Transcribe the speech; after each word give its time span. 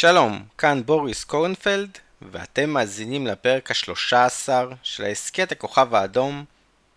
שלום, 0.00 0.44
כאן 0.58 0.82
בוריס 0.86 1.24
קורנפלד, 1.24 1.98
ואתם 2.22 2.70
מאזינים 2.70 3.26
לפרק 3.26 3.70
השלושה 3.70 4.24
עשר 4.24 4.70
של 4.82 5.04
ההסכת 5.04 5.52
הכוכב 5.52 5.94
האדום, 5.94 6.44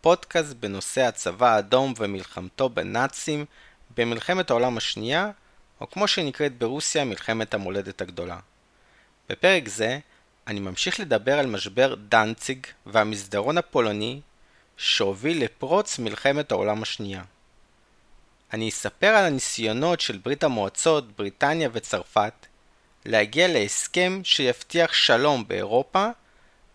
פודקאסט 0.01 0.53
בנושא 0.53 1.01
הצבא 1.01 1.55
האדום 1.55 1.93
ומלחמתו 1.97 2.69
בנאצים 2.69 3.45
במלחמת 3.97 4.49
העולם 4.49 4.77
השנייה, 4.77 5.31
או 5.81 5.89
כמו 5.89 6.07
שנקראת 6.07 6.57
ברוסיה 6.57 7.05
מלחמת 7.05 7.53
המולדת 7.53 8.01
הגדולה. 8.01 8.39
בפרק 9.29 9.67
זה 9.67 9.99
אני 10.47 10.59
ממשיך 10.59 10.99
לדבר 10.99 11.39
על 11.39 11.45
משבר 11.45 11.95
דנציג 11.95 12.67
והמסדרון 12.85 13.57
הפולני 13.57 14.21
שהוביל 14.77 15.43
לפרוץ 15.43 15.99
מלחמת 15.99 16.51
העולם 16.51 16.81
השנייה. 16.81 17.23
אני 18.53 18.69
אספר 18.69 19.07
על 19.07 19.25
הניסיונות 19.25 20.01
של 20.01 20.17
ברית 20.17 20.43
המועצות, 20.43 21.17
בריטניה 21.17 21.69
וצרפת 21.73 22.33
להגיע 23.05 23.47
להסכם 23.47 24.21
שיבטיח 24.23 24.93
שלום 24.93 25.47
באירופה, 25.47 26.07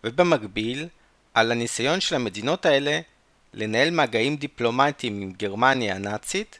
ובמקביל 0.03 0.87
על 1.33 1.51
הניסיון 1.51 2.01
של 2.01 2.15
המדינות 2.15 2.65
האלה 2.65 2.99
לנהל 3.53 3.89
מגעים 3.89 4.37
דיפלומטיים 4.37 5.21
עם 5.21 5.31
גרמניה 5.31 5.95
הנאצית 5.95 6.59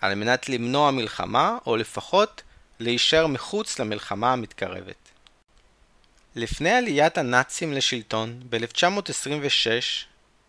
על 0.00 0.14
מנת 0.14 0.48
למנוע 0.48 0.90
מלחמה, 0.90 1.58
או 1.66 1.76
לפחות 1.76 2.42
להישאר 2.80 3.26
מחוץ 3.26 3.78
למלחמה 3.78 4.32
המתקרבת. 4.32 4.96
לפני 6.34 6.70
עליית 6.70 7.18
הנאצים 7.18 7.72
לשלטון 7.72 8.40
ב-1926, 8.50 9.70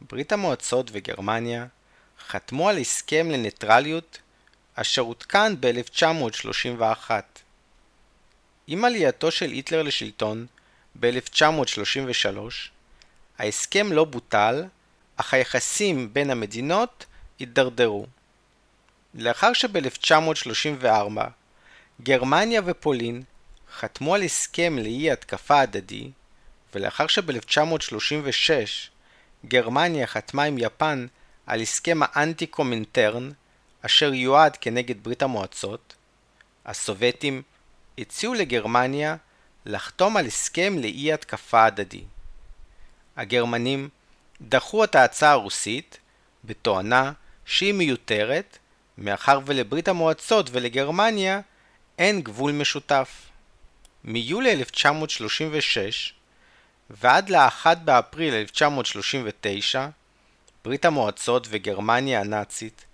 ברית 0.02 0.32
המועצות 0.32 0.90
וגרמניה 0.94 1.66
חתמו 2.28 2.70
על 2.70 2.78
הסכם 2.78 3.32
לניטרליות 3.32 4.20
אשר 4.76 5.02
עודכן 5.02 5.62
ב-1931. 5.62 7.12
עם 8.68 8.86
עלייתו 8.86 9.32
של 9.32 9.50
היטלר 9.50 9.84
לשלטון 9.84 10.46
ב-1933, 11.00 12.38
ההסכם 13.38 13.92
לא 13.92 14.06
בוטל, 14.06 14.66
אך 15.18 15.34
היחסים 15.34 16.14
בין 16.14 16.30
המדינות 16.30 17.06
הידרדרו. 17.40 18.06
לאחר 19.14 19.54
שב-1934 19.54 20.86
גרמניה 22.02 22.62
ופולין 22.66 23.24
חתמו 23.78 24.16
על 24.16 24.24
הסכם 24.24 24.78
לאי 24.80 25.12
התקפה 25.12 25.59
הדדי, 25.62 26.12
ולאחר 26.76 27.08
שב-1936 27.08 28.50
גרמניה 29.46 30.08
חתמה 30.08 30.44
עם 30.44 30.58
יפן 30.58 31.08
על 31.46 31.62
הסכם 31.62 32.00
האנטי 32.02 32.48
קומינטרן 32.48 33.31
אשר 33.81 34.14
יועד 34.14 34.58
כנגד 34.62 35.04
ברית 35.04 35.22
המועצות, 35.22 35.96
הסובייטים 36.66 37.42
הציעו 37.98 38.34
לגרמניה 38.34 39.16
לחתום 39.66 40.17
על 40.17 40.26
הסכם 40.26 40.76
לאי 40.80 41.14
התקפה 41.14 41.66
הדדי. 41.66 42.03
הגרמנים 43.17 43.90
דחו 44.42 44.84
את 44.84 44.95
ההצעה 44.95 45.31
הרוסית 45.31 45.98
בתואנה 46.44 47.12
שהיא 47.45 47.73
מיותרת 47.73 48.58
מאחר 48.98 49.40
ולברית 49.45 49.88
המועצות 49.88 50.50
ולגרמניה 50.52 51.42
אין 51.98 52.22
גבול 52.22 52.52
משותף. 52.52 53.28
מיולי 54.03 54.52
1936 54.52 56.14
ועד 56.90 57.30
ל-1 57.30 57.75
באפריל 57.75 58.34
1939 58.34 59.88
ברית 60.66 60.86
המועצות 60.86 61.48
וגרמניה 61.50 62.20
הנאצית 62.20 62.86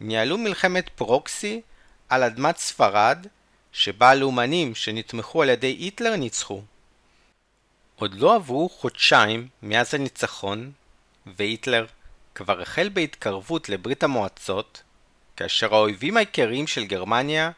ניהלו 0.00 0.38
מלחמת 0.38 0.88
פרוקסי 0.88 1.60
על 2.08 2.22
אדמת 2.22 2.56
ספרד 2.56 3.26
שבה 3.72 4.10
הלאומנים 4.10 4.74
שנתמכו 4.74 5.42
על 5.42 5.48
ידי 5.48 5.66
היטלר 5.66 6.16
ניצחו. 6.16 6.62
עוד 7.96 8.14
לא 8.14 8.34
עברו 8.34 8.68
חודשיים 8.68 9.48
מאז 9.62 9.94
הניצחון, 9.94 10.72
והיטלר 11.26 11.86
כבר 12.34 12.60
החל 12.60 12.88
בהתקרבות 12.88 13.68
לברית 13.68 14.02
המועצות, 14.02 14.82
כאשר 15.36 15.74
האויבים 15.74 16.16
העיקריים 16.16 16.66
של 16.66 16.84
גרמניה 16.84 17.50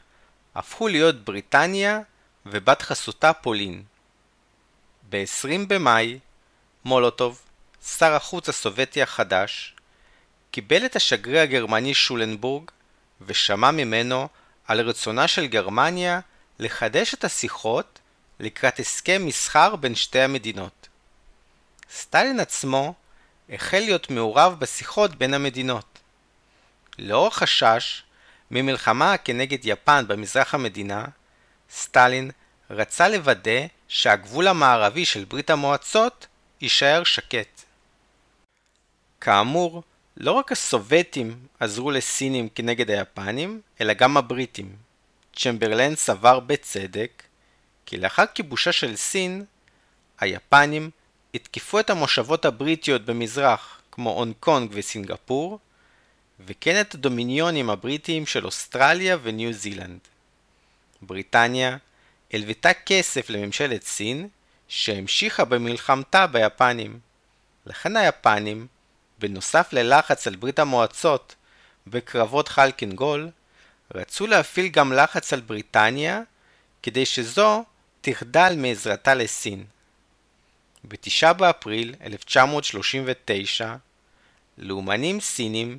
הפכו 0.54 0.88
להיות 0.88 1.25
בריטניה 1.25 2.00
ובת 2.47 2.82
חסותה 2.82 3.32
פולין. 3.32 3.82
ב-20 5.10 5.66
במאי, 5.69 6.19
מולוטוב, 6.84 7.42
שר 7.86 8.12
החוץ 8.15 8.48
הסובייטי 8.48 9.03
החדש, 9.03 9.75
קיבל 10.50 10.86
את 10.86 10.97
השגריר 10.97 11.41
הגרמני 11.41 11.94
שולנבורג 11.94 12.70
ושמע 13.20 13.70
ממנו 13.70 14.28
על 14.72 14.81
רצונה 14.81 15.28
של 15.28 15.47
גרמניה 15.47 16.21
לחדש 16.59 17.15
את 17.15 17.25
השיחות 17.25 17.99
לקראת 18.41 18.78
הסכם 18.78 19.27
מסחר 19.27 19.77
בין 19.77 19.94
שתי 19.94 20.21
המדינות. 20.21 20.88
סטלין 21.91 22.41
עצמו 22.41 22.94
החל 23.50 23.78
להיות 23.78 24.10
מעורב 24.10 24.56
בשיחות 24.59 25.15
בין 25.15 25.34
המדינות. 25.34 25.99
לאור 26.99 27.27
החשש 27.27 28.03
ממלחמה 28.50 29.16
כנגד 29.16 29.59
יפן 29.65 30.05
במזרח 30.09 30.55
המדינה, 30.55 31.04
סטלין 31.71 32.31
רצה 32.71 33.09
לוודא 33.09 33.60
שהגבול 33.89 34.49
המערבי 34.49 35.04
של 35.04 35.25
ברית 35.25 35.50
המועצות 35.50 36.27
יישאר 36.60 37.04
שקט. 37.04 37.62
כאמור, 39.21 39.83
לא 40.16 40.32
רק 40.32 40.52
הסובייטים 40.52 41.46
עזרו 41.60 41.90
לסינים 41.90 42.48
כנגד 42.48 42.90
היפנים, 42.90 43.60
אלא 43.80 43.92
גם 43.92 44.16
הבריטים. 44.16 44.76
צ'מברלן 45.36 45.94
סבר 45.96 46.40
בצדק 46.40 47.22
כי 47.86 47.96
לאחר 47.96 48.24
כיבושה 48.34 48.72
של 48.72 48.96
סין, 48.96 49.44
היפנים 50.20 50.90
התקפו 51.34 51.80
את 51.80 51.90
המושבות 51.90 52.44
הבריטיות 52.44 53.04
במזרח, 53.04 53.80
כמו 53.92 54.10
הונג 54.10 54.34
קונג 54.40 54.70
וסינגפור, 54.72 55.58
וכן 56.46 56.80
את 56.80 56.94
הדומיניונים 56.94 57.70
הבריטיים 57.70 58.26
של 58.26 58.46
אוסטרליה 58.46 59.16
וניו 59.22 59.52
זילנד. 59.52 59.98
בריטניה 61.02 61.76
הלוותה 62.32 62.74
כסף 62.74 63.30
לממשלת 63.30 63.82
סין, 63.82 64.28
שהמשיכה 64.68 65.44
במלחמתה 65.44 66.26
ביפנים. 66.26 66.98
לכן 67.66 67.96
היפנים 67.96 68.66
בנוסף 69.22 69.72
ללחץ 69.72 70.27
על 70.27 70.37
ברית 70.37 70.59
המועצות 70.59 71.34
בקרבות 71.87 72.49
חלקינגול, 72.49 73.31
רצו 73.94 74.27
להפעיל 74.27 74.69
גם 74.69 74.93
לחץ 74.93 75.33
על 75.33 75.41
בריטניה 75.41 76.21
כדי 76.83 77.06
שזו 77.06 77.65
תחדל 78.00 78.55
מעזרתה 78.56 79.15
לסין. 79.15 79.65
ב-9 80.84 81.33
באפריל 81.33 81.94
1939, 82.03 83.75
לאומנים 84.59 85.21
סינים 85.21 85.78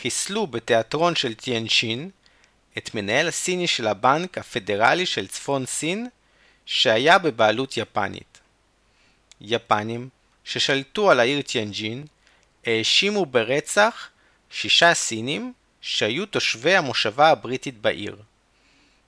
חיסלו 0.00 0.46
בתיאטרון 0.46 1.14
של 1.16 1.34
טיאנשין 1.34 2.10
את 2.78 2.94
מנהל 2.94 3.28
הסיני 3.28 3.66
של 3.66 3.86
הבנק 3.86 4.38
הפדרלי 4.38 5.06
של 5.06 5.26
צפון 5.26 5.66
סין 5.66 6.08
שהיה 6.66 7.18
בבעלות 7.18 7.76
יפנית. 7.76 8.40
יפנים 9.40 10.08
ששלטו 10.44 11.10
על 11.10 11.20
העיר 11.20 11.42
טיאנג'ין 11.42 12.06
האשימו 12.66 13.26
ברצח 13.26 14.08
שישה 14.50 14.94
סינים 14.94 15.52
שהיו 15.80 16.26
תושבי 16.26 16.76
המושבה 16.76 17.30
הבריטית 17.30 17.78
בעיר. 17.78 18.16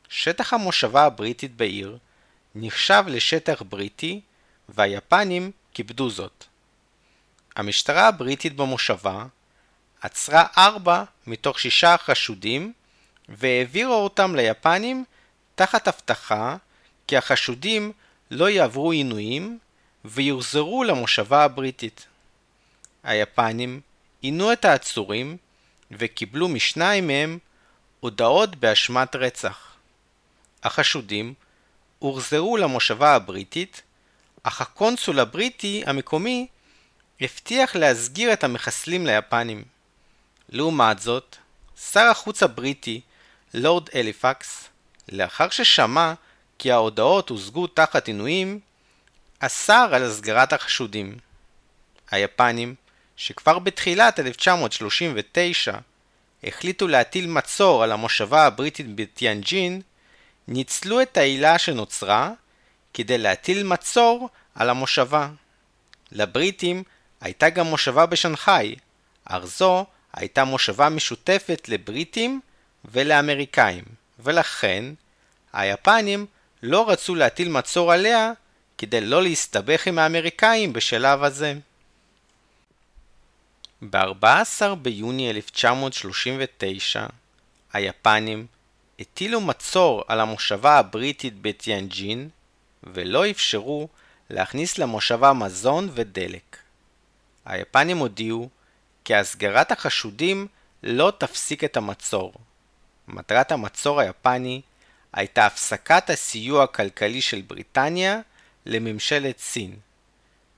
שטח 0.09 0.53
המושבה 0.53 1.05
הבריטית 1.05 1.57
בעיר 1.57 1.99
נחשב 2.55 3.05
לשטח 3.07 3.63
בריטי 3.63 4.21
והיפנים 4.69 5.51
כיבדו 5.75 6.11
זאת. 6.11 6.45
המשטרה 7.57 8.09
הבריטית 8.09 8.57
במושבה 8.57 9.27
עצרה 10.01 10.47
ארבע 10.59 11.05
מתוך 11.27 11.61
שישה 11.61 11.95
החשודים 11.95 12.73
והעבירה 13.29 13.95
אותם 13.95 14.35
ליפנים 14.35 15.05
תחת 15.55 15.89
הבטחה 15.89 16.57
כי 17.07 17.17
החשודים 17.17 17.93
לא 18.31 18.51
יעברו 18.51 18.91
עינויים 18.91 19.59
ויוחזרו 20.05 20.85
למושבה 20.85 21.45
הבריטית. 21.45 22.08
היפנים 23.03 23.81
עינו 24.21 24.53
את 24.53 24.65
העצורים 24.65 25.37
וקיבלו 25.91 26.49
משניים 26.49 27.07
מהם 27.07 27.39
הודאות 28.01 28.57
באשמת 28.57 29.17
רצח. 29.17 29.73
החשודים 30.63 31.35
הוחזרו 31.99 32.57
למושבה 32.57 33.15
הבריטית, 33.15 33.83
אך 34.43 34.61
הקונסול 34.61 35.21
הבריטי 35.21 35.83
המקומי 35.87 36.47
הבטיח 37.21 37.77
להסגיר 37.77 38.33
את 38.33 38.45
המחסלים 38.45 39.07
ליפנים. 39.07 39.65
לעומת 40.49 40.99
זאת, 40.99 41.37
שר 41.91 42.05
החוץ 42.11 42.43
הבריטי, 42.43 43.01
לורד 43.55 43.89
הליפקס, 43.95 44.69
לאחר 45.13 45.49
ששמע 45.49 46.15
כי 46.59 46.73
ההודאות 46.73 47.29
הושגו 47.29 47.67
תחת 47.67 48.07
עינויים, 48.07 48.61
אסר 49.39 49.89
על 49.93 50.03
הסגרת 50.03 50.53
החשודים. 50.53 51.19
היפנים 52.11 52.75
שכבר 53.19 53.59
בתחילת 53.59 54.21
1939 54.21 55.73
החליטו 56.45 56.89
להטיל 56.89 57.27
מצור 57.27 57.83
על 57.83 57.93
המושבה 57.93 58.47
הבריטית 58.47 58.95
בטיאנג'ין, 58.95 59.81
ניצלו 60.49 61.03
את 61.03 61.17
העילה 61.17 61.59
שנוצרה 61.59 62.33
כדי 62.95 63.19
להטיל 63.19 63.63
מצור 63.63 64.29
על 64.55 64.71
המושבה. 64.71 65.29
לבריטים 66.13 66.83
הייתה 67.21 67.51
גם 67.51 67.67
מושבה 67.67 68.07
בשנגחאי, 68.07 68.77
אך 69.25 69.45
זו 69.45 69.87
הייתה 70.13 70.45
מושבה 70.45 70.89
משותפת 70.89 71.69
לבריטים 71.69 72.41
ולאמריקאים, 72.85 73.85
ולכן 74.19 74.85
היפנים 75.53 76.27
לא 76.63 76.91
רצו 76.91 77.15
להטיל 77.15 77.49
מצור 77.49 77.93
עליה 77.93 78.33
כדי 78.79 79.01
לא 79.01 79.23
להסתבך 79.23 79.87
עם 79.87 79.99
האמריקאים 79.99 80.73
בשלב 80.73 81.25
הזה. 81.25 81.55
ב-14 83.83 84.75
ביוני 84.83 85.31
1939 85.31 87.07
היפנים 87.73 88.47
הטילו 89.01 89.41
מצור 89.41 90.05
על 90.09 90.21
המושבה 90.21 90.79
הבריטית 90.79 91.35
בטיאנג'ין 91.43 92.29
ולא 92.83 93.31
אפשרו 93.31 93.89
להכניס 94.31 94.79
למושבה 94.79 95.33
מזון 95.33 95.89
ודלק. 95.95 96.57
היפנים 97.45 97.99
הודיעו 97.99 98.49
כי 99.05 99.15
הסגרת 99.15 99.73
החשודים 99.73 100.47
לא 100.83 101.13
תפסיק 101.19 101.65
את 101.65 101.77
המצור. 101.77 102.33
מטרת 103.09 103.53
המצור 103.53 104.01
היפני 104.01 104.61
הייתה 105.13 105.47
הפסקת 105.47 106.11
הסיוע 106.11 106.65
הכלכלי 106.65 107.21
של 107.21 107.43
בריטניה 107.47 108.21
לממשלת 108.67 109.39
סין. 109.39 109.77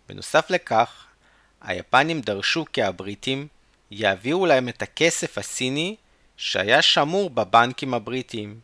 בנוסף 0.09 0.51
לכך, 0.51 1.05
היפנים 1.61 2.21
דרשו 2.21 2.65
כי 2.73 2.83
הבריטים 2.83 3.47
יעבירו 3.91 4.47
להם 4.47 4.69
את 4.69 4.83
הכסף 4.83 5.39
הסיני 5.39 5.97
שהיה 6.37 6.83
שמור 6.83 7.31
בבנקים 7.31 7.95
הבריטיים. 7.95 8.61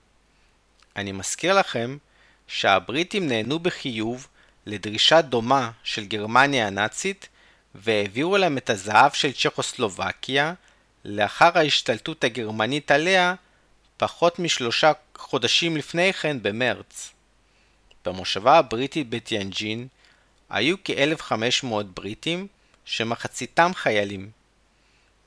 אני 0.96 1.12
מזכיר 1.12 1.58
לכם 1.58 1.96
שהבריטים 2.46 3.28
נענו 3.28 3.58
בחיוב 3.58 4.28
לדרישה 4.66 5.22
דומה 5.22 5.70
של 5.82 6.04
גרמניה 6.04 6.66
הנאצית 6.66 7.28
והעבירו 7.74 8.36
להם 8.36 8.58
את 8.58 8.70
הזהב 8.70 9.12
של 9.12 9.32
צ'כוסלובקיה 9.32 10.54
לאחר 11.04 11.58
ההשתלטות 11.58 12.24
הגרמנית 12.24 12.90
עליה 12.90 13.34
פחות 13.96 14.38
משלושה 14.38 14.92
חודשים 15.16 15.76
לפני 15.76 16.12
כן 16.12 16.42
במרץ. 16.42 17.12
במושבה 18.04 18.58
הבריטית 18.58 19.08
בטיאנג'ין 19.10 19.86
היו 20.50 20.76
כ-1,500 20.84 21.66
בריטים 21.94 22.46
שמחציתם 22.86 23.70
חיילים. 23.74 24.30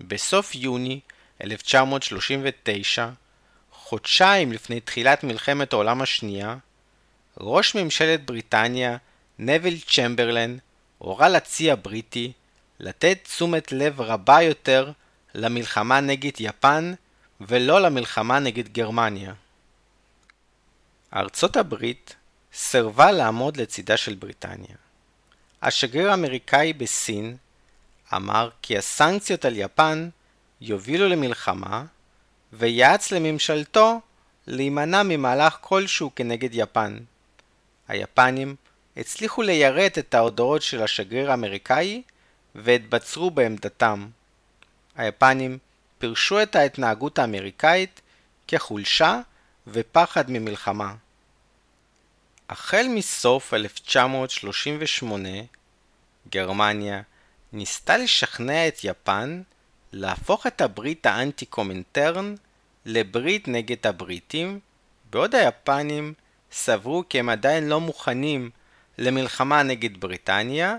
בסוף 0.01 0.55
יוני 0.55 0.99
1939, 1.43 3.09
חודשיים 3.71 4.51
לפני 4.51 4.79
תחילת 4.79 5.23
מלחמת 5.23 5.73
העולם 5.73 6.01
השנייה, 6.01 6.55
ראש 7.37 7.75
ממשלת 7.75 8.25
בריטניה, 8.25 8.97
נביל 9.39 9.79
צ'מברלן, 9.79 10.57
הורה 10.97 11.29
לצי 11.29 11.71
הבריטי 11.71 12.31
לתת 12.79 13.19
תשומת 13.23 13.71
לב 13.71 14.01
רבה 14.01 14.41
יותר 14.41 14.91
למלחמה 15.35 15.99
נגד 15.99 16.31
יפן 16.39 16.93
ולא 17.41 17.81
למלחמה 17.81 18.39
נגד 18.39 18.67
גרמניה. 18.67 19.33
ארצות 21.13 21.57
הברית 21.57 22.15
סירבה 22.53 23.11
לעמוד 23.11 23.57
לצידה 23.57 23.97
של 23.97 24.15
בריטניה. 24.15 24.75
השגריר 25.61 26.11
האמריקאי 26.11 26.73
בסין 26.73 27.37
אמר 28.15 28.49
כי 28.61 28.77
הסנקציות 28.77 29.45
על 29.45 29.55
יפן 29.55 30.09
יובילו 30.61 31.09
למלחמה 31.09 31.85
ויעץ 32.53 33.11
לממשלתו 33.11 34.01
להימנע 34.47 35.03
ממהלך 35.03 35.57
כלשהו 35.61 36.11
כנגד 36.15 36.49
יפן. 36.53 36.97
היפנים 37.87 38.55
הצליחו 38.97 39.41
ליירט 39.41 39.97
את 39.97 40.13
ההודעות 40.13 40.61
של 40.61 40.83
השגריר 40.83 41.31
האמריקאי 41.31 42.01
והתבצרו 42.55 43.31
בעמדתם. 43.31 44.07
היפנים 44.95 45.57
פירשו 45.99 46.41
את 46.41 46.55
ההתנהגות 46.55 47.19
האמריקאית 47.19 48.01
כחולשה 48.47 49.19
ופחד 49.67 50.31
ממלחמה. 50.31 50.93
החל 52.49 52.85
מסוף 52.89 53.53
1938, 53.53 55.29
גרמניה 56.29 57.01
ניסתה 57.53 57.97
לשכנע 57.97 58.67
את 58.67 58.79
יפן 58.83 59.41
להפוך 59.91 60.47
את 60.47 60.61
הברית 60.61 61.05
האנטי-קומינטרן 61.05 62.35
לברית 62.85 63.47
נגד 63.47 63.87
הבריטים, 63.87 64.59
בעוד 65.09 65.35
היפנים 65.35 66.13
סברו 66.51 67.03
כי 67.09 67.19
הם 67.19 67.29
עדיין 67.29 67.69
לא 67.69 67.79
מוכנים 67.79 68.49
למלחמה 68.97 69.63
נגד 69.63 69.97
בריטניה, 69.97 70.75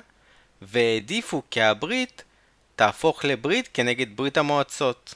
והעדיפו 0.63 1.43
כי 1.51 1.63
הברית 1.63 2.25
תהפוך 2.77 3.25
לברית 3.25 3.69
כנגד 3.75 4.17
ברית 4.17 4.37
המועצות. 4.37 5.15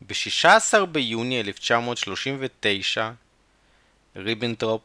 ב-16 0.00 0.84
ביוני 0.86 1.40
1939, 1.40 3.10
ריבנטרופ 4.16 4.82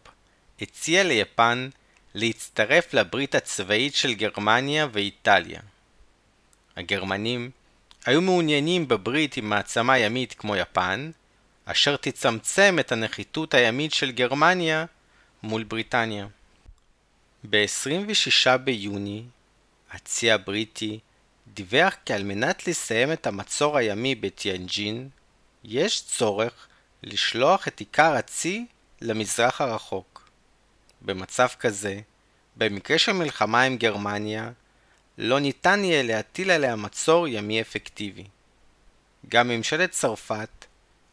הציע 0.61 1.03
ליפן 1.03 1.69
להצטרף 2.19 2.93
לברית 2.93 3.35
הצבאית 3.35 3.95
של 3.95 4.13
גרמניה 4.13 4.87
ואיטליה. 4.91 5.59
הגרמנים 6.77 7.51
היו 8.05 8.21
מעוניינים 8.21 8.87
בברית 8.87 9.37
עם 9.37 9.49
מעצמה 9.49 9.97
ימית 9.97 10.33
כמו 10.33 10.55
יפן, 10.55 11.11
אשר 11.65 11.95
תצמצם 11.95 12.77
את 12.79 12.91
הנחיתות 12.91 13.53
הימית 13.53 13.93
של 13.93 14.11
גרמניה 14.11 14.85
מול 15.43 15.63
בריטניה. 15.63 16.27
ב-26 17.49 18.57
ביוני, 18.57 19.23
הצי 19.91 20.31
הבריטי 20.31 20.99
דיווח 21.47 21.95
כי 22.05 22.13
על 22.13 22.23
מנת 22.23 22.67
לסיים 22.67 23.11
את 23.11 23.27
המצור 23.27 23.77
הימי 23.77 24.15
בטיאנג'ין, 24.15 25.09
יש 25.63 26.01
צורך 26.01 26.67
לשלוח 27.03 27.67
את 27.67 27.79
עיקר 27.79 28.13
הצי 28.13 28.65
למזרח 29.01 29.61
הרחוק. 29.61 30.29
במצב 31.01 31.47
כזה, 31.59 31.99
במקרה 32.59 32.97
של 32.97 33.11
מלחמה 33.11 33.61
עם 33.61 33.77
גרמניה, 33.77 34.51
לא 35.17 35.39
ניתן 35.39 35.83
יהיה 35.83 36.03
להטיל 36.03 36.51
עליה 36.51 36.75
מצור 36.75 37.27
ימי 37.27 37.61
אפקטיבי. 37.61 38.23
גם 39.29 39.47
ממשלת 39.47 39.91
צרפת 39.91 40.65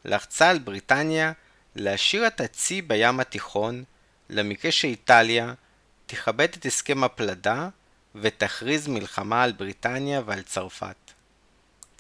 לחצה 0.05 0.51
על 0.51 0.59
בריטניה 0.59 1.33
להשאיר 1.77 2.27
את 2.27 2.41
הצי 2.41 2.83
בים 2.83 3.21
התיכון 3.21 3.85
למקרה 4.31 4.73
שאיטליה 4.73 5.55
תכבד 6.07 6.49
את 6.55 6.67
הסכם 6.67 7.05
הפלדה 7.05 7.69
ותכריז 8.15 8.89
מלחמה 8.89 9.43
על 9.43 9.53
בריטניה 9.53 10.23
ועל 10.27 10.43
צרפת. 10.43 10.97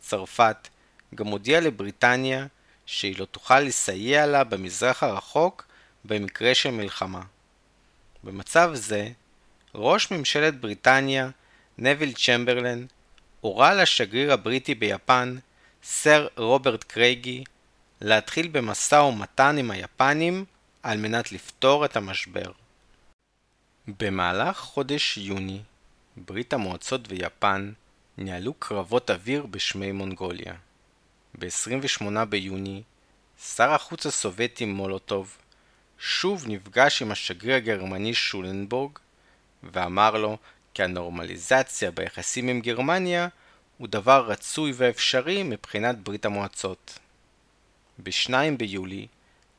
צרפת 0.00 0.69
גם 1.15 1.26
הודיעה 1.26 1.61
לבריטניה 1.61 2.47
שהיא 2.87 3.19
לא 3.19 3.25
תוכל 3.25 3.61
לסייע 3.61 4.26
לה 4.26 4.45
במזרח 4.45 5.03
הרחוק 5.03 5.67
במקרה 6.05 6.55
של 6.55 6.71
מלחמה. 6.71 7.23
במצב 8.25 8.71
זה, 8.75 9.09
ראש 9.78 10.11
ממשלת 10.11 10.61
בריטניה, 10.61 11.30
נביל 11.78 12.12
צ'מברלן, 12.12 12.87
הורה 13.40 13.75
לשגריר 13.75 14.33
הבריטי 14.33 14.75
ביפן, 14.75 15.37
סר 15.83 16.26
רוברט 16.37 16.85
קרייגי, 16.85 17.45
להתחיל 18.00 18.49
במשא 18.49 18.95
ומתן 18.95 19.59
עם 19.59 19.71
היפנים 19.71 20.45
על 20.83 20.99
מנת 20.99 21.33
לפתור 21.33 21.85
את 21.85 21.97
המשבר. 21.97 22.52
במהלך 24.00 24.56
חודש 24.56 25.18
יוני, 25.18 25.61
ברית 26.16 26.52
המועצות 26.52 27.00
ויפן 27.09 27.73
ניהלו 28.18 28.54
קרבות 28.54 29.11
אוויר 29.11 29.47
בשמי 29.47 29.92
מונגוליה. 29.92 30.54
ב-28 31.38 32.25
ביוני, 32.25 32.83
שר 33.54 33.71
החוץ 33.71 34.06
הסובייטי 34.06 34.64
מולוטוב 34.64 35.37
שוב 35.99 36.45
נפגש 36.49 37.02
עם 37.02 37.11
השגריר 37.11 37.56
הגרמני 37.56 38.14
שולנבורג 38.14 38.99
ואמר 39.63 40.17
לו 40.17 40.39
כי 40.75 40.83
הנורמליזציה 40.83 41.91
ביחסים 41.91 42.49
עם 42.49 42.61
גרמניה 42.61 43.29
הוא 43.79 43.89
דבר 43.89 44.27
רצוי 44.27 44.73
ואפשרי 44.77 45.43
מבחינת 45.43 45.99
ברית 45.99 46.25
המועצות. 46.25 46.99
ב-2 47.99 48.33
ביולי, 48.59 49.07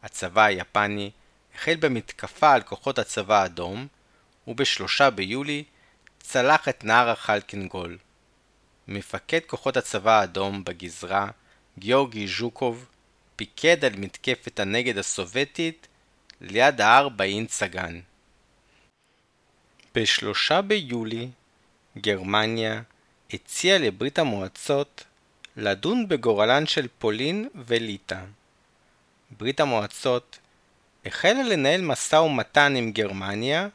הצבא 0.03 0.43
היפני 0.43 1.11
החל 1.55 1.75
במתקפה 1.79 2.53
על 2.53 2.61
כוחות 2.61 2.99
הצבא 2.99 3.41
האדום, 3.41 3.87
וב-3 4.47 5.09
ביולי 5.09 5.63
צלח 6.19 6.69
את 6.69 6.83
נהר 6.83 7.09
החלקינגול. 7.09 7.97
מפקד 8.87 9.39
כוחות 9.47 9.77
הצבא 9.77 10.19
האדום 10.19 10.63
בגזרה, 10.63 11.29
גיאורגי 11.79 12.27
ז'וקוב, 12.27 12.85
פיקד 13.35 13.85
על 13.85 13.93
מתקפת 13.95 14.59
הנגד 14.59 14.97
הסובייטית 14.97 15.87
ליד 16.41 16.81
ההר 16.81 17.09
באין. 17.09 17.47
ב-3 19.97 20.61
ביולי, 20.61 21.29
גרמניה 21.97 22.81
הציעה 23.33 23.77
לברית 23.77 24.19
המועצות 24.19 25.03
לדון 25.55 26.07
בגורלן 26.07 26.65
של 26.65 26.87
פולין 26.99 27.49
וליטא. 27.55 28.19
ברית 29.31 29.59
המועצות 29.59 30.39
החלה 31.05 31.43
לנהל 31.43 31.81
משא 31.81 32.15
ומתן 32.15 32.75
עם 32.75 32.91
גרמניה, 32.91 33.67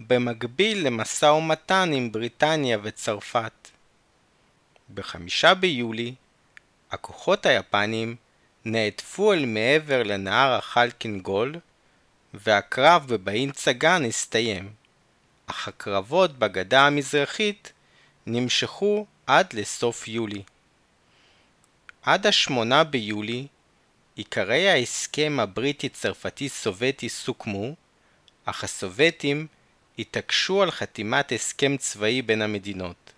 במקביל 0.00 0.86
למשא 0.86 1.26
ומתן 1.26 1.90
עם 1.94 2.12
בריטניה 2.12 2.78
וצרפת. 2.82 3.68
בחמישה 4.94 5.54
ביולי, 5.54 6.14
הכוחות 6.90 7.46
היפנים 7.46 8.16
נעטפו 8.64 9.32
אל 9.32 9.46
מעבר 9.46 10.02
לנהר 10.02 10.52
החלקינגול, 10.52 11.54
והקרב 12.34 13.06
בבאין 13.08 13.52
צגן 13.52 14.04
הסתיים, 14.04 14.81
אך 15.52 15.68
הקרבות 15.68 16.38
בגדה 16.38 16.86
המזרחית 16.86 17.72
נמשכו 18.26 19.06
עד 19.26 19.52
לסוף 19.52 20.08
יולי. 20.08 20.42
עד 22.02 22.26
השמונה 22.26 22.84
ביולי 22.84 23.46
עיקרי 24.14 24.68
ההסכם 24.68 25.38
הבריטי-צרפתי-סובייטי 25.40 27.08
סוכמו, 27.08 27.74
אך 28.44 28.64
הסובייטים 28.64 29.46
התעקשו 29.98 30.62
על 30.62 30.70
חתימת 30.70 31.32
הסכם 31.32 31.76
צבאי 31.76 32.22
בין 32.22 32.42
המדינות. 32.42 33.12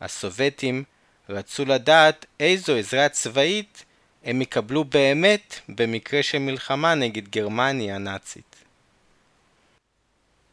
הסובייטים 0.00 0.84
רצו 1.28 1.64
לדעת 1.64 2.26
איזו 2.40 2.76
עזרה 2.76 3.08
צבאית 3.08 3.84
הם 4.24 4.42
יקבלו 4.42 4.84
באמת 4.84 5.60
במקרה 5.68 6.22
של 6.22 6.38
מלחמה 6.38 6.94
נגד 6.94 7.28
גרמניה 7.28 7.94
הנאצית. 7.94 8.63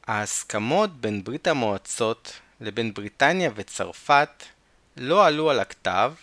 ההסכמות 0.07 1.01
בין 1.01 1.23
ברית 1.23 1.47
המועצות 1.47 2.39
לבין 2.61 2.93
בריטניה 2.93 3.51
וצרפת 3.55 4.43
לא 4.97 5.25
עלו 5.25 5.49
על 5.49 5.59
הכתב, 5.59 6.13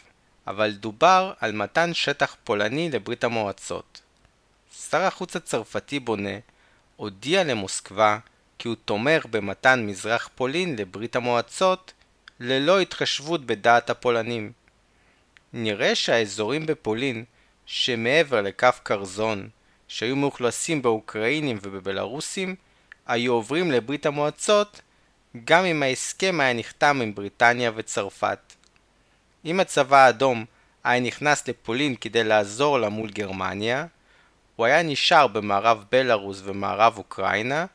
אבל 0.47 0.73
דובר 0.73 1.33
על 1.41 1.53
מתן 1.53 1.95
שטח 1.95 2.37
פולני 2.45 2.91
לברית 2.91 3.25
המועצות. 3.25 4.01
שר 4.91 5.03
החוץ 5.03 5.37
הצרפתי 5.37 6.01
בונה 6.01 6.39
הודיע 6.97 7.45
למוסקבה 7.45 8.19
כי 8.59 8.69
הוא 8.69 8.77
תומך 8.85 9.27
במתן 9.31 9.87
מזרח 9.87 10.29
פולין 10.35 10.77
לברית 10.77 11.17
המועצות 11.17 11.93
ללא 12.41 12.81
התחשבות 12.81 13.47
בדעת 13.47 13.91
הפולנים. 13.91 14.53
נראה 15.53 15.95
שהאזורים 15.95 16.67
בפולין 16.67 17.25
שמעבר 17.67 18.43
לקו 18.43 18.69
קרזון, 18.83 19.49
שהיו 19.89 20.17
מאוכלסים 20.17 20.83
באוקראינים 20.83 21.59
ובבלארוסים, 21.63 22.55
היו 23.09 23.33
עוברים 23.33 23.71
לברית 23.71 24.07
המועצות 24.07 24.81
גם 25.45 25.65
אם 25.65 25.83
ההסכם 25.83 26.41
היה 26.41 26.53
נחתם 26.53 27.01
עם 27.03 27.15
בריטניה 27.15 27.71
וצרפת. 27.75 28.39
אם 29.45 29.61
הצבא 29.61 29.97
האדום 29.97 30.45
היה 30.85 31.01
נכנס 31.01 31.49
לפולין 31.49 31.97
כדי 31.97 32.25
לעזור 32.25 32.79
לה 32.79 32.89
מול 32.89 33.11
גרמניה, 33.11 33.87
הוא 34.57 34.67
היה 34.67 34.83
נשאר 34.83 35.27
במערב 35.27 35.85
בלארוס 35.93 36.41
ומערב 36.45 36.99
אוקראינה 36.99 37.67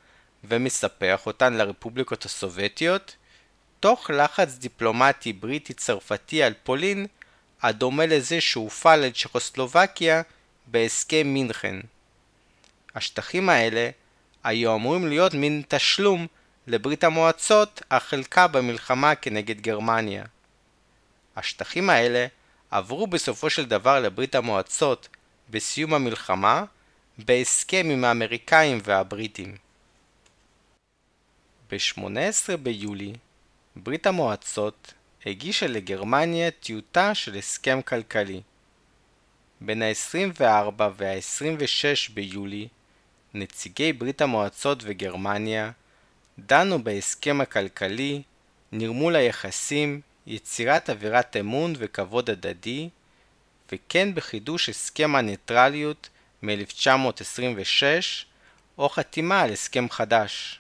ומספח 0.43 1.25
אותן 1.25 1.53
לרפובליקות 1.53 2.25
הסובייטיות, 2.25 3.15
תוך 3.79 4.09
לחץ 4.09 4.53
דיפלומטי 4.57 5.33
בריטי-צרפתי 5.33 6.43
על 6.43 6.53
פולין 6.63 7.05
הדומה 7.61 8.05
לזה 8.05 8.41
שהופעל 8.41 9.03
על 9.03 9.11
צ'כוסלובקיה 9.11 10.21
בהסכם 10.67 11.27
מינכן. 11.27 11.75
השטחים 12.95 13.49
האלה 13.49 13.89
היו 14.43 14.75
אמורים 14.75 15.07
להיות 15.07 15.33
מין 15.33 15.62
תשלום 15.67 16.27
לברית 16.67 17.03
המועצות 17.03 17.81
החלקה 17.91 18.47
במלחמה 18.47 19.15
כנגד 19.15 19.62
גרמניה. 19.62 20.23
השטחים 21.35 21.89
האלה 21.89 22.27
עברו 22.71 23.07
בסופו 23.07 23.50
של 23.50 23.65
דבר 23.65 24.00
לברית 24.00 24.35
המועצות 24.35 25.07
בסיום 25.50 25.93
המלחמה 25.93 26.63
בהסכם 27.17 27.88
עם 27.91 28.05
האמריקאים 28.05 28.79
והבריטים. 28.83 29.55
ב-18 31.71 32.57
ביולי 32.59 33.13
ברית 33.75 34.07
המועצות 34.07 34.93
הגישה 35.25 35.67
לגרמניה 35.67 36.51
טיוטה 36.51 37.15
של 37.15 37.35
הסכם 37.35 37.81
כלכלי. 37.81 38.41
בין 39.62 39.81
ה-24 39.81 40.83
וה-26 40.97 42.13
ביולי 42.13 42.67
נציגי 43.33 43.93
ברית 43.93 44.21
המועצות 44.21 44.79
וגרמניה 44.83 45.71
דנו 46.39 46.83
בהסכם 46.83 47.41
הכלכלי, 47.41 48.21
נרמול 48.71 49.15
היחסים, 49.15 50.01
יצירת 50.27 50.89
אווירת 50.89 51.37
אמון 51.37 51.73
וכבוד 51.77 52.29
הדדי, 52.29 52.89
וכן 53.71 54.15
בחידוש 54.15 54.69
הסכם 54.69 55.15
הניטרליות 55.15 56.09
מ-1926, 56.43 57.83
או 58.77 58.89
חתימה 58.89 59.41
על 59.41 59.53
הסכם 59.53 59.89
חדש. 59.89 60.59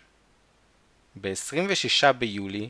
ב-26 1.21 2.11
ביולי, 2.11 2.69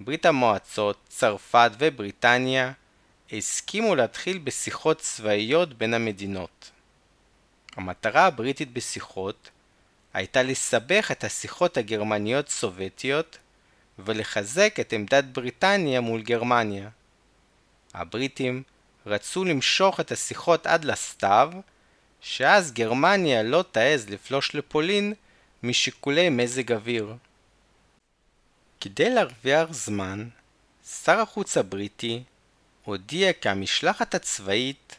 ברית 0.00 0.26
המועצות, 0.26 0.98
צרפת 1.08 1.70
ובריטניה 1.78 2.72
הסכימו 3.32 3.94
להתחיל 3.94 4.38
בשיחות 4.38 4.98
צבאיות 4.98 5.78
בין 5.78 5.94
המדינות. 5.94 6.70
המטרה 7.76 8.26
הבריטית 8.26 8.72
בשיחות 8.72 9.50
הייתה 10.14 10.42
לסבך 10.42 11.10
את 11.12 11.24
השיחות 11.24 11.76
הגרמניות-סובייטיות 11.76 13.38
ולחזק 13.98 14.76
את 14.80 14.92
עמדת 14.92 15.24
בריטניה 15.24 16.00
מול 16.00 16.22
גרמניה. 16.22 16.88
הבריטים 17.94 18.62
רצו 19.06 19.44
למשוך 19.44 20.00
את 20.00 20.12
השיחות 20.12 20.66
עד 20.66 20.84
לסתיו, 20.84 21.52
שאז 22.20 22.72
גרמניה 22.72 23.42
לא 23.42 23.64
תעז 23.72 24.10
לפלוש 24.10 24.54
לפולין 24.54 25.14
משיקולי 25.62 26.28
מזג 26.28 26.72
אוויר. 26.72 27.14
כדי 28.80 29.10
להרוויח 29.10 29.72
זמן, 29.72 30.28
שר 31.04 31.20
החוץ 31.20 31.56
הבריטי 31.56 32.22
הודיע 32.84 33.32
כי 33.32 33.48
המשלחת 33.48 34.14
הצבאית 34.14 34.96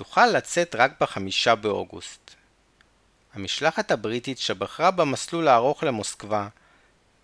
תוכל 0.00 0.26
לצאת 0.26 0.74
רק 0.74 0.92
בחמישה 1.00 1.54
באוגוסט. 1.54 2.34
המשלחת 3.34 3.90
הבריטית 3.90 4.38
שבחרה 4.38 4.90
במסלול 4.90 5.48
הארוך 5.48 5.84
למוסקבה, 5.84 6.48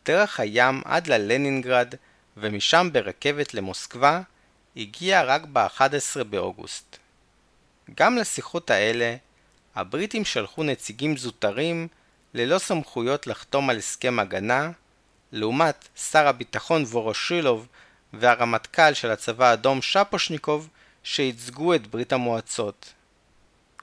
דרך 0.04 0.40
הים 0.40 0.83
עד 0.85 1.06
ללנינגרד 1.06 1.95
ומשם 2.37 2.88
ברכבת 2.92 3.54
למוסקבה, 3.54 4.21
הגיעה 4.76 5.25
רק 5.25 5.42
ב-11 5.52 6.25
באוגוסט. 6.25 6.97
גם 7.95 8.16
לשיחות 8.16 8.71
האלה, 8.71 9.16
הבריטים 9.75 10.25
שלחו 10.25 10.62
נציגים 10.62 11.16
זוטרים 11.16 11.88
ללא 12.35 12.59
סמכויות 12.59 13.26
לחתום 13.26 13.71
על 13.71 13.76
הסכם 13.76 14.18
הגנה, 14.18 14.71
לעומת 15.33 15.88
שר 16.11 16.26
הביטחון 16.26 16.83
וורושילוב 16.83 17.66
והרמטכ"ל 18.12 18.95
של 18.95 19.11
הצבא 19.11 19.47
האדום 19.47 19.83
שפושניקוב 19.83 20.68
שייצגו 21.08 21.75
את 21.75 21.86
ברית 21.86 22.12
המועצות. 22.12 22.92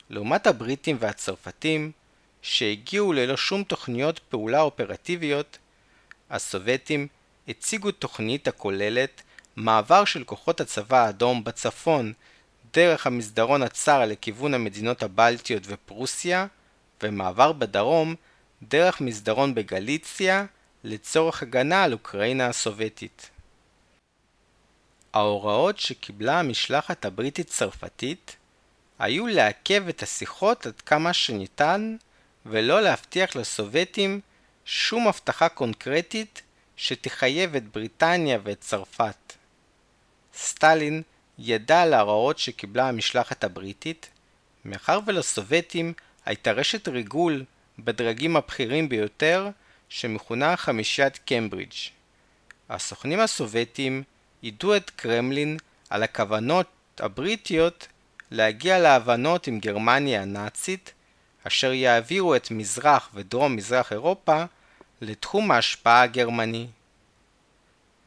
לעומת 0.09 0.47
הבריטים 0.47 0.97
והצרפתים, 0.99 1.91
שהגיעו 2.41 3.13
ללא 3.13 3.37
שום 3.37 3.63
תוכניות 3.63 4.19
פעולה 4.19 4.61
אופרטיביות, 4.61 5.57
הסובייטים 6.29 7.07
הציגו 7.47 7.91
תוכנית 7.91 8.47
הכוללת 8.47 9.21
מעבר 9.55 10.05
של 10.05 10.23
כוחות 10.23 10.61
הצבא 10.61 11.05
האדום 11.05 11.43
בצפון 11.43 12.13
דרך 12.73 13.07
המסדרון 13.07 13.63
הצר 13.63 14.05
לכיוון 14.05 14.53
המדינות 14.53 15.03
הבלטיות 15.03 15.63
ופרוסיה, 15.65 16.47
ומעבר 17.03 17.51
בדרום 17.51 18.15
דרך 18.63 19.01
מסדרון 19.01 19.55
בגליציה 19.55 20.45
לצורך 20.83 21.43
הגנה 21.43 21.83
על 21.83 21.93
אוקראינה 21.93 22.47
הסובייטית. 22.47 23.29
ההוראות 25.13 25.79
שקיבלה 25.79 26.39
המשלחת 26.39 27.05
הבריטית-צרפתית 27.05 28.35
היו 28.99 29.27
לעכב 29.27 29.87
את 29.87 30.03
השיחות 30.03 30.65
עד 30.65 30.81
כמה 30.81 31.13
שניתן 31.13 31.95
ולא 32.45 32.81
להבטיח 32.81 33.35
לסובייטים 33.35 34.19
שום 34.65 35.07
הבטחה 35.07 35.49
קונקרטית 35.49 36.41
שתחייב 36.77 37.55
את 37.55 37.67
בריטניה 37.67 38.39
ואת 38.43 38.59
צרפת. 38.61 39.33
סטלין 40.35 41.01
ידע 41.39 41.81
על 41.81 41.93
ההוראות 41.93 42.39
שקיבלה 42.39 42.89
המשלחת 42.89 43.43
הבריטית, 43.43 44.09
מאחר 44.65 44.99
ולסובייטים 45.05 45.93
הייתה 46.25 46.51
רשת 46.51 46.87
ריגול 46.87 47.43
בדרגים 47.79 48.35
הבכירים 48.35 48.89
ביותר 48.89 49.49
שמכונה 49.89 50.57
חמישיית 50.57 51.17
קמברידג'. 51.17 51.75
הסוכנים 52.69 53.19
הסובייטים 53.19 54.03
יידעו 54.43 54.75
את 54.75 54.89
קרמלין 54.89 55.57
על 55.89 56.03
הכוונות 56.03 56.67
הבריטיות 56.99 57.87
להגיע 58.31 58.79
להבנות 58.79 59.47
עם 59.47 59.59
גרמניה 59.59 60.21
הנאצית, 60.21 60.93
אשר 61.47 61.73
יעבירו 61.73 62.35
את 62.35 62.51
מזרח 62.51 63.09
ודרום 63.13 63.55
מזרח 63.55 63.91
אירופה 63.91 64.43
לתחום 65.01 65.51
ההשפעה 65.51 66.01
הגרמני. 66.01 66.67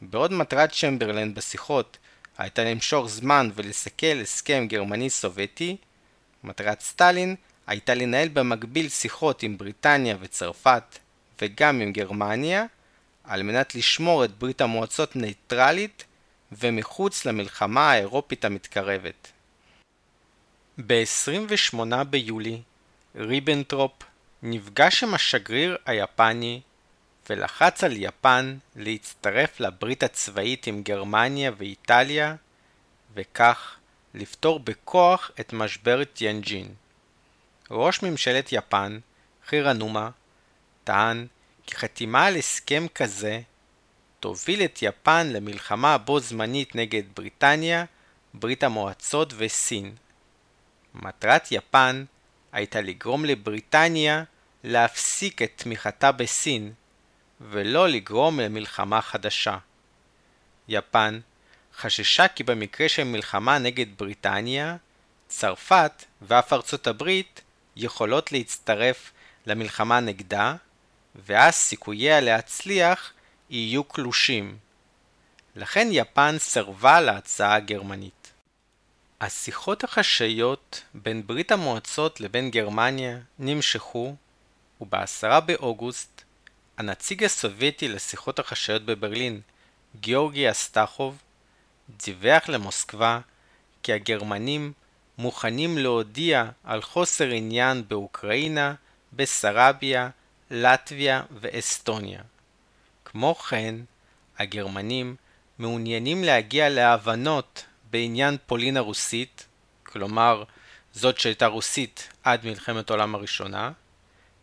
בעוד 0.03 0.33
מטרת 0.33 0.73
צ'מברלן 0.73 1.35
בשיחות 1.35 1.99
הייתה 2.39 2.65
למשוך 2.65 3.09
זמן 3.09 3.51
ולסכל 3.55 4.21
הסכם 4.23 4.67
גרמני 4.69 5.11
סובייטי, 5.11 5.77
מטרת 6.45 6.81
סטלין 6.81 7.37
הייתה 7.67 7.95
לנהל 7.95 8.29
במקביל 8.29 8.89
שיחות 8.89 9.43
עם 9.43 9.59
בריטניה 9.59 10.17
וצרפת 10.21 10.99
וגם 11.43 11.81
עם 11.81 11.93
גרמניה, 11.93 12.65
על 13.25 13.43
מנת 13.43 13.75
לשמור 13.75 14.25
את 14.25 14.39
ברית 14.39 14.61
המועצות 14.61 15.17
נייטרלית 15.17 16.05
ומחוץ 16.53 17.25
למלחמה 17.25 17.91
האירופית 17.91 18.45
המתקרבת. 18.45 19.33
ב-28 20.87 22.05
ביולי 22.11 22.63
ריבנטרופ 23.17 23.93
נפגש 24.43 25.03
עם 25.05 25.15
השגריר 25.15 25.77
היפני 25.87 26.61
ולחץ 27.31 27.85
על 27.85 27.93
יפן 27.97 28.57
להצטרף 28.77 29.61
לברית 29.61 30.03
הצבאית 30.03 30.67
עם 30.67 30.83
גרמניה 30.83 31.51
ואיטליה 31.57 32.35
וכך 33.15 33.77
לפתור 34.15 34.61
בכוח 34.61 35.31
את 35.41 35.53
משבר 35.53 36.05
טיאנג'ין. 36.05 36.69
ראש 37.71 38.03
ממשלת 38.03 38.49
יפן, 38.53 38.99
חירנומה, 39.47 40.11
טען 40.85 41.27
כי 41.67 41.77
חתימה 41.77 42.27
על 42.27 42.37
הסכם 42.37 42.87
כזה 42.95 43.41
תוביל 44.27 44.65
את 44.65 44.79
יפן 44.83 45.27
למלחמה 45.27 45.99
בו 45.99 46.21
זמנית 46.21 46.75
נגד 46.75 47.03
בריטניה, 47.17 47.85
ברית 48.35 48.63
המועצות 48.63 49.33
וסין. 49.37 49.95
מטרת 50.95 51.49
יפן 51.51 52.05
הייתה 52.53 52.81
לגרום 52.81 53.25
לבריטניה 53.25 54.25
להפסיק 54.65 55.43
את 55.43 55.53
תמיכתה 55.57 56.13
בסין, 56.13 56.73
ולא 57.41 57.89
לגרום 57.89 58.41
למלחמה 58.41 59.03
חדשה. 59.03 59.59
יפן 60.69 61.21
חששה 61.77 62.29
כי 62.29 62.45
במקרה 62.45 62.89
של 62.89 63.05
מלחמה 63.05 63.59
נגד 63.59 63.87
בריטניה, 63.99 64.77
צרפת 65.29 66.05
ואף 66.23 66.53
ארצות 66.53 66.87
הברית 66.87 67.41
יכולות 67.77 68.33
להצטרף 68.33 69.13
למלחמה 69.47 70.01
נגדה, 70.01 70.55
ואז 71.15 71.55
סיכוייה 71.55 72.21
להצליח 72.21 73.13
יהיו 73.51 73.85
קלושים. 73.85 74.59
לכן 75.57 75.89
יפן 75.91 76.35
סרבה 76.39 77.01
להצעה 77.01 77.55
הגרמנית. 77.55 78.33
השיחות 79.21 79.85
החשאיות 79.85 80.83
בין 80.95 81.27
ברית 81.27 81.53
המועצות 81.53 82.21
לבין 82.21 82.51
גרמניה 82.51 83.19
נמשכו, 83.39 84.15
וב-10 84.81 85.41
באוגוסט 85.41 86.23
הנציג 86.79 87.25
הסובייטי 87.25 87.89
לשיחות 87.89 88.39
החשאיות 88.39 88.83
בברלין, 88.83 89.41
גיאורגי 90.01 90.51
אסטחוב, 90.51 91.19
דיווח 92.05 92.49
למוסקבה 92.49 93.21
כי 93.83 93.93
הגרמנים 93.93 94.73
מוכנים 95.19 95.79
להודיע 95.79 96.51
על 96.65 96.83
חוסר 96.83 97.25
עניין 97.25 97.89
באוקראינה, 97.89 98.75
בסרביה, 99.13 100.09
לטביה 100.51 101.23
ואסטוניה. 101.31 102.21
כמו 103.17 103.35
כן, 103.35 103.75
הגרמנים 104.39 105.17
מעוניינים 105.59 106.25
להגיע 106.25 106.69
להבנות 106.69 107.67
בעניין 107.91 108.37
פולין 108.47 108.77
הרוסית, 108.77 109.47
כלומר 109.83 110.45
זאת 110.93 111.19
שהייתה 111.19 111.47
רוסית 111.47 112.09
עד 112.23 112.47
מלחמת 112.47 112.91
העולם 112.91 113.15
הראשונה, 113.15 113.73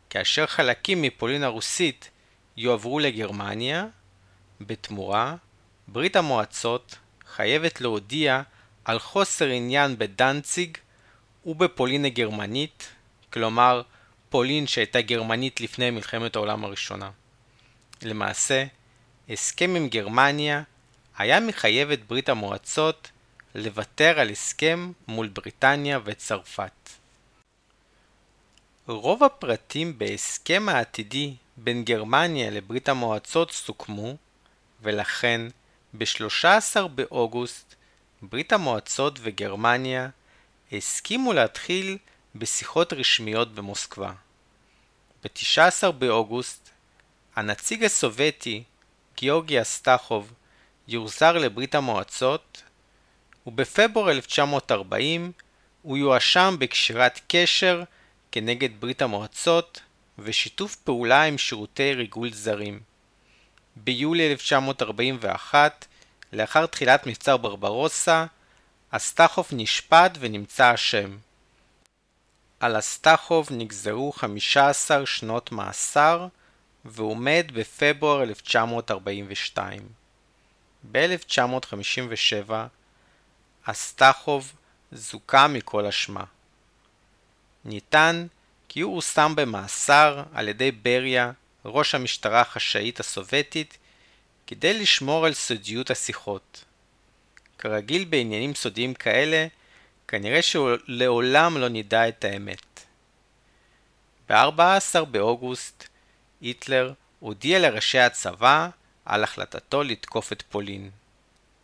כאשר 0.10 0.46
חלקים 0.46 1.02
מפולין 1.02 1.44
הרוסית 1.44 2.10
יועברו 2.58 3.00
לגרמניה, 3.00 3.86
בתמורה, 4.62 5.36
ברית 5.88 6.16
המועצות 6.16 6.96
חייבת 7.26 7.82
להודיע 7.82 8.42
על 8.86 9.00
חוסר 9.00 9.46
עניין 9.46 9.98
בדנציג 9.98 10.78
ובפולין 11.46 12.06
הגרמנית, 12.06 12.90
כלומר 13.34 13.82
פולין 14.30 14.68
שהייתה 14.68 15.02
גרמנית 15.02 15.62
לפני 15.62 15.92
מלחמת 15.92 16.36
העולם 16.36 16.66
הראשונה. 16.66 17.10
למעשה, 18.02 18.66
הסכם 19.30 19.76
עם 19.76 19.88
גרמניה 19.88 20.64
היה 21.18 21.40
מחייב 21.40 21.92
את 21.92 22.08
ברית 22.08 22.30
המועצות 22.30 23.12
לוותר 23.56 24.20
על 24.20 24.30
הסכם 24.30 24.92
מול 25.08 25.28
בריטניה 25.28 26.00
וצרפת. 26.04 26.90
רוב 28.88 29.24
הפרטים 29.24 29.98
בהסכם 29.98 30.70
העתידי 30.70 31.36
בין 31.58 31.84
גרמניה 31.84 32.50
לברית 32.50 32.90
המועצות 32.90 33.52
סוכמו, 33.52 34.16
ולכן 34.82 35.42
ב-13 35.94 36.88
באוגוסט 36.88 37.76
ברית 38.22 38.54
המועצות 38.54 39.20
וגרמניה 39.22 40.10
הסכימו 40.72 41.34
להתחיל 41.34 41.98
בשיחות 42.36 42.94
רשמיות 42.94 43.56
במוסקבה. 43.56 44.14
ב-19 45.24 45.92
באוגוסט 45.92 46.70
הנציג 47.36 47.84
הסובייטי 47.84 48.64
גיאורגי 49.18 49.62
אסטחוב 49.62 50.34
יוחזר 50.88 51.38
לברית 51.38 51.76
המועצות 51.76 52.64
ובפברואר 53.48 54.12
1940 54.12 55.32
הוא 55.82 55.98
יואשם 55.98 56.56
בקשירת 56.60 57.20
קשר 57.28 57.84
כנגד 58.32 58.70
ברית 58.80 59.02
המועצות 59.02 59.82
ושיתוף 60.20 60.76
פעולה 60.76 61.24
עם 61.24 61.38
שירותי 61.38 61.94
ריגול 61.94 62.34
זרים. 62.34 62.80
ביולי 63.76 64.32
1941, 64.32 65.86
לאחר 66.34 66.66
תחילת 66.66 67.08
מבצר 67.08 67.38
ברברוסה, 67.38 68.26
אסטחוב 68.90 69.48
נשפט 69.52 70.18
ונמצא 70.20 70.74
אשם. 70.74 71.18
על 72.60 72.80
אסטחוב 72.80 73.48
נגזרו 73.52 74.12
15 74.12 75.06
שנות 75.06 75.52
מאסר 75.52 76.28
והוא 76.86 77.18
מת 77.18 77.52
בפברואר 77.52 78.24
1942. 78.24 79.88
ב-1957 80.92 82.52
אסטחוב 83.64 84.54
זוכה 84.92 85.48
מכל 85.48 85.86
אשמה. 85.86 86.24
נטען 87.66 88.28
כי 88.70 88.82
הוא 88.82 88.96
הושם 88.96 89.34
במאסר 89.36 90.24
על 90.34 90.48
ידי 90.48 90.72
בריה, 90.72 91.32
ראש 91.66 91.96
המשטרה 91.96 92.42
החשאית 92.42 93.00
הסובייטית, 93.00 93.78
כדי 94.48 94.80
לשמור 94.80 95.26
על 95.26 95.34
סודיות 95.34 95.92
השיחות. 95.92 96.66
כרגיל 97.58 98.06
בעניינים 98.06 98.56
סודיים 98.56 98.94
כאלה, 98.94 99.48
כנראה 100.08 100.42
שלעולם 100.42 101.58
לא 101.58 101.70
נדע 101.70 102.08
את 102.08 102.26
האמת. 102.26 102.86
ב-14 104.30 105.06
באוגוסט, 105.12 105.88
היטלר 106.44 106.94
הודיע 107.20 107.60
לראשי 107.60 108.00
הצבא 108.00 108.70
על 109.06 109.24
החלטתו 109.24 109.84
לתקוף 109.84 110.32
את 110.32 110.42
פולין. 110.42 110.90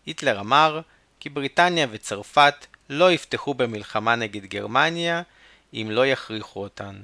היטלר 0.05 0.39
אמר 0.39 0.81
כי 1.19 1.29
בריטניה 1.29 1.87
וצרפת 1.91 2.65
לא 2.89 3.11
יפתחו 3.11 3.53
במלחמה 3.53 4.15
נגד 4.15 4.45
גרמניה 4.45 5.21
אם 5.73 5.87
לא 5.91 6.07
יכריחו 6.07 6.63
אותן. 6.63 7.01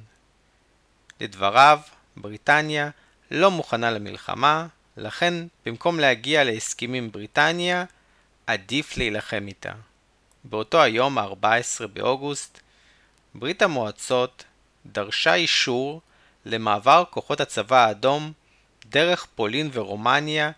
לדבריו, 1.20 1.80
בריטניה 2.18 2.90
לא 3.32 3.52
מוכנה 3.52 3.92
למלחמה, 3.92 4.68
לכן 4.98 5.34
במקום 5.66 6.00
להגיע 6.00 6.44
להסכמים 6.44 7.04
עם 7.04 7.12
בריטניה, 7.12 7.86
עדיף 8.48 8.98
להילחם 8.98 9.44
איתה. 9.48 9.72
באותו 10.44 10.82
היום, 10.82 11.18
ה-14 11.18 11.88
באוגוסט, 11.94 12.60
ברית 13.36 13.62
המועצות 13.62 14.44
דרשה 14.86 15.34
אישור 15.34 16.02
למעבר 16.46 17.04
כוחות 17.10 17.42
הצבא 17.42 17.86
האדום 17.86 18.32
דרך 18.86 19.26
פולין 19.36 19.70
ורומניה 19.74 20.52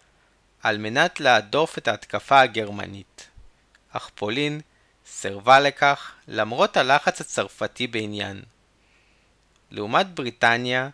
על 0.64 0.78
מנת 0.78 1.20
להדוף 1.20 1.78
את 1.78 1.88
ההתקפה 1.88 2.42
הגרמנית. 2.42 3.28
אך 3.92 4.10
פולין 4.16 4.62
סירבה 5.06 5.60
לכך 5.60 6.14
למרות 6.28 6.78
הלחץ 6.78 7.22
הצרפתי 7.22 7.88
בעניין. 7.88 8.42
לעומת 9.72 10.08
בריטניה, 10.08 10.90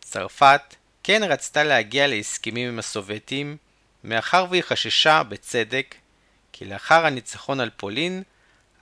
צרפת 0.00 0.74
כן 1.02 1.22
רצתה 1.22 1.64
להגיע 1.64 2.06
להסכמים 2.06 2.68
עם 2.68 2.78
הסובייטים, 2.78 3.56
מאחר 4.04 4.46
והיא 4.50 4.62
חששה, 4.62 5.22
בצדק, 5.22 5.94
כי 6.52 6.64
לאחר 6.64 7.06
הניצחון 7.06 7.60
על 7.60 7.70
פולין, 7.76 8.22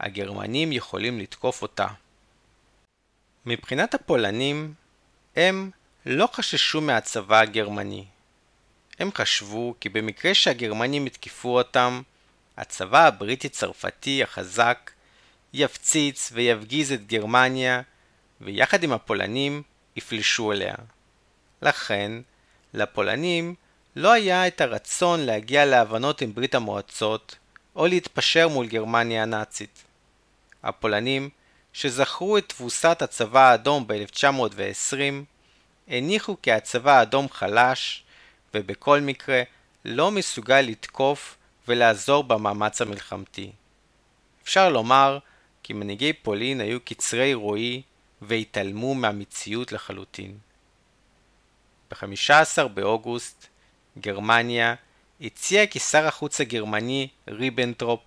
הגרמנים 0.01 0.73
יכולים 0.73 1.19
לתקוף 1.19 1.63
אותה. 1.63 1.87
מבחינת 3.47 3.95
הפולנים, 3.95 4.75
הם 5.37 5.71
לא 6.07 6.29
חששו 6.33 6.81
מהצבא 6.81 7.41
הגרמני. 7.41 8.05
הם 8.99 9.11
חשבו 9.15 9.75
כי 9.81 9.89
במקרה 9.89 10.35
שהגרמנים 10.35 11.07
יתקפו 11.07 11.59
אותם, 11.59 12.03
הצבא 12.57 13.07
הבריטי-צרפתי 13.07 14.23
החזק 14.23 14.91
יפציץ 15.53 16.31
ויפגיז 16.33 16.93
את 16.93 17.07
גרמניה, 17.07 17.83
ויחד 18.41 18.83
עם 18.83 18.93
הפולנים 18.93 19.63
יפלשו 19.97 20.53
אליה. 20.53 20.75
לכן, 21.63 22.13
לפולנים 22.75 23.55
לא 23.97 24.13
היה 24.13 24.47
את 24.47 24.61
הרצון 24.61 25.21
להגיע 25.21 25.65
להבנות 25.65 26.21
עם 26.21 26.35
ברית 26.35 26.55
המועצות, 26.55 27.37
או 27.77 27.87
להתפשר 27.87 28.49
מול 28.49 28.67
גרמניה 28.67 29.23
הנאצית. 29.23 29.85
הפולנים 30.63 31.31
שזכרו 31.77 32.39
את 32.39 32.49
תבוסת 32.49 33.03
הצבא 33.03 33.51
האדום 33.51 33.87
ב-1920, 33.87 34.97
הניחו 35.89 36.37
כי 36.43 36.53
הצבא 36.53 36.99
האדום 36.99 37.29
חלש, 37.29 38.05
ובכל 38.55 39.01
מקרה 39.01 39.43
לא 39.85 40.11
מסוגל 40.11 40.61
לתקוף 40.61 41.37
ולעזור 41.69 42.25
במאמץ 42.25 42.83
המלחמתי. 42.83 43.53
אפשר 44.43 44.69
לומר 44.69 45.19
כי 45.63 45.73
מנהיגי 45.73 46.13
פולין 46.13 46.61
היו 46.61 46.81
קצרי 46.81 47.35
רועי 47.35 47.83
והתעלמו 48.23 48.95
מהמציאות 48.95 49.73
לחלוטין. 49.73 50.39
ב-15 51.91 52.69
באוגוסט 52.75 53.47
גרמניה 53.99 54.75
הציעה 55.21 55.67
כי 55.67 55.79
שר 55.79 56.07
החוץ 56.07 56.41
הגרמני 56.41 57.09
ריבנטרופ 57.29 58.01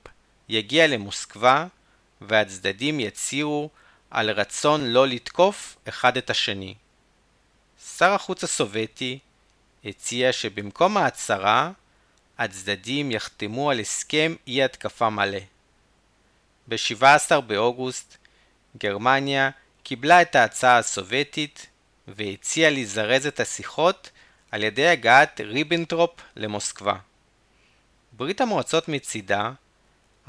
יגיע 0.49 0.87
למוסקבה 0.87 1.67
והצדדים 2.21 2.99
יצהירו 2.99 3.69
על 4.11 4.29
רצון 4.29 4.85
לא 4.85 5.07
לתקוף 5.07 5.77
אחד 5.89 6.17
את 6.17 6.29
השני. 6.29 6.75
שר 7.97 8.13
החוץ 8.13 8.43
הסובייטי 8.43 9.19
הציע 9.85 10.33
שבמקום 10.33 10.97
ההצהרה 10.97 11.71
הצדדים 12.37 13.11
יחתמו 13.11 13.71
על 13.71 13.79
הסכם 13.79 14.35
אי 14.47 14.63
התקפה 14.63 15.09
מלא. 15.09 15.39
ב-17 16.67 17.39
באוגוסט 17.47 18.17
גרמניה 18.77 19.49
קיבלה 19.83 20.21
את 20.21 20.35
ההצעה 20.35 20.77
הסובייטית 20.77 21.67
והציעה 22.07 22.69
לזרז 22.69 23.27
את 23.27 23.39
השיחות 23.39 24.09
על 24.51 24.63
ידי 24.63 24.87
הגעת 24.87 25.41
ריבנטרופ 25.41 26.11
למוסקבה. 26.35 26.95
ברית 28.11 28.41
המועצות 28.41 28.87
מצידה 28.87 29.51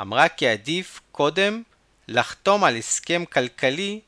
אמרה 0.00 0.28
כי 0.28 0.48
עדיף 0.48 1.00
קודם 1.12 1.62
לחתום 2.08 2.64
על 2.64 2.76
הסכם 2.76 3.24
כלכלי 3.24 4.00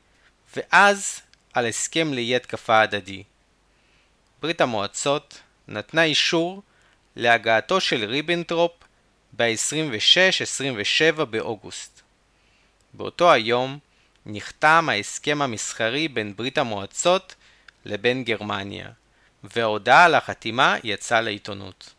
ואז 0.55 1.21
על 1.53 1.65
הסכם 1.65 2.13
לאי 2.13 2.35
התקפה 2.35 2.81
הדדי. 2.81 3.23
ברית 4.41 4.61
המועצות 4.61 5.39
נתנה 5.67 6.03
אישור 6.03 6.61
להגעתו 7.15 7.81
של 7.81 8.05
ריבנטרופ 8.05 8.71
ב-26-27 9.37 11.25
באוגוסט. 11.25 12.01
באותו 12.93 13.31
היום 13.31 13.79
נחתם 14.25 14.89
ההסכם 14.91 15.41
המסחרי 15.41 16.07
בין 16.07 16.35
ברית 16.35 16.57
המועצות 16.57 17.35
לבין 17.85 18.23
גרמניה, 18.23 18.89
וההודעה 19.43 20.05
על 20.05 20.15
החתימה 20.15 20.75
יצאה 20.83 21.21
לעיתונות. 21.21 21.93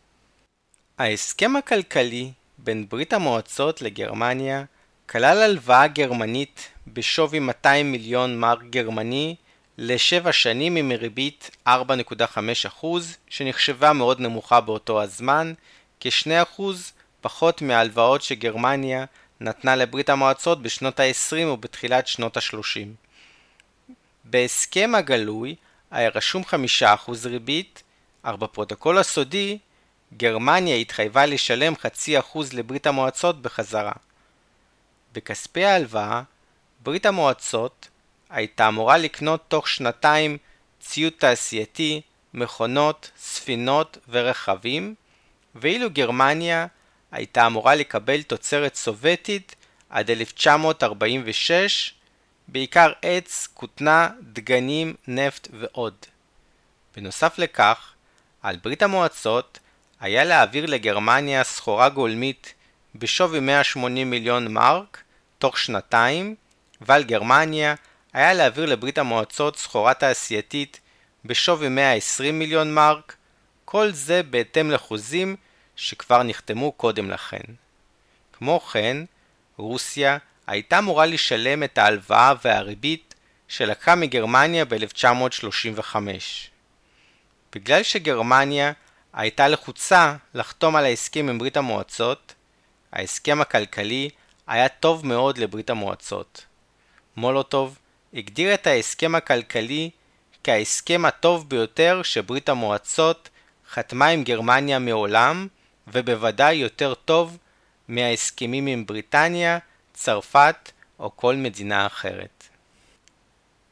ההסכם 0.97 1.55
הכלכלי 1.55 2.31
בין 2.57 2.89
ברית 2.89 3.13
המועצות 3.13 3.81
לגרמניה 3.81 4.63
כלל 5.09 5.41
הלוואה 5.41 5.87
גרמנית 5.87 6.69
בשווי 6.87 7.39
200 7.39 7.91
מיליון 7.91 8.39
מרק 8.39 8.63
גרמני 8.69 9.35
לשבע 9.77 10.31
שנים 10.31 10.75
עם 10.75 10.91
ריבית 10.91 11.51
4.5% 11.67 12.85
שנחשבה 13.29 13.93
מאוד 13.93 14.19
נמוכה 14.19 14.61
באותו 14.61 15.01
הזמן, 15.01 15.53
כ-2% 15.99 16.61
פחות 17.21 17.61
מההלוואות 17.61 18.21
שגרמניה 18.21 19.05
נתנה 19.39 19.75
לברית 19.75 20.09
המועצות 20.09 20.61
בשנות 20.61 20.99
ה-20 20.99 21.45
ובתחילת 21.45 22.07
שנות 22.07 22.37
ה-30. 22.37 22.87
בהסכם 24.23 24.95
הגלוי 24.95 25.55
היה 25.91 26.09
רשום 26.15 26.43
5% 26.81 27.11
ריבית, 27.25 27.83
אך 28.23 28.35
בפרוטוקול 28.35 28.97
הסודי 28.97 29.57
גרמניה 30.17 30.75
התחייבה 30.75 31.25
לשלם 31.25 31.75
חצי 31.75 32.19
אחוז 32.19 32.53
לברית 32.53 32.87
המועצות 32.87 33.41
בחזרה. 33.41 33.91
בכספי 35.15 35.65
ההלוואה, 35.65 36.21
ברית 36.83 37.05
המועצות 37.05 37.89
הייתה 38.29 38.67
אמורה 38.67 38.97
לקנות 38.97 39.43
תוך 39.47 39.67
שנתיים 39.67 40.37
ציוד 40.79 41.13
תעשייתי, 41.17 42.01
מכונות, 42.33 43.11
ספינות 43.17 43.97
ורכבים, 44.09 44.95
ואילו 45.55 45.89
גרמניה 45.89 46.67
הייתה 47.11 47.47
אמורה 47.47 47.75
לקבל 47.75 48.21
תוצרת 48.21 48.75
סובייטית 48.75 49.55
עד 49.89 50.11
1946, 50.11 51.93
בעיקר 52.47 52.91
עץ, 53.01 53.47
כותנה, 53.53 54.09
דגנים, 54.21 54.95
נפט 55.07 55.47
ועוד. 55.53 55.95
בנוסף 56.95 57.37
לכך, 57.37 57.93
על 58.41 58.55
ברית 58.63 58.83
המועצות 58.83 59.59
היה 59.99 60.23
להעביר 60.23 60.65
לגרמניה 60.65 61.43
סחורה 61.43 61.89
גולמית 61.89 62.53
בשווי 62.95 63.39
180 63.39 64.09
מיליון 64.09 64.53
מרק 64.53 65.03
תוך 65.45 65.57
שנתיים, 65.57 66.35
ועל 66.81 67.03
גרמניה 67.03 67.75
היה 68.13 68.33
להעביר 68.33 68.65
לברית 68.65 68.97
המועצות 68.97 69.57
סחורה 69.57 69.93
תעשייתית 69.93 70.79
בשווי 71.25 71.69
120 71.69 72.39
מיליון 72.39 72.73
מרק, 72.73 73.15
כל 73.65 73.91
זה 73.91 74.23
בהתאם 74.23 74.71
לחוזים 74.71 75.35
שכבר 75.75 76.23
נחתמו 76.23 76.71
קודם 76.71 77.09
לכן. 77.11 77.43
כמו 78.33 78.59
כן, 78.59 78.97
רוסיה 79.57 80.17
הייתה 80.47 80.77
אמורה 80.77 81.05
לשלם 81.05 81.63
את 81.63 81.77
ההלוואה 81.77 82.33
והריבית 82.45 83.15
שלקחה 83.47 83.95
מגרמניה 83.95 84.65
ב-1935. 84.65 85.95
בגלל 87.55 87.83
שגרמניה 87.83 88.71
הייתה 89.13 89.47
לחוצה 89.47 90.15
לחתום 90.33 90.75
על 90.75 90.85
ההסכם 90.85 91.29
עם 91.29 91.37
ברית 91.37 91.57
המועצות, 91.57 92.33
ההסכם 92.91 93.41
הכלכלי 93.41 94.09
היה 94.47 94.69
טוב 94.69 95.05
מאוד 95.05 95.37
לברית 95.37 95.69
המועצות. 95.69 96.45
מולוטוב 97.17 97.77
הגדיר 98.13 98.53
את 98.53 98.67
ההסכם 98.67 99.15
הכלכלי 99.15 99.89
כההסכם 100.43 101.05
הטוב 101.05 101.49
ביותר 101.49 102.01
שברית 102.03 102.49
המועצות 102.49 103.29
חתמה 103.69 104.07
עם 104.07 104.23
גרמניה 104.23 104.79
מעולם, 104.79 105.47
ובוודאי 105.87 106.55
יותר 106.55 106.93
טוב 106.93 107.37
מההסכמים 107.87 108.67
עם 108.67 108.85
בריטניה, 108.85 109.57
צרפת 109.93 110.71
או 110.99 111.11
כל 111.15 111.35
מדינה 111.35 111.85
אחרת. 111.85 112.43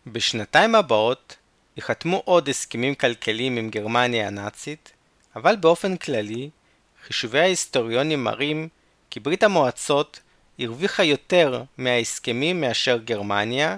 בשנתיים 0.07 0.75
הבאות 0.75 1.35
ייחתמו 1.77 2.21
עוד 2.25 2.49
הסכמים 2.49 2.95
כלכליים 2.95 3.57
עם 3.57 3.69
גרמניה 3.69 4.27
הנאצית, 4.27 4.91
אבל 5.35 5.55
באופן 5.55 5.97
כללי, 5.97 6.49
חישובי 7.05 7.39
ההיסטוריונים 7.39 8.23
מראים 8.23 8.67
כי 9.09 9.19
ברית 9.19 9.43
המועצות 9.43 10.19
הרוויחה 10.59 11.03
יותר 11.03 11.63
מההסכמים 11.77 12.61
מאשר 12.61 12.97
גרמניה, 12.97 13.77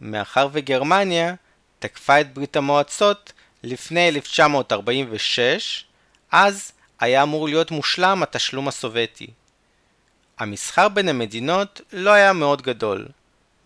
מאחר 0.00 0.48
וגרמניה 0.52 1.34
תקפה 1.78 2.20
את 2.20 2.34
ברית 2.34 2.56
המועצות 2.56 3.32
לפני 3.62 4.08
1946, 4.08 5.84
אז 6.32 6.72
היה 7.00 7.22
אמור 7.22 7.48
להיות 7.48 7.70
מושלם 7.70 8.22
התשלום 8.22 8.68
הסובייטי. 8.68 9.26
המסחר 10.38 10.88
בין 10.88 11.08
המדינות 11.08 11.80
לא 11.92 12.10
היה 12.10 12.32
מאוד 12.32 12.62
גדול. 12.62 13.06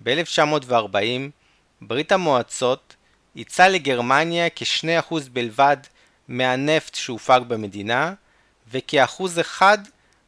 ב-1940 0.03 0.95
ברית 1.81 2.13
המועצות 2.13 2.97
ייצא 3.37 3.69
לגרמניה 3.69 4.51
כ-2% 4.51 5.15
בלבד 5.33 5.77
מהנפט 6.29 6.95
שהופק 6.95 7.41
במדינה 7.49 8.15
וכאחוז 8.71 9.41
אחד 9.41 9.79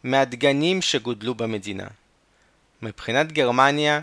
מהדגנים 0.05 0.83
שגודלו 0.83 1.35
במדינה. 1.35 1.87
מבחינת 2.83 3.33
גרמניה, 3.33 4.01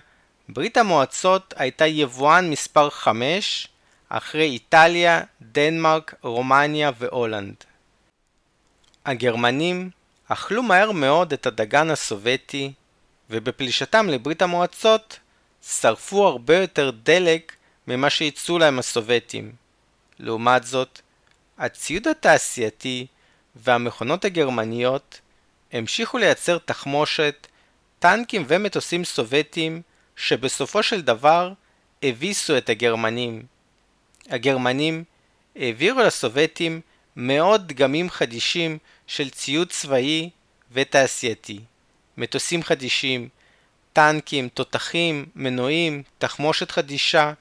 ברית 0.50 0.78
המועצות 0.78 1.54
הייתה 1.58 1.88
יבואן 1.88 2.50
מספר 2.50 2.90
5 2.90 3.68
אחרי 4.10 4.44
איטליה, 4.44 5.22
דנמרק, 5.42 6.14
רומניה 6.22 6.92
והולנד. 6.98 7.56
הגרמנים 9.06 9.90
אכלו 10.28 10.64
מהר 10.64 10.92
מאוד 10.92 11.34
את 11.34 11.46
הדגן 11.46 11.90
הסובייטי, 11.90 12.74
ובפלישתם 13.30 14.10
לברית 14.10 14.42
המועצות 14.42 15.20
שרפו 15.64 16.28
הרבה 16.28 16.58
יותר 16.58 16.92
דלק 17.04 17.56
ממה 17.88 18.10
שייצאו 18.10 18.60
להם 18.60 18.80
הסובייטים. 18.80 19.52
לעומת 20.20 20.64
זאת, 20.64 21.02
הציוד 21.58 22.08
התעשייתי 22.08 23.08
והמכונות 23.56 24.26
הגרמניות 24.26 25.20
המשיכו 25.74 26.18
לייצר 26.18 26.58
תחמושת, 26.58 27.48
טנקים 28.00 28.46
ומטוסים 28.48 29.06
סובייטים 29.06 29.82
שבסופו 30.16 30.84
של 30.84 31.02
דבר 31.02 31.54
הביסו 32.04 32.58
את 32.58 32.70
הגרמנים. 32.70 33.44
הגרמנים 34.30 35.04
העבירו 35.56 36.00
לסובייטים 36.00 36.82
מאות 37.16 37.68
דגמים 37.68 38.10
חדישים 38.10 38.78
של 39.08 39.30
ציוד 39.30 39.70
צבאי 39.70 40.30
ותעשייתי, 40.72 41.60
מטוסים 42.18 42.64
חדישים, 42.64 43.30
טנקים, 43.94 44.50
תותחים, 44.50 45.26
מנועים, 45.36 46.04
תחמושת 46.18 46.72
חדישה, 46.72 47.34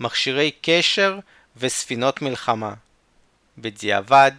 מכשירי 0.00 0.50
קשר 0.62 1.18
וספינות 1.56 2.22
מלחמה. 2.22 2.74
בדיעבד, 3.58 4.32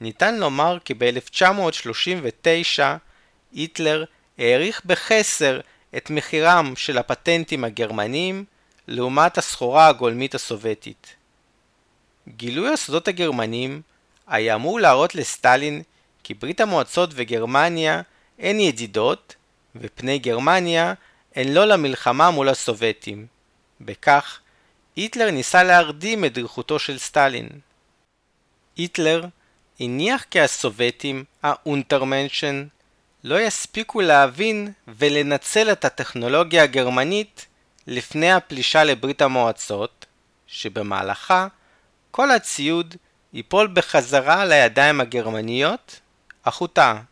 ניתן 0.00 0.38
לומר 0.38 0.78
כי 0.84 0.94
ב-1939 0.94 2.82
היטלר 3.52 4.04
העריך 4.38 4.82
בחסר 4.84 5.60
את 5.96 6.10
מחירם 6.10 6.72
של 6.76 6.98
הפטנטים 6.98 7.64
הגרמניים 7.64 8.44
לעומת 8.88 9.38
הסחורה 9.38 9.88
הגולמית 9.88 10.34
הסובייטית. 10.34 11.14
גילוי 12.28 12.72
הסודות 12.72 13.08
הגרמנים 13.08 13.82
היה 14.26 14.54
אמור 14.54 14.80
להראות 14.80 15.14
לסטלין 15.14 15.82
כי 16.22 16.34
ברית 16.34 16.60
המועצות 16.60 17.10
וגרמניה 17.12 18.02
הן 18.38 18.60
ידידות, 18.60 19.34
ופני 19.76 20.18
גרמניה 20.18 20.94
הן 21.34 21.52
לא 21.52 21.64
למלחמה 21.64 22.30
מול 22.30 22.48
הסובייטים. 22.48 23.26
בכך, 23.80 24.40
היטלר 24.96 25.30
ניסה 25.30 25.62
להרדים 25.62 26.24
את 26.24 26.32
דריכותו 26.32 26.78
של 26.78 26.98
סטלין. 26.98 27.48
היטלר 28.76 29.24
הניח 29.80 30.24
כי 30.30 30.40
הסובייטים, 30.40 31.24
ה 31.42 31.50
Untermenschen, 31.50 32.66
לא 33.26 33.40
יספיקו 33.40 34.00
להבין 34.00 34.72
ולנצל 34.88 35.72
את 35.72 35.84
הטכנולוגיה 35.84 36.62
הגרמנית 36.62 37.46
לפני 37.86 38.32
הפלישה 38.32 38.84
לברית 38.84 39.22
המועצות, 39.22 40.06
שבמהלכה 40.46 41.46
כל 42.10 42.30
הציוד 42.30 42.94
ייפול 43.32 43.66
בחזרה 43.72 44.44
לידיים 44.44 45.00
הגרמניות, 45.00 46.00
אך 46.42 46.56
הוא 46.56 46.68
טעה. 46.72 47.02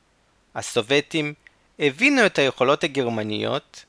הסובייטים 0.55 1.35
הבינו 1.79 2.27
את 2.27 2.39
היכולות 2.39 2.85
הגרמניות, 2.85 3.85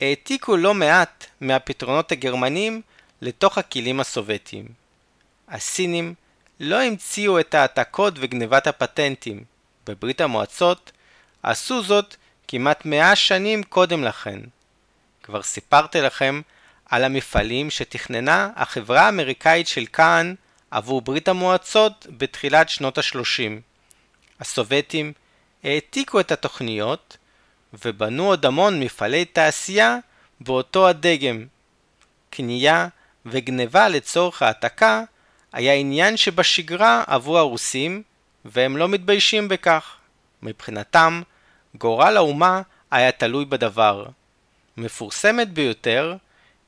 העתיקו 0.00 0.56
לא 0.56 0.74
מעט 0.74 1.26
מהפתרונות 1.40 2.12
הגרמניים 2.12 2.82
לתוך 3.22 3.58
הכלים 3.58 4.00
הסובייטיים. 4.00 4.66
הסינים 5.48 6.14
לא 6.60 6.82
המציאו 6.82 7.40
את 7.40 7.54
העתקות 7.54 8.14
וגנבת 8.16 8.66
הפטנטים. 8.66 9.44
בברית 9.86 10.20
המועצות 10.20 10.92
עשו 11.42 11.82
זאת 11.82 12.16
כמעט 12.48 12.84
מאה 12.84 13.16
שנים 13.16 13.62
קודם 13.62 14.04
לכן. 14.04 14.40
כבר 15.22 15.42
סיפרתי 15.42 16.00
לכם 16.00 16.40
על 16.86 17.04
המפעלים 17.04 17.70
שתכננה 17.70 18.48
החברה 18.56 19.00
האמריקאית 19.00 19.66
של 19.66 19.86
קאן 19.86 20.34
עבור 20.70 21.00
ברית 21.00 21.28
המועצות 21.28 22.06
בתחילת 22.10 22.68
שנות 22.68 22.98
ה-30. 22.98 23.60
הסובייטים 24.40 25.12
העתיקו 25.64 26.20
את 26.20 26.32
התוכניות 26.32 27.16
ובנו 27.84 28.26
עוד 28.26 28.46
המון 28.46 28.80
מפעלי 28.80 29.24
תעשייה 29.24 29.96
באותו 30.40 30.88
הדגם. 30.88 31.44
קנייה 32.30 32.88
וגניבה 33.26 33.88
לצורך 33.88 34.42
העתקה 34.42 35.02
היה 35.52 35.74
עניין 35.74 36.16
שבשגרה 36.16 37.04
עבור 37.06 37.38
הרוסים 37.38 38.02
והם 38.44 38.76
לא 38.76 38.88
מתביישים 38.88 39.48
בכך. 39.48 39.97
מבחינתם, 40.42 41.22
גורל 41.74 42.16
האומה 42.16 42.62
היה 42.90 43.12
תלוי 43.12 43.44
בדבר. 43.44 44.06
מפורסמת 44.76 45.50
ביותר 45.50 46.16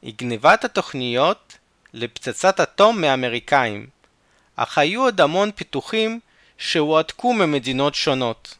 היא 0.03 0.15
גניבת 0.17 0.65
התוכניות 0.65 1.59
לפצצת 1.93 2.61
אטום 2.61 3.01
מאמריקאים, 3.01 3.87
אך 4.57 4.79
היו 4.79 5.03
עוד 5.03 5.21
המון 5.21 5.51
פיתוחים 5.53 6.21
שהועתקו 6.59 7.33
ממדינות 7.33 7.95
שונות. 7.95 8.59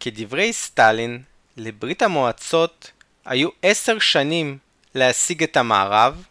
כדברי 0.00 0.52
סטלין, 0.52 1.22
לברית 1.56 2.02
המועצות 2.02 2.90
היו 3.24 3.48
עשר 3.62 3.98
שנים 3.98 4.58
להשיג 4.94 5.42
את 5.42 5.56
המערב, 5.56 6.24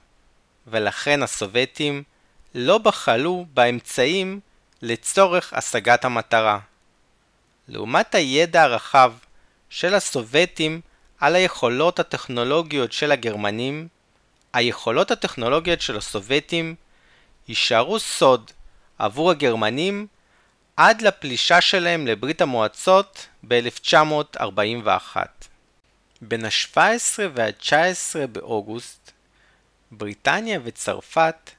ולכן 0.67 1.23
הסובייטים 1.23 2.03
לא 2.55 2.77
בחלו 2.77 3.45
באמצעים 3.53 4.39
לצורך 4.81 5.53
השגת 5.53 6.05
המטרה. 6.05 6.59
לעומת 7.67 8.15
הידע 8.15 8.63
הרחב 8.63 9.13
של 9.69 9.95
הסובייטים 9.95 10.81
על 11.19 11.35
היכולות 11.35 11.99
הטכנולוגיות 11.99 12.91
של 12.91 13.11
הגרמנים, 13.11 13.87
היכולות 14.53 15.11
הטכנולוגיות 15.11 15.81
של 15.81 15.97
הסובייטים 15.97 16.75
יישארו 17.47 17.99
סוד 17.99 18.51
עבור 18.99 19.31
הגרמנים 19.31 20.07
עד 20.77 21.01
לפלישה 21.01 21.61
שלהם 21.61 22.07
לברית 22.07 22.41
המועצות 22.41 23.27
ב-1941. 23.47 25.17
בין 26.21 26.45
ה-17 26.45 27.19
וה-19 27.33 28.27
באוגוסט, 28.31 29.11
בריטניה 29.91 30.59
וצרפת 30.63 31.51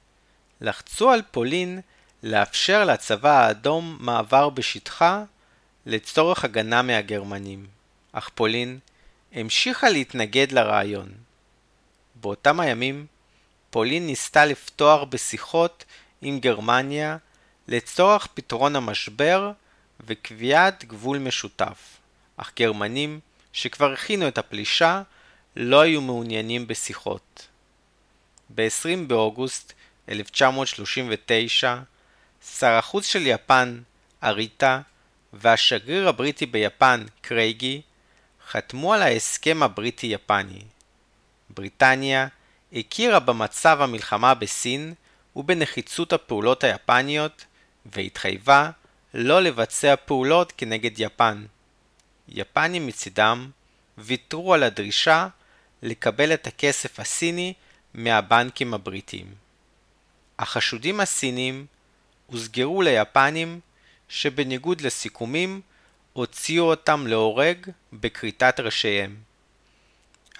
לחצו 0.61 1.11
על 1.11 1.23
פולין 1.31 1.81
לאפשר 2.23 2.85
לצבא 2.85 3.31
האדום 3.47 3.97
מעבר 4.01 4.49
בשטחה 4.49 5.25
לצורך 5.87 6.45
הגנה 6.45 6.83
מהגרמנים, 6.83 7.66
אך 8.12 8.31
פולין 8.35 8.79
המשיכה 9.33 9.88
להתנגד 9.88 10.53
לרעיון. 10.53 11.09
באותם 12.14 12.61
הימים, 12.61 13.07
פולין 13.71 14.07
ניסתה 14.07 14.45
לפתוח 14.45 15.03
בשיחות 15.09 15.85
עם 16.23 16.40
גרמניה 16.40 17.16
לצורך 17.68 18.27
פתרון 18.35 18.77
המשבר 18.77 19.53
וקביעת 20.01 20.85
גבול 20.85 21.18
משותף, 21.18 21.99
אך 22.37 22.53
גרמנים 22.57 23.21
שכבר 23.53 23.92
הכינו 23.92 24.29
את 24.29 24.38
הפלישה 24.38 25.03
לא 25.57 25.81
היו 25.81 26.01
מעוניינים 26.01 26.66
בשיחות. 26.66 27.49
ב-20 28.55 29.07
באוגוסט 29.07 29.73
1939, 30.09 31.77
שר 32.59 32.71
החוץ 32.73 33.07
של 33.07 33.27
יפן, 33.27 33.81
אריטה, 34.23 34.81
והשגריר 35.33 36.09
הבריטי 36.09 36.47
ביפן, 36.47 37.05
קרייגי, 37.21 37.81
חתמו 38.51 38.95
על 38.95 39.03
ההסכם 39.03 39.62
הבריטי-יפני. 39.62 40.62
בריטניה 41.51 42.29
הכירה 42.73 43.21
במצב 43.21 43.79
המלחמה 43.81 44.35
בסין 44.35 44.95
ובנחיצות 45.37 46.12
הפעולות 46.12 46.64
היפניות, 46.64 47.45
והתחייבה 47.87 48.71
לא 49.14 49.42
לבצע 49.42 49.95
פעולות 49.97 50.53
כנגד 50.57 51.01
יפן. 51.01 51.45
יפנים 52.29 52.87
מצידם 52.87 53.51
ויתרו 53.99 54.55
על 54.55 54.62
הדרישה 54.62 55.29
לקבל 55.83 56.35
את 56.35 56.47
הכסף 56.47 57.01
הסיני 57.01 57.55
מהבנקים 57.95 58.75
הבריטיים. 58.75 59.27
החשודים 60.38 61.01
הסינים 61.01 61.66
הוסגרו 62.27 62.83
ליפנים 62.83 63.61
שבניגוד 64.12 64.81
לסיכומים 64.81 65.61
הוציאו 66.12 66.64
אותם 66.64 67.07
להורג 67.07 67.57
בכריתת 67.92 68.61
ראשיהם. 68.61 69.16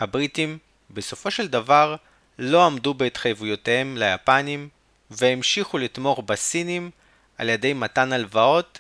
הבריטים 0.01 0.59
בסופו 0.91 1.31
של 1.31 1.49
דבר 1.49 1.97
לא 2.39 2.67
עמדו 2.67 2.95
בהתחייבויותיהם 2.95 3.97
ליפנים 3.97 4.69
והמשיכו 5.11 5.79
לתמוך 5.79 6.19
בסינים 6.19 6.91
על 7.39 7.49
ידי 7.49 7.73
מתן 7.73 8.13
הלוואות 8.13 8.79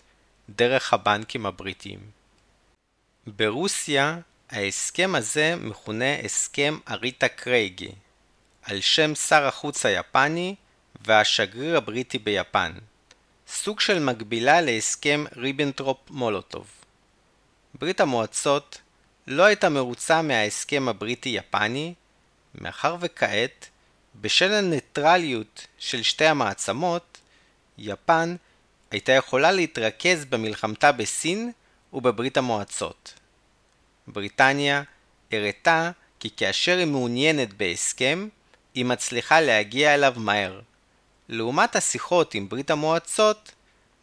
דרך 0.48 0.92
הבנקים 0.92 1.46
הבריטיים. 1.46 2.00
ברוסיה 3.26 4.18
ההסכם 4.50 5.14
הזה 5.14 5.56
מכונה 5.56 6.20
הסכם 6.24 6.78
אריטה 6.90 7.28
קרייגי, 7.28 7.92
על 8.62 8.80
שם 8.80 9.14
שר 9.14 9.46
החוץ 9.46 9.86
היפני 9.86 10.54
והשגריר 11.06 11.76
הבריטי 11.76 12.18
ביפן, 12.18 12.72
סוג 13.54 13.80
של 13.80 13.98
מקבילה 13.98 14.60
להסכם 14.60 15.24
ריבנטרופ-מולוטוב. 15.36 16.64
ברית 17.74 18.00
המועצות 18.00 18.80
לא 19.26 19.42
הייתה 19.42 19.68
מרוצה 19.68 20.22
מההסכם 20.22 20.88
הבריטי-יפני, 20.88 21.94
מאחר 22.54 22.96
וכעת, 23.00 23.66
בשל 24.20 24.52
הניטרליות 24.52 25.66
של 25.78 26.02
שתי 26.02 26.24
המעצמות, 26.24 27.18
יפן 27.78 28.36
הייתה 28.90 29.12
יכולה 29.12 29.52
להתרכז 29.52 30.24
במלחמתה 30.24 30.92
בסין 30.92 31.52
ובברית 31.92 32.36
המועצות. 32.36 33.14
בריטניה 34.06 34.82
הראתה 35.32 35.90
כי 36.20 36.30
כאשר 36.36 36.78
היא 36.78 36.86
מעוניינת 36.86 37.54
בהסכם, 37.54 38.28
היא 38.74 38.84
מצליחה 38.84 39.40
להגיע 39.40 39.94
אליו 39.94 40.14
מהר. 40.16 40.60
לעומת 41.32 41.76
השיחות 41.76 42.34
עם 42.34 42.48
ברית 42.48 42.70
המועצות, 42.70 43.52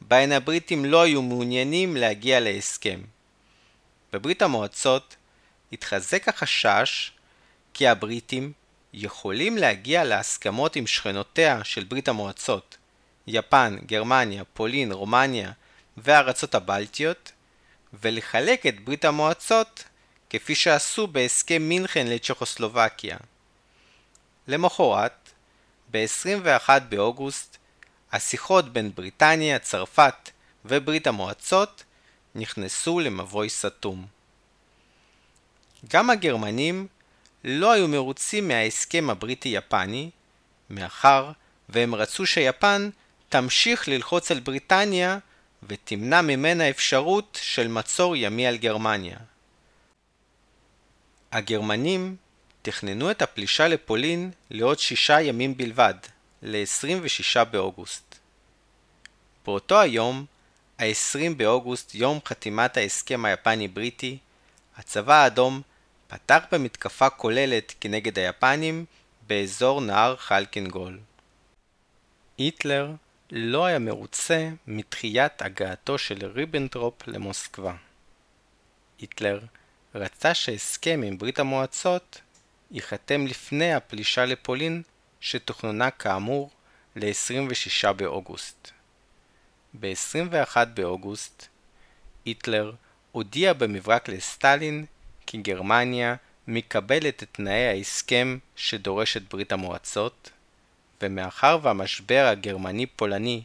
בהן 0.02 0.32
הבריטים 0.32 0.86
לא 0.86 1.02
היו 1.02 1.22
מעוניינים 1.22 1.98
להגיע 1.98 2.39
להסכם. 2.39 3.02
בברית 4.13 4.42
המועצות 4.42 5.15
התחזק 5.74 6.28
החשש 6.28 7.12
כי 7.74 7.88
הבריטים 7.88 8.52
יכולים 8.94 9.58
להגיע 9.58 10.04
להסכמות 10.04 10.76
עם 10.76 10.88
שכנותיה 10.88 11.63
של 11.63 11.84
ברית 11.84 12.08
המועצות, 12.08 12.78
יפן, 13.28 13.78
גרמניה, 13.86 14.44
פולין, 14.54 14.92
רומניה 14.92 15.52
והארצות 15.98 16.56
הבלטיות, 16.56 17.32
ולחלק 18.02 18.65
את 18.65 18.80
ברית 18.80 19.06
המועצות 19.06 19.84
כפי 20.30 20.56
שעשו 20.56 21.08
בהסכם 21.08 21.62
מינכן 21.62 22.08
לצ'כוסלובקיה. 22.08 23.18
למחרת, 24.48 25.29
ב-21 25.91 26.69
באוגוסט, 26.89 27.58
השיחות 28.12 28.73
בין 28.73 28.91
בריטניה, 28.95 29.60
צרפת 29.60 30.30
וברית 30.65 31.08
המועצות 31.08 31.84
נכנסו 32.36 32.99
למבוי 32.99 33.49
סתום. 33.49 34.06
גם 35.89 36.10
הגרמנים 36.10 36.88
לא 37.43 37.71
היו 37.71 37.88
מרוצים 37.88 38.47
מההסכם 38.47 39.10
הבריטי-יפני, 39.10 40.10
מאחר 40.69 41.32
והם 41.69 41.95
רצו 41.95 42.25
שיפן 42.25 42.89
תמשיך 43.30 43.88
ללחוץ 43.88 44.32
על 44.32 44.39
בריטניה 44.39 45.17
ותמנע 45.63 46.21
ממנה 46.21 46.69
אפשרות 46.69 47.39
של 47.41 47.67
מצור 47.67 48.15
ימי 48.15 48.47
על 48.47 48.58
גרמניה. 48.58 49.17
הגרמנים 51.32 52.15
תכננו 52.70 53.12
את 53.12 53.22
הפלישה 53.22 53.68
לפולין 53.68 54.32
לעוד 54.50 54.80
שישה 54.80 55.22
ימים 55.22 55.58
בלבד, 55.58 55.94
ל-26 56.42 57.44
באוגוסט. 57.44 58.16
באותו 59.46 59.82
היום, 59.82 60.26
ה-20 60.80 61.34
באוגוסט, 61.38 61.96
יום 61.96 62.20
חתימת 62.26 62.78
ההסכם 62.78 63.26
היפני-בריטי, 63.26 64.18
הצבא 64.78 65.14
האדום 65.14 65.62
פתח 66.08 66.44
במתקפה 66.52 67.10
כוללת 67.10 67.74
כנגד 67.82 68.20
היפנים 68.20 68.86
באזור 69.28 69.82
נהר 69.82 70.16
חלקין 70.15 70.62
גול. 70.62 71.00
היטלר 72.38 72.92
לא 73.32 73.66
היה 73.66 73.80
מרוצה 73.80 74.50
מדחיית 74.68 75.42
הגעתו 75.42 75.98
של 75.98 76.26
ריבנטרופ 76.26 77.08
למוסקבה. 77.08 77.76
היטלר 79.00 79.40
רצה 79.96 80.34
שהסכם 80.34 81.02
עם 81.06 81.18
ברית 81.18 81.40
המועצות 81.40 82.22
ייחתם 82.72 83.28
לפני 83.28 83.74
הפלישה 83.74 84.26
לפולין 84.26 84.82
שתוכננה 85.22 85.92
כאמור 85.92 86.50
ל-26 86.96 87.92
באוגוסט. 87.94 88.72
ב-21 89.80 90.66
באוגוסט 90.74 91.48
היטלר 92.26 92.72
הודיע 93.12 93.54
במברק 93.54 94.10
לסטלין 94.10 94.86
כי 95.26 95.38
גרמניה 95.38 96.16
מקבלת 96.48 97.24
את 97.24 97.30
תנאי 97.32 97.68
ההסכם 97.68 98.38
שדורשת 98.56 99.30
ברית 99.30 99.52
המועצות, 99.52 100.30
ומאחר 101.02 101.60
והמשבר 101.62 102.26
הגרמני-פולני 102.32 103.44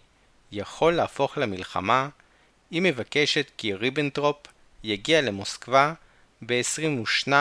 יכול 0.52 0.92
להפוך 0.92 1.38
למלחמה, 1.38 2.08
היא 2.70 2.82
מבקשת 2.82 3.50
כי 3.56 3.74
ריבנטרופ 3.74 4.36
יגיע 4.84 5.20
למוסקבה 5.20 5.92
ב-22 6.46 7.32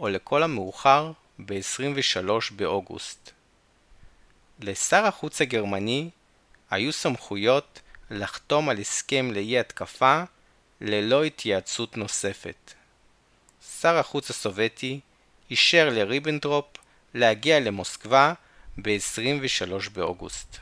או 0.00 0.08
לכל 0.08 0.42
המאוחר 0.42 1.12
ב-23 1.38 2.28
באוגוסט. 2.56 3.30
לשר 4.60 5.06
החוץ 5.06 5.40
הגרמני 5.40 6.10
היו 6.70 6.92
סמכויות 6.92 7.80
לחתום 8.10 8.68
על 8.68 8.78
הסכם 8.78 9.30
לאי 9.32 9.58
התקפה 9.58 10.22
ללא 10.80 11.24
התייעצות 11.24 11.96
נוספת. 11.96 12.74
שר 13.80 13.96
החוץ 13.96 14.30
הסובייטי 14.30 15.00
אישר 15.50 15.88
לריבנטרופ 15.92 16.66
להגיע 17.14 17.60
למוסקבה 17.60 18.32
ב-23 18.78 19.90
באוגוסט. 19.92 20.56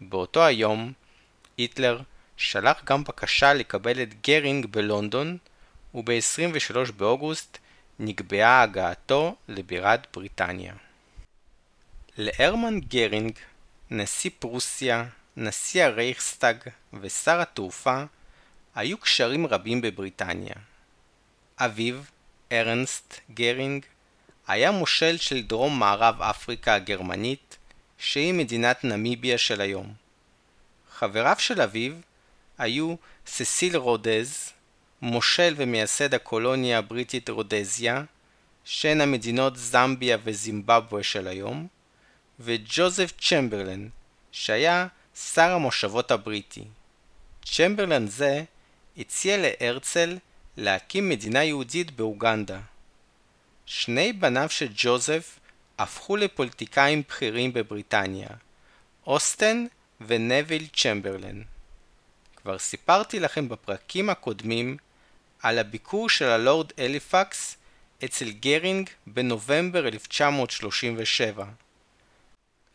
באותו 0.00 0.44
היום, 0.44 0.92
היטלר 1.56 2.00
שלח 2.36 2.84
גם 2.84 3.04
בקשה 3.04 3.54
לקבל 3.54 4.02
את 4.02 4.22
גרינג 4.22 4.66
בלונדון, 4.66 5.38
וב-23 5.94 6.92
באוגוסט 6.96 7.58
נקבעה 8.00 8.62
הגעתו 8.62 9.36
לבירת 9.48 10.06
בריטניה. 10.14 10.74
להרמן 12.16 12.80
גרינג, 12.80 13.38
נשיא 13.90 14.30
פרוסיה, 14.38 15.04
נשיא 15.36 15.84
הרייכסטאג 15.84 16.56
ושר 16.92 17.40
התעופה, 17.40 18.04
היו 18.74 18.98
קשרים 18.98 19.46
רבים 19.46 19.80
בבריטניה. 19.80 20.54
אביו, 21.58 22.00
ארנסט 22.52 23.20
גרינג, 23.30 23.84
היה 24.46 24.70
מושל 24.70 25.16
של 25.16 25.42
דרום 25.42 25.78
מערב 25.78 26.22
אפריקה 26.22 26.74
הגרמנית, 26.74 27.56
שהיא 27.98 28.34
מדינת 28.34 28.84
נמיביה 28.84 29.38
של 29.38 29.60
היום. 29.60 29.94
חבריו 30.90 31.36
של 31.38 31.60
אביו 31.60 31.92
היו 32.58 32.94
ססיל 33.26 33.76
רודז, 33.76 34.52
מושל 35.02 35.54
ומייסד 35.56 36.14
הקולוניה 36.14 36.78
הבריטית 36.78 37.28
רודזיה, 37.28 38.02
שהן 38.64 39.00
המדינות 39.00 39.56
זמביה 39.56 40.18
וזימבבואה 40.24 41.02
של 41.02 41.28
היום, 41.28 41.66
וג'וזף 42.40 43.12
צ'מברלן, 43.20 43.88
שהיה 44.32 44.86
שר 45.14 45.50
המושבות 45.50 46.10
הבריטי. 46.10 46.64
צ'מברלן 47.44 48.06
זה 48.06 48.44
הציע 48.98 49.36
להרצל 49.38 50.18
להקים 50.56 51.08
מדינה 51.08 51.44
יהודית 51.44 51.90
באוגנדה. 51.90 52.60
שני 53.66 54.12
בניו 54.12 54.46
של 54.50 54.68
ג'וזף 54.76 55.38
הפכו 55.78 56.16
לפוליטיקאים 56.16 57.02
בכירים 57.08 57.52
בבריטניה, 57.52 58.28
אוסטן 59.06 59.66
ונביל 60.00 60.66
צ'מברלן. 60.76 61.42
כבר 62.36 62.58
סיפרתי 62.58 63.20
לכם 63.20 63.48
בפרקים 63.48 64.10
הקודמים 64.10 64.76
על 65.42 65.58
הביקור 65.58 66.08
של 66.08 66.24
הלורד 66.24 66.72
אליפקס 66.78 67.56
אצל 68.04 68.30
גרינג 68.30 68.90
בנובמבר 69.06 69.86
1937. 69.88 71.44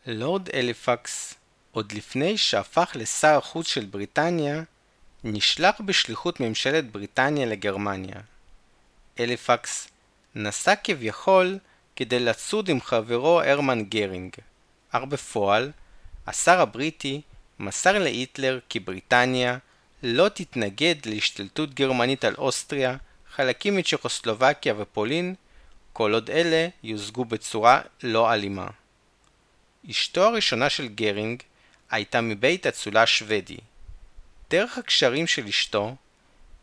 לורד 0.06 0.48
אליפקס, 0.48 1.34
עוד 1.72 1.92
לפני 1.92 2.38
שהפך 2.38 2.92
לשר 2.94 3.36
החוץ 3.38 3.68
של 3.68 3.84
בריטניה, 3.84 4.62
נשלח 5.24 5.80
בשליחות 5.80 6.40
ממשלת 6.40 6.92
בריטניה 6.92 7.46
לגרמניה. 7.46 8.16
הליפקס 9.20 9.88
נסע 10.34 10.74
כביכול 10.76 11.58
כדי 11.96 12.20
לצוד 12.20 12.68
עם 12.68 12.80
חברו 12.80 13.42
הרמן 13.42 13.84
גרינג, 13.84 14.32
אך 14.90 15.02
בפועל, 15.02 15.72
השר 16.26 16.60
הבריטי 16.60 17.20
מסר 17.58 17.98
להיטלר 17.98 18.58
כי 18.68 18.80
בריטניה 18.80 19.58
לא 20.06 20.28
תתנגד 20.28 20.94
להשתלטות 21.06 21.74
גרמנית 21.74 22.24
על 22.24 22.34
אוסטריה, 22.38 22.96
חלקים 23.30 23.76
מצ'כוסלובקיה 23.76 24.74
ופולין, 24.78 25.34
כל 25.92 26.14
עוד 26.14 26.30
אלה 26.30 26.68
יושגו 26.82 27.24
בצורה 27.24 27.80
לא 28.02 28.32
אלימה. 28.32 28.66
אשתו 29.90 30.24
הראשונה 30.24 30.70
של 30.70 30.88
גרינג 30.88 31.42
הייתה 31.90 32.20
מבית 32.20 32.66
אצולה 32.66 33.06
שוודי. 33.06 33.56
דרך 34.50 34.78
הקשרים 34.78 35.26
של 35.26 35.46
אשתו, 35.46 35.96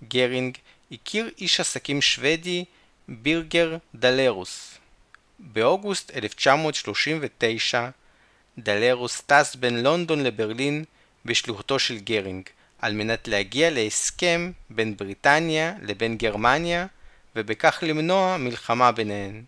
גרינג 0.07 0.57
הכיר 0.91 1.29
איש 1.37 1.59
עסקים 1.59 2.01
שוודי 2.01 2.65
בירגר 3.07 3.77
דלרוס. 3.95 4.77
באוגוסט 5.39 6.11
1939 6.15 7.89
דלרוס 8.57 9.21
טס 9.21 9.55
בין 9.55 9.83
לונדון 9.83 10.23
לברלין 10.23 10.83
בשליחותו 11.25 11.79
של 11.79 11.97
גרינג, 11.99 12.49
על 12.81 12.93
מנת 12.93 13.27
להגיע 13.27 13.69
להסכם 13.69 14.51
בין 14.69 14.97
בריטניה 14.97 15.73
לבין 15.81 16.17
גרמניה, 16.17 16.87
ובכך 17.35 17.83
למנוע 17.87 18.37
מלחמה 18.37 18.91
ביניהן. 18.91 19.43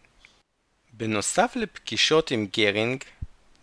בנוסף 0.94 1.52
לפגישות 1.56 2.32
עם 2.32 2.48
גרינג, 2.58 3.04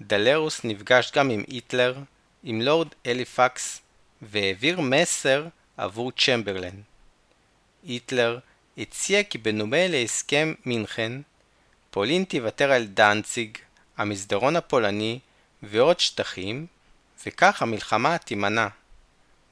דלרוס 0.01 0.65
נפגש 0.65 1.13
גם 1.13 1.31
עם 1.31 1.45
היטלר, 1.49 1.99
עם 2.43 2.63
לורד 2.63 2.89
אליפקס, 3.07 3.81
והעביר 4.23 4.81
מסר 4.81 5.47
עבור 5.77 6.13
צ'מברלן. 6.13 6.81
היטלר 7.83 8.39
הציע 8.79 9.23
כי 9.23 9.39
בנומה 9.39 9.89
להסכם 9.89 10.55
מינכן, 10.67 11.13
פולין 11.91 12.25
תוותר 12.25 12.73
על 12.73 12.87
דנציג, 12.87 13.59
המסדרון 13.97 14.57
הפולני 14.57 15.19
ועוד 15.63 16.01
שטחים, 16.01 16.67
וכך 17.27 17.63
המלחמה 17.63 18.19
תימנע. 18.19 18.69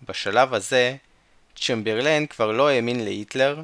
בשלב 0.03 0.55
הזה, 0.55 0.97
צ'מברלן 1.57 2.27
כבר 2.27 2.53
לא 2.53 2.69
האמין 2.69 3.05
להיטלר, 3.05 3.61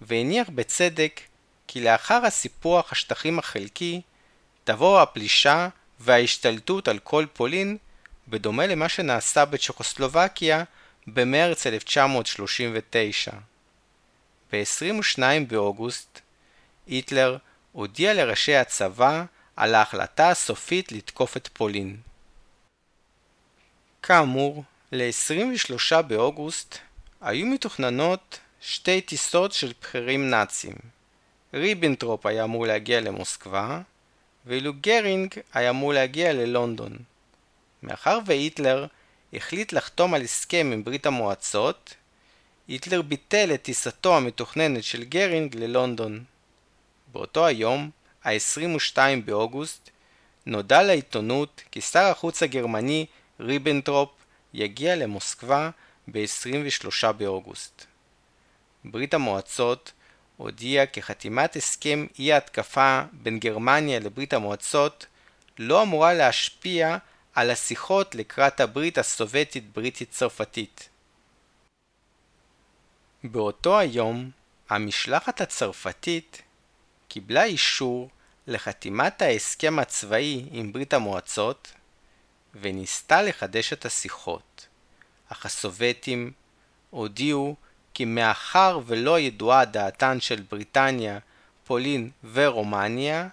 והניח 0.00 0.48
בצדק 0.48 1.20
כי 1.66 1.80
לאחר 1.80 2.26
הסיפוח 2.26 2.92
השטחים 2.92 3.38
החלקי, 3.38 4.00
תבוא 4.64 5.00
הפלישה 5.00 5.68
וההשתלטות 6.00 6.88
על 6.88 6.98
כל 6.98 7.26
פולין, 7.32 7.76
בדומה 8.28 8.66
למה 8.66 8.88
שנעשה 8.88 9.44
בצ'כוסלובקיה 9.44 10.64
במרץ 11.06 11.66
1939. 11.66 13.30
ב-22 14.52 15.22
באוגוסט, 15.48 16.20
היטלר 16.86 17.36
הודיע 17.72 18.14
לראשי 18.14 18.56
הצבא 18.56 19.24
על 19.56 19.74
ההחלטה 19.74 20.30
הסופית 20.30 20.92
לתקוף 20.92 21.36
את 21.36 21.48
פולין. 21.52 21.96
כאמור, 24.02 24.64
ל-23 24.92 26.02
באוגוסט 26.02 26.78
היו 27.20 27.46
מתוכננות 27.46 28.38
שתי 28.60 29.00
טיסות 29.00 29.52
של 29.52 29.72
בכירים 29.80 30.30
נאצים. 30.30 30.72
ריבנטרופ 31.54 32.26
היה 32.26 32.44
אמור 32.44 32.66
להגיע 32.66 33.00
למוסקבה, 33.00 33.80
ואילו 34.46 34.72
גרינג 34.80 35.34
היה 35.54 35.70
אמור 35.70 35.92
להגיע 35.92 36.32
ללונדון. 36.32 36.96
מאחר 37.82 38.18
והיטלר 38.26 38.86
החליט 39.32 39.72
לחתום 39.72 40.14
על 40.14 40.22
הסכם 40.22 40.70
עם 40.72 40.84
ברית 40.84 41.06
המועצות, 41.06 41.94
היטלר 42.68 43.02
ביטל 43.02 43.50
את 43.54 43.62
טיסתו 43.62 44.16
המתוכננת 44.16 44.84
של 44.84 45.04
גרינג 45.04 45.56
ללונדון. 45.56 46.24
באותו 47.12 47.46
היום 47.46 47.90
ה-22 48.24 48.98
באוגוסט, 49.24 49.90
נודע 50.46 50.82
לעיתונות 50.82 51.62
כי 51.70 51.80
שר 51.80 52.04
החוץ 52.04 52.42
הגרמני 52.42 53.06
ריבנטרופ 53.40 54.19
יגיע 54.54 54.96
למוסקבה 54.96 55.70
ב-23 56.08 57.12
באוגוסט. 57.12 57.84
ברית 58.84 59.14
המועצות 59.14 59.92
הודיעה 60.36 60.86
כי 60.86 61.02
חתימת 61.02 61.56
הסכם 61.56 62.06
אי 62.18 62.32
ההתקפה 62.32 63.02
בין 63.12 63.38
גרמניה 63.38 63.98
לברית 63.98 64.32
המועצות 64.32 65.06
לא 65.58 65.82
אמורה 65.82 66.14
להשפיע 66.14 66.96
על 67.34 67.50
השיחות 67.50 68.14
לקראת 68.14 68.60
הברית 68.60 68.98
הסובייטית-בריטית 68.98 70.10
צרפתית. 70.10 70.88
באותו 73.24 73.78
היום, 73.78 74.30
המשלחת 74.68 75.40
הצרפתית 75.40 76.42
קיבלה 77.08 77.44
אישור 77.44 78.10
לחתימת 78.46 79.22
ההסכם 79.22 79.78
הצבאי 79.78 80.44
עם 80.50 80.72
ברית 80.72 80.94
המועצות 80.94 81.72
וניסתה 82.54 83.22
לחדש 83.22 83.72
את 83.72 83.86
השיחות, 83.86 84.66
אך 85.28 85.46
הסובייטים 85.46 86.32
הודיעו 86.90 87.56
כי 87.94 88.04
מאחר 88.04 88.80
ולא 88.86 89.20
ידועה 89.20 89.64
דעתן 89.64 90.20
של 90.20 90.42
בריטניה, 90.50 91.18
פולין 91.64 92.10
ורומניה, 92.32 93.28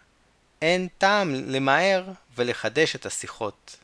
אין 0.61 0.87
טעם 0.97 1.33
למהר 1.33 2.03
ולחדש 2.35 2.95
את 2.95 3.05
השיחות. 3.05 3.77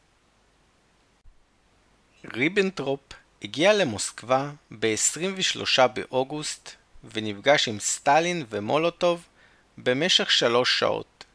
ריבנטרופ 2.33 2.99
הגיע 3.41 3.73
למוסקבה 3.73 4.51
ב-23 4.79 5.87
באוגוסט 5.87 6.69
ונפגש 7.03 7.67
עם 7.67 7.79
סטלין 7.79 8.45
ומולוטוב 8.49 9.27
במשך 9.77 10.31
שלוש 10.31 10.79
שעות. 10.79 11.25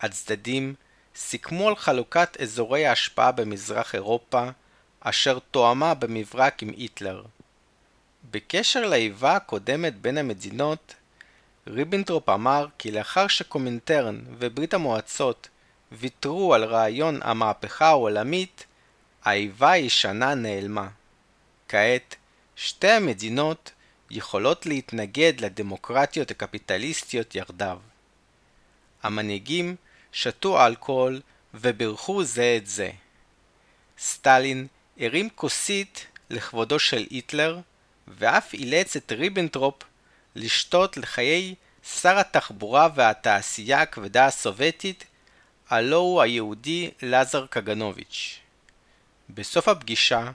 הצדדים 0.00 0.74
סיכמו 1.16 1.68
על 1.68 1.76
חלוקת 1.76 2.36
אזורי 2.40 2.86
ההשפעה 2.86 3.32
במזרח 3.32 3.94
אירופה, 3.94 4.48
אשר 5.00 5.38
תואמה 5.50 5.94
במברק 5.94 6.62
עם 6.62 6.68
היטלר. 6.68 7.22
בקשר 8.30 8.88
לאיבה 8.88 9.36
הקודמת 9.36 10.00
בין 10.00 10.18
המדינות, 10.18 10.94
ריבנטרופ 11.66 12.28
אמר 12.28 12.66
כי 12.78 12.90
לאחר 12.90 13.28
שהקומינטרן 13.28 14.20
וברית 14.38 14.74
המועצות 14.74 15.48
ויתרו 15.92 16.54
על 16.54 16.64
רעיון 16.64 17.20
המהפכה 17.22 17.86
העולמית, 17.86 18.66
האיבה 19.24 19.70
הישנה 19.70 20.34
נעלמה. 20.34 20.88
כעת, 21.68 22.16
שתי 22.56 22.90
המדינות 22.90 23.72
יכולות 24.10 24.66
להתנגד 24.66 25.32
לדמוקרטיות 25.38 26.30
הקפיטליסטיות 26.30 27.34
יחדיו. 27.34 27.78
המנהיגים 29.02 29.76
שתו 30.16 30.66
אלכוהול 30.66 31.20
ובירכו 31.54 32.24
זה 32.24 32.54
את 32.56 32.66
זה. 32.66 32.90
סטלין 33.98 34.66
הרים 34.98 35.28
כוסית 35.34 36.06
לכבודו 36.30 36.78
של 36.78 37.06
היטלר, 37.10 37.58
ואף 38.08 38.54
אילץ 38.54 38.96
את 38.96 39.12
ריבנטרופ 39.12 39.82
לשתות 40.34 40.96
לחיי 40.96 41.54
שר 42.00 42.18
התחבורה 42.18 42.88
והתעשייה 42.94 43.82
הכבדה 43.82 44.26
הסובייטית, 44.26 45.04
הלא 45.68 45.96
הוא 45.96 46.22
היהודי 46.22 46.90
לזר 47.02 47.46
קגנוביץ'. 47.46 48.38
בסוף 49.30 49.68
הפגישה, 49.68 50.30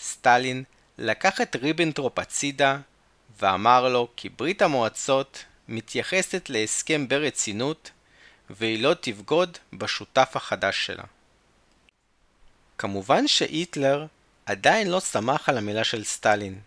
סטלין 0.00 0.64
לקח 0.98 1.40
את 1.40 1.56
ריבנטרופ 1.56 2.18
הצידה 2.18 2.78
ואמר 3.40 3.88
לו 3.88 4.08
כי 4.16 4.28
ברית 4.28 4.62
המועצות 4.62 5.44
מתייחסת 5.68 6.50
להסכם 6.50 7.08
ברצינות 7.08 7.90
והיא 8.50 8.82
לא 8.82 8.94
תבגוד 9.00 9.58
בשותף 9.72 10.32
החדש 10.34 10.86
שלה. 10.86 11.04
כמובן 12.78 13.28
שהיטלר 13.28 14.06
עדיין 14.46 14.90
לא 14.90 15.00
סמך 15.00 15.48
על 15.48 15.58
המילה 15.58 15.84
של 15.84 16.04
סטלין. 16.04 16.60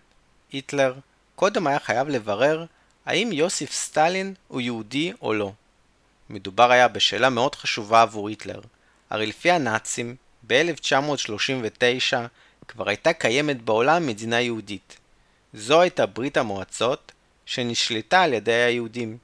היטלר 0.52 0.94
קודם 1.36 1.68
היה 1.68 1.80
חייב 1.80 2.10
לברר 2.10 2.66
האם 3.06 3.32
יוסיף 3.32 3.72
סטלין 3.72 4.34
הוא 4.48 4.62
יהודי 4.62 5.14
או 5.22 5.34
לא. 5.34 5.52
מדובר 6.30 6.72
היה 6.72 6.88
בשאלה 6.88 7.30
מאוד 7.30 7.56
חשובה 7.56 8.02
עבור 8.02 8.30
היטלר, 8.30 8.62
הרי 9.10 9.26
לפי 9.26 9.52
הנאצים, 9.52 10.16
ב-1939 10.48 12.16
כבר 12.68 12.90
הייתה 12.90 13.14
קיימת 13.14 13.62
בעולם 13.62 14.08
מדינה 14.08 14.42
יהודית. 14.42 14.98
זו 15.54 15.82
הייתה 15.82 16.06
ברית 16.06 16.38
המועצות 16.38 17.12
שנשלטה 17.46 18.22
על 18.22 18.34
ידי 18.34 18.52
היהודים. 18.52 19.18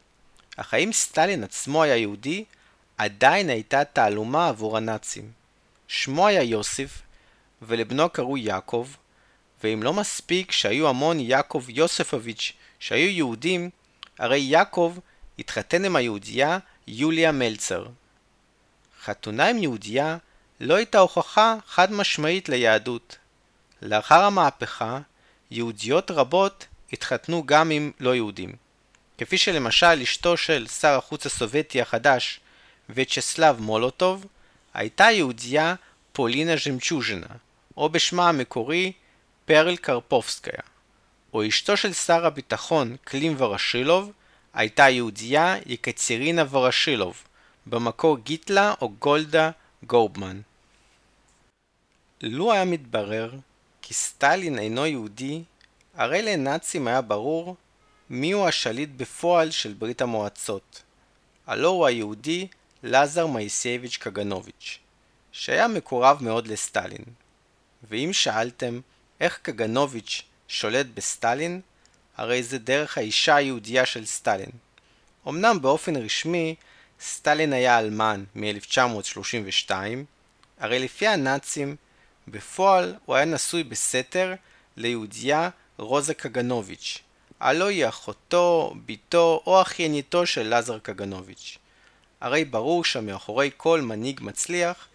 אך 0.57 0.73
האם 0.73 0.93
סטלין 0.93 1.43
עצמו 1.43 1.83
היה 1.83 1.97
יהודי? 1.97 2.45
עדיין 2.97 3.49
הייתה 3.49 3.83
תעלומה 3.83 4.47
עבור 4.47 4.77
הנאצים. 4.77 5.31
שמו 5.87 6.27
היה 6.27 6.43
יוסיף, 6.43 7.01
ולבנו 7.61 8.09
קראו 8.09 8.37
יעקב, 8.37 8.87
ואם 9.63 9.83
לא 9.83 9.93
מספיק 9.93 10.51
שהיו 10.51 10.89
המון 10.89 11.19
יעקב 11.19 11.63
יוספוביץ' 11.69 12.53
שהיו 12.79 13.09
יהודים, 13.09 13.69
הרי 14.19 14.39
יעקב 14.39 14.97
התחתן 15.39 15.85
עם 15.85 15.95
היהודייה 15.95 16.57
יוליה 16.87 17.31
מלצר. 17.31 17.85
חתונה 19.03 19.47
עם 19.47 19.57
יהודייה 19.57 20.17
לא 20.59 20.75
הייתה 20.75 20.99
הוכחה 20.99 21.55
חד 21.67 21.91
משמעית 21.91 22.49
ליהדות. 22.49 23.17
לאחר 23.81 24.23
המהפכה, 24.23 24.99
יהודיות 25.51 26.11
רבות 26.11 26.67
התחתנו 26.93 27.43
גם 27.45 27.71
עם 27.71 27.91
לא 27.99 28.15
יהודים. 28.15 28.66
כפי 29.17 29.37
שלמשל 29.37 30.01
אשתו 30.03 30.37
של 30.37 30.67
שר 30.67 30.97
החוץ 30.97 31.25
הסובייטי 31.25 31.81
החדש, 31.81 32.39
וצ'סלב 32.89 33.59
מולוטוב, 33.59 34.25
הייתה 34.73 35.03
יהודייה 35.03 35.75
פולינה 36.11 36.53
ז'מצ'וז'נה, 36.55 37.27
או 37.77 37.89
בשמה 37.89 38.29
המקורי 38.29 38.91
פרל 39.45 39.75
קרפובסקיה. 39.75 40.61
או 41.33 41.47
אשתו 41.47 41.77
של 41.77 41.93
שר 41.93 42.25
הביטחון 42.25 42.95
קלים 43.03 43.35
ורשילוב, 43.37 44.11
הייתה 44.53 44.89
יהודייה 44.89 45.55
יקצרינה 45.65 46.43
ורשילוב, 46.49 47.23
במקור 47.65 48.17
גיטלה 48.17 48.73
או 48.81 48.89
גולדה 48.89 49.51
גובמן. 49.83 50.41
לו 52.21 52.53
היה 52.53 52.65
מתברר 52.65 53.31
כי 53.81 53.93
סטלין 53.93 54.59
אינו 54.59 54.85
יהודי, 54.85 55.43
הרי 55.95 56.21
לנאצים 56.21 56.87
היה 56.87 57.01
ברור 57.01 57.55
מיהו 58.09 58.47
השליט 58.47 58.89
בפועל 58.97 59.51
של 59.51 59.73
ברית 59.73 60.01
המועצות. 60.01 60.81
הלא 61.47 61.67
הוא 61.67 61.85
היהודי 61.85 62.47
לזר 62.83 63.27
מייסייביץ' 63.27 63.97
קגנוביץ', 63.97 64.79
שהיה 65.31 65.67
מקורב 65.67 66.23
מאוד 66.23 66.47
לסטלין. 66.47 67.03
ואם 67.89 68.09
שאלתם 68.13 68.79
איך 69.19 69.39
קגנוביץ' 69.41 70.23
שולט 70.47 70.85
בסטלין, 70.93 71.61
הרי 72.17 72.43
זה 72.43 72.57
דרך 72.57 72.97
האישה 72.97 73.35
היהודייה 73.35 73.85
של 73.85 74.05
סטלין. 74.05 74.49
אמנם 75.27 75.61
באופן 75.61 75.95
רשמי, 75.95 76.55
סטלין 77.01 77.53
היה 77.53 77.79
אלמן 77.79 78.23
מ-1932, 78.35 79.71
הרי 80.59 80.79
לפי 80.79 81.07
הנאצים, 81.07 81.75
בפועל 82.27 82.95
הוא 83.05 83.15
היה 83.15 83.25
נשוי 83.25 83.63
בסתר 83.63 84.33
ליהודייה 84.77 85.49
רוזה 85.77 86.13
קגנוביץ', 86.13 86.99
הלא 87.39 87.67
היא 87.67 87.87
אחותו, 87.87 88.73
בתו 88.85 89.43
או 89.45 89.61
אחייניתו 89.61 90.25
של 90.25 90.55
לזר 90.55 90.79
קגנוביץ'. 90.79 91.57
הרי 92.21 92.45
ברור 92.45 92.85
שמאחורי 92.85 93.51
כל 93.57 93.81
מנהיג 93.81 94.19
מצליח 94.23 94.87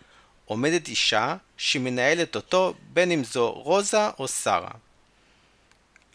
עומדת 0.44 0.88
אישה 0.88 1.36
שמנהלת 1.56 2.36
אותו 2.36 2.74
בין 2.92 3.10
אם 3.10 3.24
זו 3.24 3.52
רוזה 3.52 4.08
או 4.18 4.28
שרה. 4.28 4.70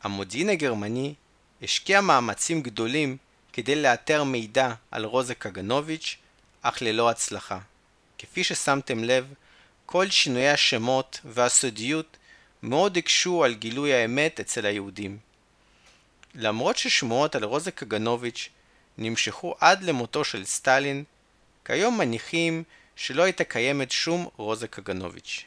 המודיעין 0.03 0.49
הגרמני 0.49 1.13
השקיע 1.61 2.01
מאמצים 2.01 2.61
גדולים 2.61 3.17
כדי 3.53 3.75
לאתר 3.75 4.23
מידע 4.23 4.73
על 4.91 5.05
רוזה 5.05 5.35
קגנוביץ', 5.35 6.17
אך 6.61 6.81
ללא 6.81 7.09
הצלחה. 7.09 7.59
כפי 8.17 8.43
ששמתם 8.43 9.03
לב, 9.03 9.33
כל 9.85 10.09
שינויי 10.09 10.49
השמות 10.49 11.19
והסודיות 11.25 12.17
מאוד 12.63 12.97
הקשו 12.97 13.43
על 13.43 13.53
גילוי 13.53 13.93
האמת 13.93 14.39
אצל 14.39 14.65
היהודים. 14.65 15.17
למרות 16.39 16.77
ששמועות 16.77 17.35
על 17.35 17.43
רוזה 17.43 17.71
קגנוביץ' 17.71 18.49
נמשכו 18.97 19.55
עד 19.59 19.83
למותו 19.83 20.23
של 20.23 20.45
סטלין, 20.45 21.03
כיום 21.65 21.97
מניחים 21.97 22.63
שלא 22.95 23.23
הייתה 23.23 23.43
קיימת 23.43 23.91
שום 23.91 24.27
רוזה 24.35 24.67
קגנוביץ'. 24.67 25.45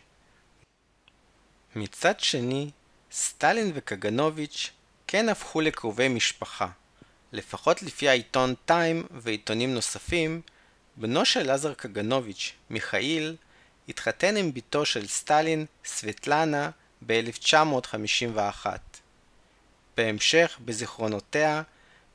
מצד 1.77 2.21
שני, 2.21 2.71
סטלין 3.13 3.71
וקגנוביץ' 3.75 4.71
כן 5.07 5.29
הפכו 5.29 5.61
לקרובי 5.61 6.09
משפחה. 6.09 6.69
לפחות 7.33 7.83
לפי 7.83 8.09
העיתון 8.09 8.55
טיים 8.65 9.07
ועיתונים 9.11 9.75
נוספים, 9.75 10.41
בנו 10.97 11.25
של 11.25 11.51
עזר 11.51 11.75
קגנוביץ', 11.75 12.53
מיכאיל, 12.71 13.37
התחתן 13.89 14.37
עם 14.37 14.55
בתו 14.55 14.87
של 14.87 15.07
סטלין, 15.07 15.67
סבטלנה, 15.85 16.71
ב-1951. 17.07 18.67
בהמשך, 20.01 20.59
בזיכרונותיה, 20.65 21.63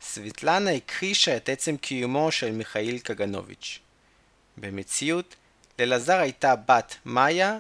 סביטלנה 0.01 0.71
הכחישה 0.71 1.37
את 1.37 1.49
עצם 1.49 1.77
קיומו 1.77 2.31
של 2.31 2.51
מיכאיל 2.51 2.99
קגנוביץ'. 2.99 3.79
במציאות, 4.57 5.35
לאלעזר 5.79 6.17
הייתה 6.17 6.55
בת 6.55 6.95
מאיה 7.05 7.57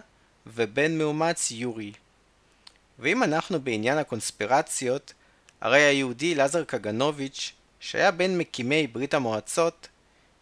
ובן 0.47 0.97
מאומץ 0.97 1.51
יורי. 1.51 1.91
ואם 2.99 3.23
אנחנו 3.23 3.61
בעניין 3.61 3.97
הקונספירציות, 3.97 5.13
הרי 5.61 5.81
היהודי 5.81 6.33
אלעזר 6.33 6.63
קגנוביץ', 6.63 7.51
שהיה 7.79 8.11
בין 8.11 8.37
מקימי 8.37 8.87
ברית 8.87 9.13
המועצות, 9.13 9.87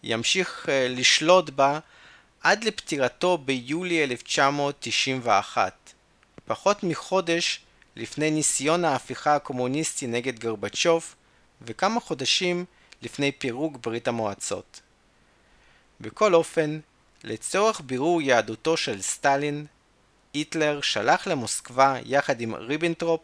ימשיך 0.04 0.66
uh, 0.66 0.70
לשלוט 0.90 1.50
בה 1.50 1.80
עד 2.42 2.64
לפטירתו 2.64 3.38
ביולי 3.38 4.04
1991, 4.04 5.94
פחות 6.46 6.84
מחודש 6.84 7.60
לפני 7.96 8.32
ניסיון 8.32 8.86
ההפיכה 8.86 9.36
הקומוניסטית 9.36 10.08
נגד 10.08 10.40
גורבצ'וב 10.40 11.16
וכמה 11.62 12.00
חודשים 12.00 12.66
לפני 13.02 13.32
פירוק 13.32 13.78
ברית 13.78 14.08
המועצות. 14.08 14.82
בכל 16.02 16.34
אופן, 16.34 16.80
לצורך 17.24 17.82
בירור 17.86 18.22
יהדותו 18.22 18.78
של 18.78 19.02
סטלין, 19.02 19.66
היטלר 20.34 20.82
שלח 20.82 21.28
למוסקבה 21.28 21.96
יחד 22.06 22.42
עם 22.42 22.56
ריבנטרופ 22.56 23.22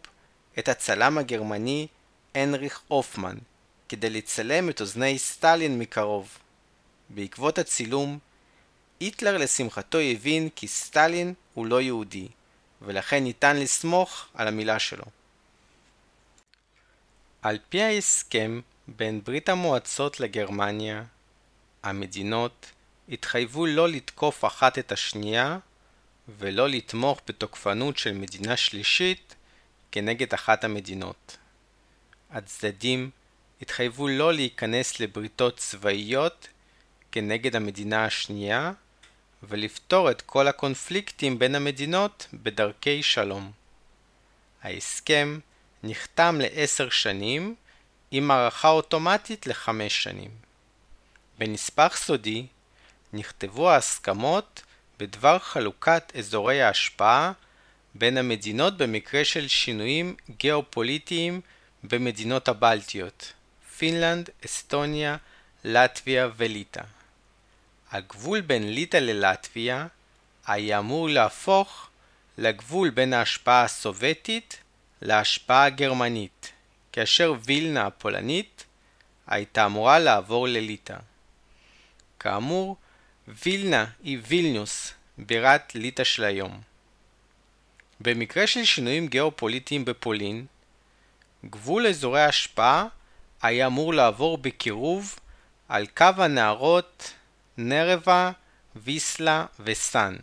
את 0.60 0.70
הצלם 0.70 1.18
הגרמני 1.18 1.88
היינריך 2.36 2.82
הופמן 2.88 3.38
כדי 3.90 4.10
לצלם 4.10 4.70
את 4.70 4.82
אוזני 4.82 5.20
סטלין 5.20 5.80
מקרוב. 5.80 6.38
בעקבות 7.10 7.58
הצילום, 7.58 8.20
היטלר 9.00 9.38
לשמחתו 9.38 9.98
הבין 9.98 10.50
כי 10.56 10.68
סטלין 10.68 11.34
הוא 11.54 11.66
לא 11.66 11.82
יהודי, 11.82 12.28
ולכן 12.82 13.24
ניתן 13.24 13.58
לסמוך 13.58 14.28
על 14.34 14.48
המילה 14.48 14.80
שלו. 14.80 15.06
על 17.42 17.58
פי 17.70 17.82
ההסכם 17.82 18.62
בין 18.88 19.22
ברית 19.24 19.50
המועצות 19.50 20.20
לגרמניה, 20.20 21.04
המדינות 21.84 22.72
התחייבו 23.10 23.66
לא 23.66 23.90
לתקוף 23.90 24.46
אחת 24.46 24.80
את 24.80 24.92
השנייה 24.92 25.58
ולא 26.38 26.70
לתמוך 26.70 27.22
בתוקפנות 27.28 27.98
של 27.98 28.14
מדינה 28.14 28.58
שלישית 28.58 29.36
כנגד 29.92 30.34
אחת 30.34 30.64
המדינות. 30.64 31.38
הצדדים 32.32 33.10
התחייבו 33.62 34.08
לא 34.08 34.34
להיכנס 34.34 35.00
לבריתות 35.00 35.58
צבאיות 35.58 36.48
כנגד 37.12 37.56
המדינה 37.56 38.06
השנייה 38.06 38.72
ולפתור 39.44 40.12
את 40.12 40.22
כל 40.22 40.48
הקונפליקטים 40.48 41.40
בין 41.40 41.56
המדינות 41.56 42.28
בדרכי 42.34 43.04
שלום. 43.04 43.52
ההסכם 44.64 45.40
נחתם 45.84 46.40
לעשר 46.42 46.90
שנים 46.90 47.56
עם 48.12 48.32
הארכה 48.32 48.70
אוטומטית 48.70 49.48
לחמש 49.48 50.04
שנים. 50.04 50.32
בנספח 51.38 51.98
סודי 51.98 52.46
נכתבו 53.14 53.70
ההסכמות 53.70 54.62
בדבר 55.00 55.40
חלוקת 55.40 56.12
אזורי 56.16 56.62
ההשפעה 56.62 57.32
בין 57.96 58.18
המדינות 58.18 58.78
במקרה 58.78 59.26
של 59.26 59.48
שינויים 59.48 60.16
גיאופוליטיים 60.38 61.42
במדינות 61.84 62.48
הבלטיות, 62.48 63.34
פינלנד, 63.78 64.30
אסטוניה, 64.46 65.18
לטביה 65.64 66.30
וליטא. 66.38 66.82
הגבול 67.92 68.42
בין 68.42 68.74
ליטא 68.74 68.98
ללטביה 68.98 69.88
היה 70.48 70.80
אמור 70.80 71.10
להפוך 71.10 71.90
לגבול 72.38 72.90
בין 72.90 73.14
ההשפעה 73.14 73.64
הסובייטית 73.64 74.58
להשפעה 75.02 75.66
הגרמנית, 75.66 76.52
כאשר 76.92 77.34
וילנה 77.46 77.88
הפולנית 77.88 78.66
הייתה 79.28 79.66
אמורה 79.66 80.00
לעבור 80.00 80.48
לליטא. 80.48 80.98
כאמור, 82.20 82.78
וילנה 83.28 83.86
היא 84.04 84.20
וילניוס, 84.28 84.94
בירת 85.18 85.76
ליטא 85.76 86.04
של 86.04 86.24
היום. 86.24 86.62
במקרה 88.00 88.48
של 88.48 88.66
שינויים 88.66 89.08
גיאופוליטיים 89.08 89.86
בפולין, 89.86 90.46
גבול 91.46 91.88
אזורי 91.88 92.22
ההשפעה 92.22 92.86
היה 93.42 93.68
אמור 93.68 93.94
לעבור 93.94 94.38
בקירוב 94.38 95.20
על 95.70 95.88
קו 95.88 96.06
הנהרות 96.18 97.14
נרבה, 97.62 98.32
ויסלה 98.76 99.46
וסן, 99.60 100.16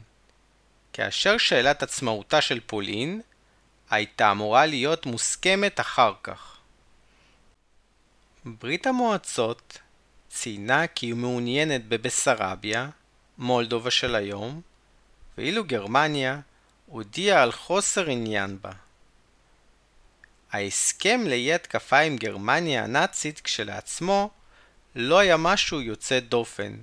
כאשר 0.92 1.38
שאלת 1.38 1.82
עצמאותה 1.82 2.40
של 2.40 2.60
פולין 2.66 3.20
הייתה 3.90 4.30
אמורה 4.30 4.66
להיות 4.66 5.06
מוסכמת 5.06 5.80
אחר 5.80 6.12
כך. 6.22 6.56
ברית 8.44 8.86
המועצות 8.86 9.78
ציינה 10.28 10.86
כי 10.86 11.06
היא 11.06 11.14
מעוניינת 11.14 11.88
בבסרביה, 11.88 12.88
מולדובה 13.38 13.90
של 13.90 14.14
היום, 14.14 14.60
ואילו 15.38 15.64
גרמניה 15.64 16.40
הודיעה 16.86 17.42
על 17.42 17.52
חוסר 17.52 18.06
עניין 18.10 18.58
בה. 18.60 18.72
ההסכם 20.52 21.20
לאי 21.26 21.54
התקפה 21.54 21.98
עם 21.98 22.16
גרמניה 22.16 22.84
הנאצית 22.84 23.40
כשלעצמו 23.40 24.30
לא 24.94 25.18
היה 25.18 25.36
משהו 25.36 25.80
יוצא 25.80 26.20
דופן. 26.20 26.76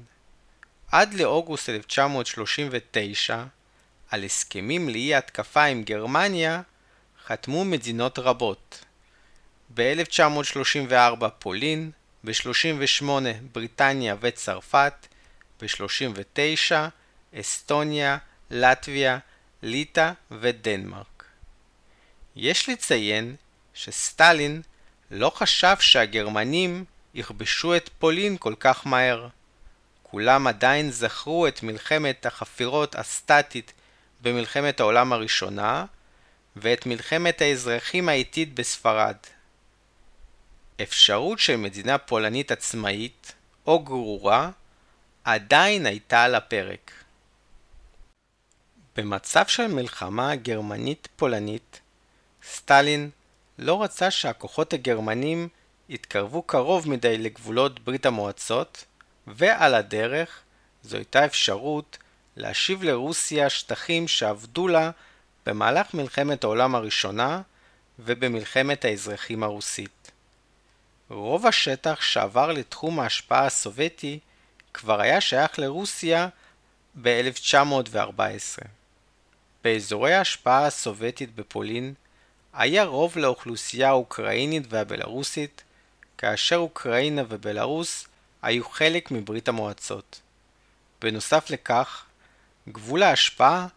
עד 0.93 1.13
לאוגוסט 1.13 1.69
1939, 1.69 3.43
על 4.09 4.23
הסכמים 4.23 4.89
לאי 4.89 5.15
התקפה 5.15 5.63
עם 5.63 5.83
גרמניה 5.83 6.61
חתמו 7.25 7.65
מדינות 7.65 8.19
רבות. 8.19 8.85
ב-1934 9.73 11.27
פולין, 11.39 11.91
ב-38 12.23 13.05
בריטניה 13.53 14.15
וצרפת, 14.21 14.93
ב-39 15.61 16.71
אסטוניה, 17.39 18.17
לטביה, 18.51 19.19
ליטא 19.63 20.11
ודנמרק. 20.31 21.25
יש 22.35 22.69
לציין 22.69 23.35
שסטלין 23.73 24.61
לא 25.11 25.31
חשב 25.35 25.75
שהגרמנים 25.79 26.85
יכבשו 27.13 27.75
את 27.75 27.89
פולין 27.99 28.37
כל 28.37 28.53
כך 28.59 28.87
מהר. 28.87 29.27
כולם 30.13 30.47
עדיין 30.47 30.91
זכרו 30.91 31.47
את 31.47 31.63
מלחמת 31.63 32.25
החפירות 32.25 32.95
הסטטית 32.95 33.73
במלחמת 34.21 34.79
העולם 34.79 35.13
הראשונה 35.13 35.85
ואת 36.55 36.85
מלחמת 36.85 37.41
האזרחים 37.41 38.09
האיטית 38.09 38.53
בספרד. 38.53 39.15
אפשרות 40.81 41.39
של 41.39 41.55
מדינה 41.55 41.97
פולנית 41.97 42.51
עצמאית 42.51 43.33
או 43.67 43.79
גרורה 43.79 44.51
עדיין 45.23 45.85
הייתה 45.85 46.23
על 46.23 46.35
הפרק. 46.35 46.91
במצב 48.95 49.47
של 49.47 49.67
מלחמה 49.67 50.35
גרמנית-פולנית, 50.35 51.81
סטלין 52.43 53.09
לא 53.57 53.83
רצה 53.83 54.11
שהכוחות 54.11 54.73
הגרמנים 54.73 55.47
יתקרבו 55.89 56.41
קרוב 56.41 56.89
מדי 56.89 57.17
לגבולות 57.17 57.79
ברית 57.79 58.05
המועצות, 58.05 58.85
ועל 59.27 59.75
הדרך 59.75 60.39
זו 60.83 60.97
הייתה 60.97 61.25
אפשרות 61.25 61.97
להשיב 62.35 62.83
לרוסיה 62.83 63.49
שטחים 63.49 64.07
שאבדו 64.07 64.67
לה 64.67 64.91
במהלך 65.45 65.93
מלחמת 65.93 66.43
העולם 66.43 66.75
הראשונה 66.75 67.41
ובמלחמת 67.99 68.85
האזרחים 68.85 69.43
הרוסית. 69.43 70.11
רוב 71.09 71.47
השטח 71.47 72.01
שעבר 72.01 72.51
לתחום 72.51 72.99
ההשפעה 72.99 73.45
הסובייטי 73.45 74.19
כבר 74.73 75.01
היה 75.01 75.21
שייך 75.21 75.59
לרוסיה 75.59 76.27
ב-1914. 77.01 78.63
באזורי 79.63 80.13
ההשפעה 80.13 80.65
הסובייטית 80.65 81.35
בפולין 81.35 81.93
היה 82.53 82.83
רוב 82.83 83.17
לאוכלוסייה 83.17 83.89
האוקראינית 83.89 84.63
והבלארוסית, 84.69 85.63
כאשר 86.17 86.55
אוקראינה 86.55 87.21
ובלארוס 87.29 88.07
היו 88.43 88.69
חלק 88.69 89.11
מברית 89.11 89.47
המועצות. 89.47 90.21
בנוסף 91.01 91.49
לכך, 91.49 92.05
גבול 92.69 93.03
ההשפעה 93.03 93.67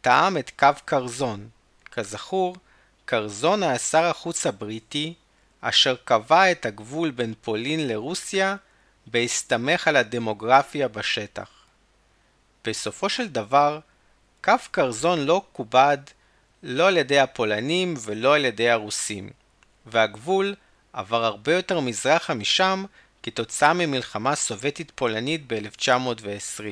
טעם 0.00 0.36
את 0.38 0.50
קו 0.58 0.68
קרזון. 0.84 1.48
כזכור, 1.90 2.56
קרזון 3.04 3.62
היה 3.62 3.78
שר 3.78 4.04
החוץ 4.04 4.46
הבריטי, 4.46 5.14
אשר 5.60 5.96
קבע 6.04 6.50
את 6.50 6.66
הגבול 6.66 7.10
בין 7.10 7.34
פולין 7.42 7.88
לרוסיה 7.88 8.56
בהסתמך 9.06 9.88
על 9.88 9.96
הדמוגרפיה 9.96 10.88
בשטח. 10.88 11.50
בסופו 12.64 13.08
של 13.08 13.28
דבר, 13.28 13.80
קו 14.44 14.54
קרזון 14.70 15.18
לא 15.18 15.42
כובד 15.52 15.98
לא 16.62 16.88
על 16.88 16.96
ידי 16.96 17.18
הפולנים 17.18 17.94
ולא 18.00 18.34
על 18.34 18.44
ידי 18.44 18.70
הרוסים, 18.70 19.30
והגבול 19.86 20.54
עבר 20.92 21.24
הרבה 21.24 21.54
יותר 21.54 21.80
מזרחה 21.80 22.34
משם 22.34 22.84
כתוצאה 23.30 23.72
ממלחמה 23.72 24.34
סובייטית 24.34 24.92
פולנית 24.94 25.42
ב-1920. 25.46 26.62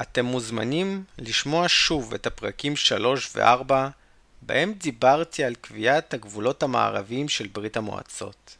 אתם 0.00 0.24
מוזמנים 0.24 1.04
לשמוע 1.18 1.64
שוב 1.68 2.14
את 2.14 2.26
הפרקים 2.26 2.76
3 2.76 3.36
ו-4 3.36 3.72
בהם 4.42 4.72
דיברתי 4.72 5.44
על 5.44 5.54
קביעת 5.54 6.14
הגבולות 6.14 6.62
המערביים 6.62 7.28
של 7.28 7.46
ברית 7.46 7.76
המועצות. 7.76 8.56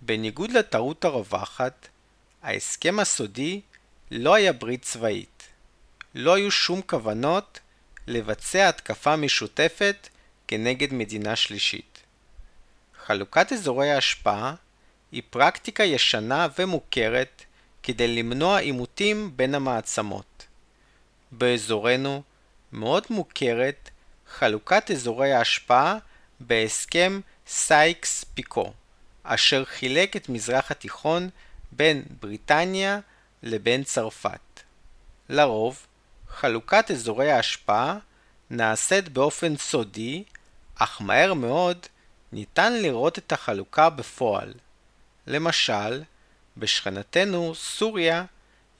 בניגוד 0.00 0.50
לטעות 0.50 1.04
הרווחת, 1.04 1.88
ההסכם 2.42 2.98
הסודי 3.00 3.60
לא 4.10 4.34
היה 4.34 4.52
ברית 4.52 4.82
צבאית. 4.82 5.48
לא 6.14 6.34
היו 6.34 6.50
שום 6.50 6.82
כוונות 6.82 7.60
לבצע 8.06 8.68
התקפה 8.68 9.16
משותפת 9.16 10.08
כנגד 10.48 10.94
מדינה 10.94 11.36
שלישית. 11.36 11.98
חלוקת 13.06 13.52
אזורי 13.52 13.90
ההשפעה 13.90 14.54
היא 15.12 15.22
פרקטיקה 15.30 15.84
ישנה 15.84 16.48
ומוכרת 16.58 17.44
כדי 17.82 18.08
למנוע 18.08 18.58
עימותים 18.58 19.32
בין 19.36 19.54
המעצמות. 19.54 20.46
באזורנו 21.32 22.22
מאוד 22.72 23.06
מוכרת 23.10 23.90
חלוקת 24.28 24.90
אזורי 24.90 25.32
ההשפעה 25.32 25.98
בהסכם 26.40 27.20
סייקס-פיקו, 27.46 28.72
אשר 29.22 29.64
חילק 29.64 30.16
את 30.16 30.28
המזרח 30.28 30.70
התיכון 30.70 31.28
בין 31.72 32.02
בריטניה 32.20 33.00
לבין 33.42 33.84
צרפת. 33.84 34.60
לרוב, 35.28 35.86
חלוקת 36.28 36.90
אזורי 36.90 37.30
ההשפעה 37.30 37.98
נעשית 38.50 39.08
באופן 39.08 39.56
סודי, 39.56 40.24
אך 40.74 41.02
מהר 41.02 41.34
מאוד 41.34 41.86
ניתן 42.32 42.72
לראות 42.72 43.18
את 43.18 43.32
החלוקה 43.32 43.90
בפועל. 43.90 44.52
למשל, 45.26 46.02
בשכנתנו 46.56 47.54
סוריה 47.54 48.24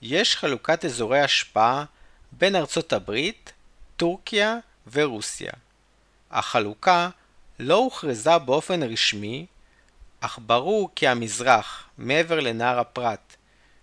יש 0.03 0.37
חלוקת 0.37 0.85
אזורי 0.85 1.21
השפעה 1.21 1.85
בין 2.33 2.57
ארצות 2.57 2.93
הברית, 2.93 3.53
טורקיה 3.97 4.57
ורוסיה. 4.93 5.53
החלוקה 6.31 7.09
לא 7.59 7.75
הוכרזה 7.75 8.39
באופן 8.39 8.83
רשמי, 8.83 9.47
אך 10.21 10.39
ברור 10.47 10.91
כי 10.95 11.09
המזרח, 11.09 11.89
מעבר 11.99 12.41
לנהר 12.41 12.79
הפרת, 12.79 13.37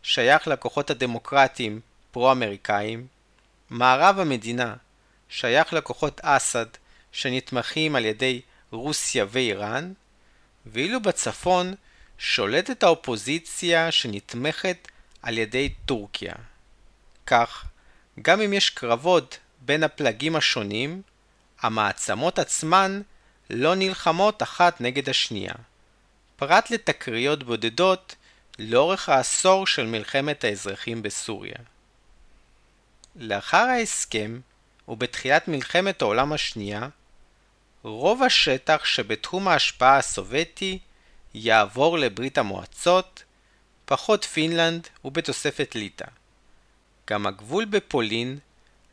שייך 0.04 0.48
לכוחות 0.48 0.90
הדמוקרטיים 0.90 1.80
פרו-אמריקאים, 2.12 3.08
מערב 3.70 4.20
המדינה 4.20 4.76
שייך 5.30 5.74
לכוחות 5.74 6.22
אסד 6.24 6.66
שנתמכים 7.12 7.96
על 7.96 8.06
ידי 8.06 8.42
רוסיה 8.72 9.26
ואיראן, 9.30 9.94
ואילו 10.66 11.02
בצפון 11.02 11.74
שולטת 12.26 12.84
האופוזיציה 12.84 13.92
שנתמכת 13.92 14.88
על 15.22 15.38
ידי 15.38 15.70
טורקיה. 15.86 16.34
כך, 17.26 17.66
גם 18.22 18.42
אם 18.42 18.54
יש 18.54 18.70
קרבות 18.70 19.40
בין 19.62 19.84
הפלגים 19.84 20.36
השונים, 20.36 21.02
המעצמות 21.62 22.40
עצמן 22.40 23.02
לא 23.50 23.76
נלחמות 23.76 24.44
אחת 24.44 24.82
נגד 24.82 25.10
השנייה. 25.10 25.54
פרט 26.36 26.70
לתקריות 26.70 27.44
בודדות 27.44 28.16
לאורך 28.60 29.10
העשור 29.10 29.68
של 29.68 29.86
מלחמת 29.86 30.44
האזרחים 30.44 31.02
בסוריה. 31.02 31.58
לאחר 33.16 33.58
ההסכם, 33.58 34.40
ובתחילת 34.88 35.48
מלחמת 35.48 36.02
העולם 36.02 36.34
השנייה, 36.34 36.88
רוב 37.84 38.24
השטח 38.24 38.86
שבתחום 38.86 39.48
ההשפעה 39.48 39.98
הסובייטי 39.98 40.80
יעבור 41.34 41.98
לברית 41.98 42.38
המועצות, 42.38 43.24
פחות 43.86 44.24
פינלנד 44.24 44.88
ובתוספת 45.06 45.76
ליטא. 45.76 46.06
גם 47.10 47.28
הגבול 47.28 47.66
בפולין 47.66 48.40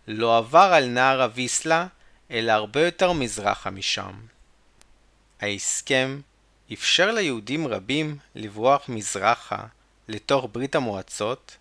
לא 0.09 0.39
עבר 0.39 0.71
על 0.75 0.87
נהר 0.87 1.23
הוויסלה, 1.23 1.87
אלא 2.31 2.53
הרבה 2.53 2.85
יותר 2.85 3.13
מזרחה 3.13 3.71
משם. 3.71 4.13
ההסכם 5.41 6.21
אפשר 6.73 7.13
ליהודים 7.13 7.67
רבים 7.67 8.19
לברוח 8.35 8.89
מזרחה 8.89 9.65
לתוך 10.09 10.49
ברית 10.53 10.75
המועצות, 10.75 11.57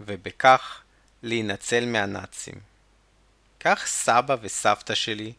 ובכך 0.00 0.80
להינצל 1.22 1.86
מהנאצים. 1.86 2.54
כך 3.60 3.86
סבא 3.86 4.36
וסבתא 4.40 4.94
שלי, 4.94 5.32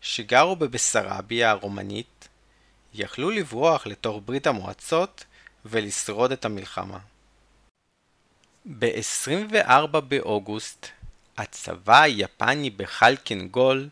שגרו 0.00 0.56
בבסרביה 0.56 1.50
הרומנית, 1.50 2.06
יכלו 2.94 3.30
לברוח 3.30 3.86
לתוך 3.86 4.22
ברית 4.24 4.46
המועצות 4.46 5.24
ולשרוד 5.64 6.32
את 6.32 6.44
המלחמה. 6.44 6.98
ב-24 8.78 10.00
באוגוסט, 10.00 10.86
הצבא 11.38 12.02
היפני 12.02 12.70
בחלקנגול 12.70 13.88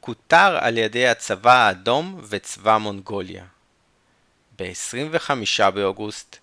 כותר 0.00 0.58
על 0.60 0.78
ידי 0.78 1.08
הצבא 1.08 1.52
האדום 1.52 2.20
וצבא 2.28 2.78
מונגוליה. 2.78 3.44
ב-25 4.58 5.70
באוגוסט, 5.70 6.36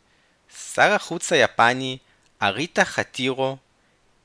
שר 0.74 0.92
החוץ 0.92 1.34
היפני 1.34 1.98
אריטה 2.42 2.86
חטירו 2.86 3.58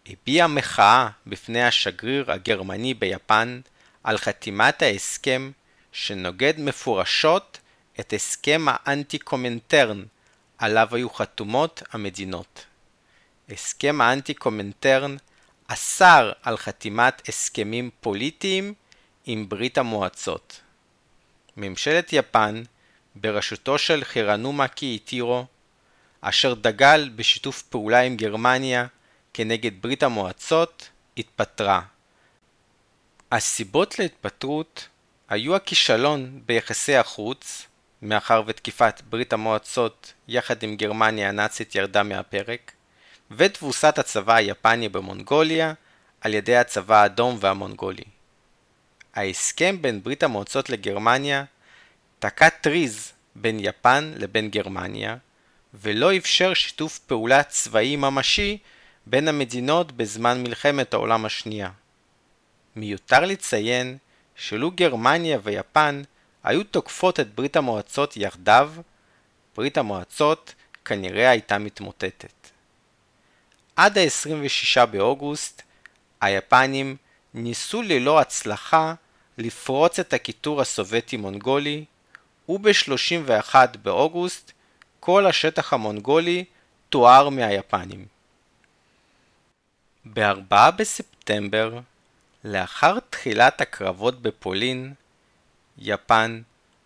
הביע 0.07 0.47
מחאה 0.47 1.09
בפני 1.27 1.65
השגריר 1.65 2.33
הגרמני 2.33 2.95
ביפן 2.95 3.61
על 4.05 4.19
חתימת 4.19 4.83
ההסכם 4.83 5.51
שנוגד 5.97 6.55
מפורשות 6.59 7.59
את 8.01 8.13
הסכם 8.13 8.67
האנטי-קומנטרן 8.69 10.05
עליו 10.59 10.89
היו 10.93 11.11
חתומות 11.11 11.83
המדינות. 11.93 12.65
הסכם 13.49 14.01
האנטי-קומנטרן 14.01 15.17
אסר 15.67 16.33
על 16.43 16.57
חתימת 16.57 17.29
הסכמים 17.29 17.91
פוליטיים 18.01 18.75
עם 19.27 19.49
ברית 19.49 19.79
המועצות. 19.79 20.61
ממשלת 21.57 22.13
יפן, 22.13 22.63
בראשותו 23.15 23.79
של 23.79 24.05
חירנומה 24.05 24.69
קיאיטירו, 24.69 25.47
אשר 26.21 26.55
דגל 26.55 27.11
בשיתוף 27.17 27.63
פעולה 27.63 28.01
עם 28.01 28.17
גרמניה 28.17 28.87
כנגד 29.35 29.83
ברית 29.83 30.03
המועצות, 30.03 30.89
התפטרה. 31.19 31.83
הסיבות 33.33 33.99
להתפטרות 33.99 34.89
היו 35.29 35.57
הכישלון 35.57 36.41
ביחסי 36.47 36.97
החוץ, 36.97 37.67
מאחר 38.03 38.43
ותקיפת 38.47 39.03
ברית 39.11 39.33
המועצות 39.33 40.13
יחד 40.29 40.63
עם 40.63 40.77
גרמניה 40.77 41.29
הנאצית 41.29 41.75
ירדה 41.75 42.03
מהפרק, 42.03 42.73
ותבוסת 43.31 43.99
הצבא 43.99 44.35
היפני 44.35 44.89
במונגוליה 44.89 45.73
על 46.21 46.35
ידי 46.35 46.57
הצבא 46.57 47.03
האדום 47.03 47.37
והמונגולי. 47.41 48.05
ההסכם 49.15 49.83
בין 49.83 50.03
ברית 50.03 50.23
המועצות 50.23 50.71
לגרמניה 50.71 51.45
תקע 52.19 52.49
טריז 52.49 53.13
בין 53.35 53.59
יפן 53.61 54.13
לבין 54.17 54.51
גרמניה, 54.51 55.17
ולא 55.75 56.17
אפשר 56.17 56.55
שיתוף 56.55 56.99
פעולה 56.99 57.43
צבאי 57.43 57.97
ממשי 57.97 58.59
בין 59.07 59.29
המדינות 59.29 59.93
בזמן 59.93 60.43
מלחמת 60.43 60.95
העולם 60.95 61.25
השנייה. 61.25 61.71
מיותר 62.77 63.21
לציין 63.21 63.99
שלו 64.37 64.71
גרמניה 64.71 65.39
ויפן 65.43 66.03
היו 66.45 66.65
תוקפות 66.65 67.21
את 67.21 67.35
ברית 67.35 67.57
המועצות 67.57 68.17
יחדיו, 68.17 68.73
ברית 69.57 69.79
המועצות 69.79 70.55
כנראה 70.85 71.31
הייתה 71.31 71.59
מתמוטטת. 71.59 72.51
עד 73.77 73.99
ה-26 73.99 74.87
באוגוסט, 74.87 75.63
היפנים 76.21 76.97
ניסו 77.35 77.83
ללא 77.83 78.21
הצלחה 78.21 78.95
לפרוץ 79.39 79.99
את 79.99 80.13
הקיטור 80.13 80.61
הסובייטי-מונגולי, 80.61 81.85
וב-31 82.49 83.55
באוגוסט 83.83 84.53
כל 85.01 85.27
השטח 85.27 85.73
המונגולי 85.73 86.45
תואר 86.89 87.29
מהיפנים. 87.29 88.07
ב-4 90.05 90.71
בספטמבר, 90.77 91.79
לאחר 92.47 92.99
תחילת 93.11 93.61
הקרבות 93.61 94.23
בפולין, 94.23 94.95
יפן 95.79 96.43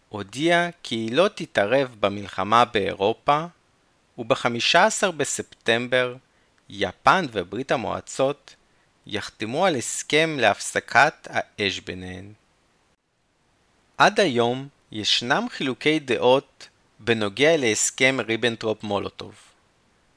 הודיעה 0.09 0.69
כי 0.83 0.95
היא 0.95 1.13
לא 1.13 1.29
תתערב 1.35 1.97
במלחמה 2.01 2.65
באירופה, 2.65 3.45
וב-15 4.19 5.11
בספטמבר 5.17 6.17
יפן 6.69 7.27
וברית 7.33 7.73
המועצות 7.73 8.55
יחתמו 9.07 9.67
על 9.67 9.77
הסכם 9.77 10.37
להפסקת 10.39 11.29
האש 11.31 11.81
ביניהן. 11.81 12.33
עד 13.99 14.21
היום 14.21 14.69
ישנם 14.93 15.47
חילוקי 15.51 15.99
דעות 15.99 16.69
בנוגע 16.99 17.57
להסכם 17.57 18.17
ריבנטרופ 18.27 18.83
מולוטוב. 18.83 19.35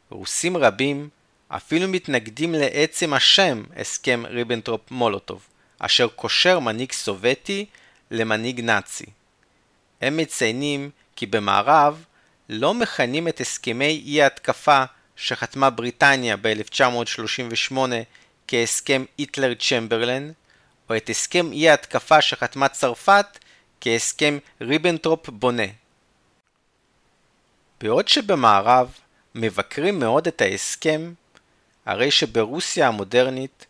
רוסים 0.10 0.58
רבים 0.58 1.10
אפילו 1.56 1.88
מתנגדים 1.88 2.56
לעצם 2.56 3.14
השם 3.14 3.64
הסכם 3.76 4.24
ריבנטרופ 4.28 4.91
מולוטוב, 4.91 5.47
אשר 5.80 6.08
קושר 6.08 6.60
מנהיג 6.60 6.91
סובייטי 6.91 7.66
למנהיג 8.12 8.62
נאצי. 8.62 9.06
הם 10.01 10.18
מציינים 10.18 10.89
כי 11.16 11.26
במערב 11.26 12.04
לא 12.49 12.74
מכנים 12.74 13.28
את 13.28 13.41
הסכמי 13.41 14.04
אי 14.06 14.22
ההתקפה 14.22 14.84
שחתמה 15.16 15.70
בריטניה 15.70 16.38
ב-1938 16.38 17.78
כהסכם 18.47 19.06
היטלר-צ'מברלן, 19.18 20.32
או 20.89 20.97
את 20.97 21.10
הסכם 21.10 21.51
אי 21.51 21.70
ההתקפה 21.70 22.22
שחתמה 22.22 22.68
צרפת 22.68 23.39
כהסכם 23.82 24.38
ריבנטרופ 24.62 25.30
בונה. 25.30 25.68
בעוד 27.82 28.08
שבמערב 28.08 28.93
מבקרים 29.36 29.99
מאוד 29.99 30.28
את 30.28 30.41
ההסכם, 30.41 31.14
הרי 31.86 32.12
שברוסיה 32.12 32.88
המודרנית 32.88 33.66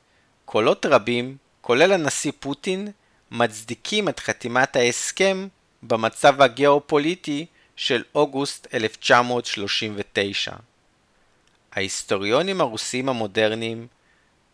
קולות 0.45 0.85
רבים, 0.85 1.37
כולל 1.61 1.91
הנשיא 1.91 2.31
פוטין, 2.39 2.91
מצדיקים 3.31 4.09
את 4.09 4.19
חתימת 4.19 4.75
ההסכם 4.75 5.47
במצב 5.83 6.41
הגיאופוליטי 6.41 7.45
של 7.75 8.03
אוגוסט 8.15 8.67
1939. 8.73 10.51
ההיסטוריונים 11.71 12.61
הרוסיים 12.61 13.09
המודרניים 13.09 13.87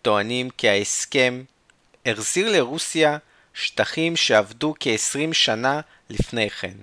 טוענים 0.02 0.50
כי 0.50 0.70
ההסכם 0.70 1.44
החזיר 2.06 2.52
לרוסיה 2.52 3.18
שטחים 3.54 4.16
שעבדו 4.16 4.74
כ-20 4.80 5.34
שנה 5.34 5.82
לפני 6.10 6.50
כן. 6.50 6.78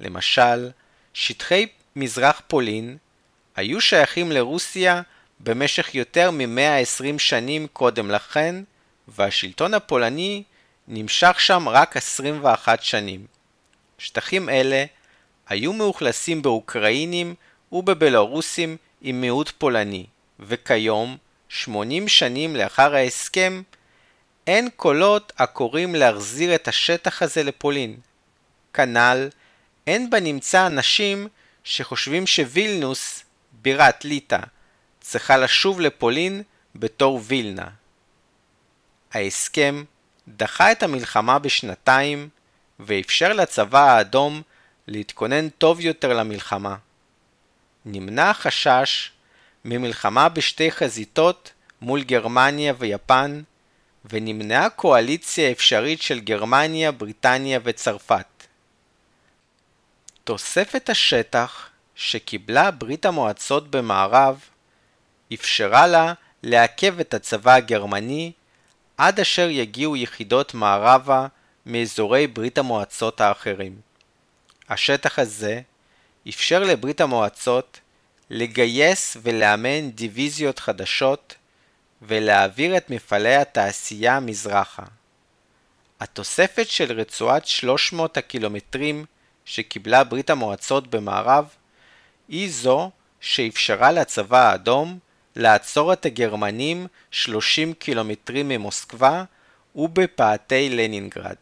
למשל, 0.00 0.70
שטחי 1.14 1.66
מזרח 1.96 2.42
פולין 2.46 2.96
היו 3.56 3.80
שייכים 3.80 4.32
לרוסיה 4.32 5.02
במשך 5.42 5.94
יותר 5.94 6.30
מ-120 6.30 7.18
שנים 7.18 7.66
קודם 7.72 8.10
לכן, 8.10 8.54
והשלטון 9.08 9.74
הפולני 9.74 10.42
נמשך 10.88 11.40
שם 11.40 11.68
רק 11.68 11.96
21 11.96 12.82
שנים. 12.82 13.26
שטחים 13.98 14.48
אלה 14.48 14.84
היו 15.48 15.72
מאוכלסים 15.72 16.42
באוקראינים 16.42 17.34
ובבלארוסים 17.72 18.76
עם 19.00 19.20
מיעוט 19.20 19.52
פולני, 19.58 20.06
וכיום, 20.40 21.16
80 21.48 22.08
שנים 22.08 22.56
לאחר 22.56 22.94
ההסכם, 22.94 23.62
אין 24.46 24.68
קולות 24.76 25.32
הקוראים 25.38 25.94
להחזיר 25.94 26.54
את 26.54 26.68
השטח 26.68 27.22
הזה 27.22 27.42
לפולין. 27.42 27.96
כנ"ל, 28.74 29.28
אין 29.86 30.10
בנמצא 30.10 30.66
אנשים 30.66 31.28
שחושבים 31.64 32.26
שווילנוס, 32.26 33.24
בירת 33.52 34.04
ליטא, 34.04 34.38
צריכה 35.00 35.36
לשוב 35.36 35.80
לפולין 35.80 36.42
בתור 36.74 37.20
וילנה. 37.24 37.68
ההסכם 39.12 39.84
דחה 40.28 40.72
את 40.72 40.82
המלחמה 40.82 41.38
בשנתיים 41.38 42.28
ואפשר 42.80 43.32
לצבא 43.32 43.90
האדום 43.90 44.42
להתכונן 44.86 45.48
טוב 45.48 45.80
יותר 45.80 46.12
למלחמה. 46.12 46.76
נמנע 47.84 48.30
החשש 48.30 49.10
ממלחמה 49.64 50.28
בשתי 50.28 50.70
חזיתות 50.70 51.52
מול 51.80 52.02
גרמניה 52.02 52.74
ויפן, 52.78 53.42
ונמנעה 54.04 54.70
קואליציה 54.70 55.50
אפשרית 55.50 56.02
של 56.02 56.20
גרמניה, 56.20 56.92
בריטניה 56.92 57.60
וצרפת. 57.64 58.26
תוספת 60.24 60.90
השטח 60.90 61.68
שקיבלה 61.94 62.70
ברית 62.70 63.06
המועצות 63.06 63.70
במערב 63.70 64.40
אפשרה 65.34 65.86
לה 65.86 66.12
לעכב 66.42 67.00
את 67.00 67.14
הצבא 67.14 67.54
הגרמני 67.54 68.32
עד 68.98 69.20
אשר 69.20 69.48
יגיעו 69.50 69.96
יחידות 69.96 70.54
מערבה 70.54 71.26
מאזורי 71.66 72.26
ברית 72.26 72.58
המועצות 72.58 73.20
האחרים. 73.20 73.80
השטח 74.68 75.18
הזה 75.18 75.60
אפשר 76.28 76.64
לברית 76.64 77.00
המועצות 77.00 77.80
לגייס 78.30 79.16
ולאמן 79.22 79.90
דיוויזיות 79.90 80.58
חדשות 80.58 81.34
ולהעביר 82.02 82.76
את 82.76 82.90
מפעלי 82.90 83.36
התעשייה 83.36 84.20
מזרחה. 84.20 84.82
התוספת 86.00 86.68
של 86.68 86.92
רצועת 86.92 87.46
300 87.46 88.16
הקילומטרים 88.16 89.04
שקיבלה 89.44 90.04
ברית 90.04 90.30
המועצות 90.30 90.86
במערב 90.86 91.48
היא 92.28 92.50
זו 92.52 92.90
שאפשרה 93.20 93.92
לצבא 93.92 94.50
האדום 94.50 94.98
לעצור 95.40 95.92
את 95.92 96.06
הגרמנים 96.06 96.86
30 97.10 97.72
קילומטרים 97.72 98.48
ממוסקבה 98.48 99.24
ובפאתי 99.74 100.70
לנינגרד. 100.70 101.36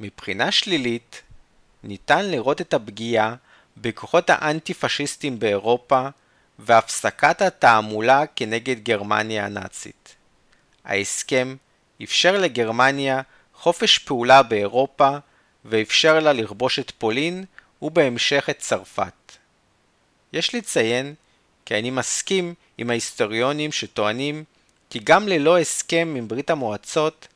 מבחינה 0.00 0.52
שלילית, 0.52 1.22
ניתן 1.82 2.24
לראות 2.24 2.60
את 2.60 2.74
הפגיעה 2.74 3.34
בכוחות 3.76 4.30
האנטי-פשיסטים 4.30 5.38
באירופה 5.38 6.08
והפסקת 6.58 7.42
התעמולה 7.42 8.26
כנגד 8.36 8.84
גרמניה 8.84 9.46
הנאצית. 9.46 10.14
ההסכם 10.84 11.56
אפשר 12.02 12.38
לגרמניה 12.38 13.20
חופש 13.54 13.98
פעולה 13.98 14.42
באירופה 14.42 15.16
ואפשר 15.64 16.20
לה 16.20 16.32
לכבוש 16.32 16.78
את 16.78 16.90
פולין 16.98 17.44
ובהמשך 17.82 18.46
את 18.50 18.58
צרפת. 18.58 19.32
יש 20.32 20.54
לציין 20.54 21.14
כי 21.64 21.78
אני 21.78 21.90
מסכים 21.90 22.54
עם 22.78 22.90
ההיסטוריונים 22.90 23.72
שטוענים 23.72 24.44
כי 24.90 25.00
גם 25.04 25.28
ללא 25.28 25.58
הסכם 25.58 26.14
עם 26.18 26.28
ברית 26.28 26.50
המועצות, 26.50 27.28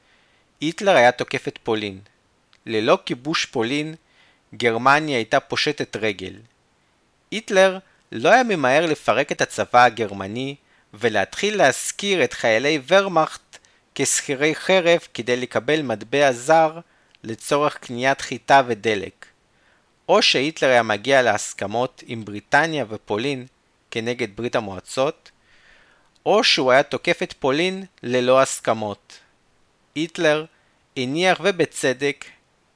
היטלר 0.60 0.96
היה 0.96 1.12
תוקף 1.12 1.48
את 1.48 1.58
פולין. 1.62 1.98
ללא 2.66 2.98
כיבוש 3.04 3.44
פולין, 3.44 3.94
גרמניה 4.54 5.16
הייתה 5.16 5.40
פושטת 5.40 5.96
רגל. 5.96 6.32
היטלר 7.30 7.78
לא 8.12 8.28
היה 8.28 8.42
ממהר 8.42 8.86
לפרק 8.86 9.32
את 9.32 9.40
הצבא 9.40 9.84
הגרמני 9.84 10.54
ולהתחיל 10.94 11.56
להשכיר 11.56 12.24
את 12.24 12.32
חיילי 12.32 12.80
ורמאכט 12.88 13.58
כשכירי 13.94 14.54
חרב 14.54 14.98
כדי 15.14 15.36
לקבל 15.36 15.82
מטבע 15.82 16.32
זר 16.32 16.78
לצורך 17.24 17.78
קניית 17.78 18.20
חיטה 18.20 18.62
ודלק. 18.66 19.26
או 20.08 20.22
שהיטלר 20.22 20.68
היה 20.68 20.82
מגיע 20.82 21.22
להסכמות 21.22 22.02
עם 22.06 22.24
בריטניה 22.24 22.84
ופולין 22.88 23.46
כנגד 23.90 24.36
ברית 24.36 24.56
המועצות, 24.56 25.30
או 26.26 26.44
שהוא 26.44 26.72
היה 26.72 26.82
תוקף 26.82 27.22
את 27.22 27.32
פולין 27.32 27.84
ללא 28.02 28.42
הסכמות. 28.42 29.18
היטלר 29.94 30.44
הניח 30.96 31.40
ובצדק 31.44 32.24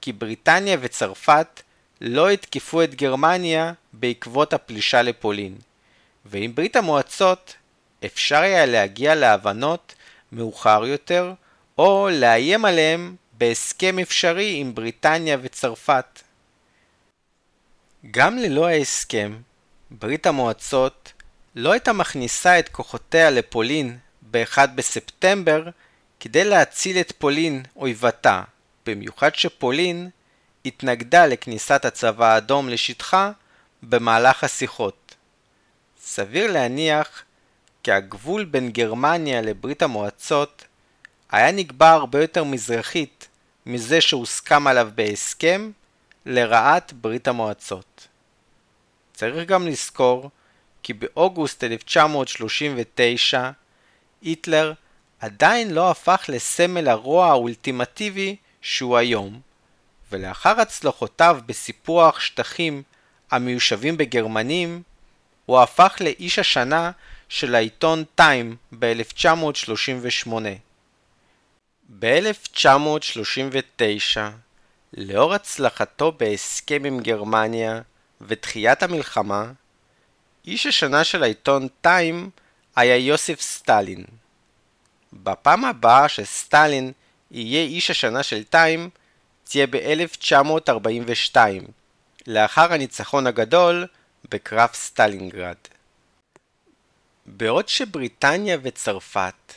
כי 0.01 0.13
בריטניה 0.13 0.77
וצרפת 0.81 1.63
לא 2.01 2.31
התקפו 2.31 2.83
את 2.83 2.95
גרמניה 2.95 3.73
בעקבות 3.93 4.53
הפלישה 4.53 5.03
לפולין, 5.03 5.55
ועם 6.25 6.55
ברית 6.55 6.77
המועצות 6.77 7.57
אפשר 8.05 8.37
היה 8.37 8.67
להגיע 8.67 9.15
להבנות 9.15 9.95
מאוחר 10.33 10.87
יותר, 10.87 11.33
או 11.79 12.09
לאיים 12.13 12.65
עליהם 12.65 13.17
בהסכם 13.33 13.99
אפשרי 13.99 14.57
עם 14.57 14.75
בריטניה 14.75 15.37
וצרפת. 15.43 16.23
גם 18.11 18.39
ללא 18.39 18.67
ההסכם, 18.67 19.37
ברית 19.91 20.27
המועצות 20.27 21.13
לא 21.55 21.73
הייתה 21.73 21.93
מכניסה 21.93 22.59
את 22.59 22.69
כוחותיה 22.69 23.31
לפולין 23.31 23.99
ב-1 24.31 24.67
בספטמבר 24.75 25.69
כדי 26.21 26.45
להציל 26.45 27.01
את 27.01 27.13
פולין 27.19 27.63
אויבתה, 27.77 28.43
במיוחד 28.87 29.35
שפולין 29.35 30.11
התנגדה 30.65 31.27
לכניסת 31.27 31.85
הצבא 31.85 32.35
האדום 32.35 32.69
לשטחה 32.69 33.31
במהלך 33.83 34.45
השיחות. 34.45 35.15
סביר 36.01 36.53
להניח 36.53 37.23
כי 37.83 37.93
הגבול 37.93 38.45
בין 38.45 38.71
גרמניה 38.71 39.41
לברית 39.41 39.83
המועצות 39.83 40.65
היה 41.31 41.53
נקבע 41.53 41.91
הרבה 41.91 42.21
יותר 42.21 42.45
מזרחית 42.45 43.29
מזה 43.67 44.01
שהוסכם 44.01 44.67
עליו 44.67 44.91
בהסכם 44.95 45.71
לרעת 46.27 46.93
ברית 46.93 47.29
המועצות. 47.29 48.09
צריך 49.21 49.47
גם 49.47 49.67
לזכור 49.67 50.31
כי 50.83 50.93
באוגוסט 50.93 51.65
1939 51.65 53.51
היטלר 54.23 54.73
עדיין 55.21 55.71
לא 55.71 55.91
הפך 55.91 56.25
לסמל 56.29 56.89
הרוע 56.89 57.27
האולטימטיבי 57.27 58.37
שהוא 58.63 58.97
היום, 58.97 59.41
ולאחר 60.13 60.61
הצלחותיו 60.61 61.39
בסיפוח 61.47 62.21
שטחים 62.21 62.83
המיושבים 63.31 63.97
בגרמנים, 63.97 64.83
הוא 65.47 65.61
הפך 65.61 65.97
לאיש 66.01 66.39
השנה 66.39 66.91
של 67.29 67.55
העיתון 67.55 68.05
טיים 68.15 68.57
ב-1938. 68.79 70.33
ב-1939, 71.99 73.83
לאור 74.93 75.35
הצלחתו 75.35 76.13
בהסכם 76.13 76.85
עם 76.85 77.01
גרמניה 77.01 77.81
ודחיית 78.21 78.83
המלחמה, 78.83 79.53
איש 80.47 80.67
השנה 80.67 81.05
של 81.05 81.23
העיתון 81.23 81.69
טיים 81.81 82.31
היה 82.77 82.97
יוסף 82.97 83.41
סטלין. 83.41 84.05
בפעם 85.13 85.65
הבאה 85.65 86.09
שסטלין 86.09 86.93
יהיה 87.31 87.63
איש 87.63 87.91
השנה 87.91 88.23
של 88.23 88.45
טיים, 88.45 88.91
תהיה 89.45 89.67
ב-1942, 89.67 91.37
לאחר 92.27 92.73
הניצחון 92.73 93.27
הגדול 93.27 93.87
בקרב 94.31 94.71
סטלינגרד. 94.75 95.57
בעוד 97.27 97.69
שבריטניה 97.69 98.59
וצרפת 98.63 99.55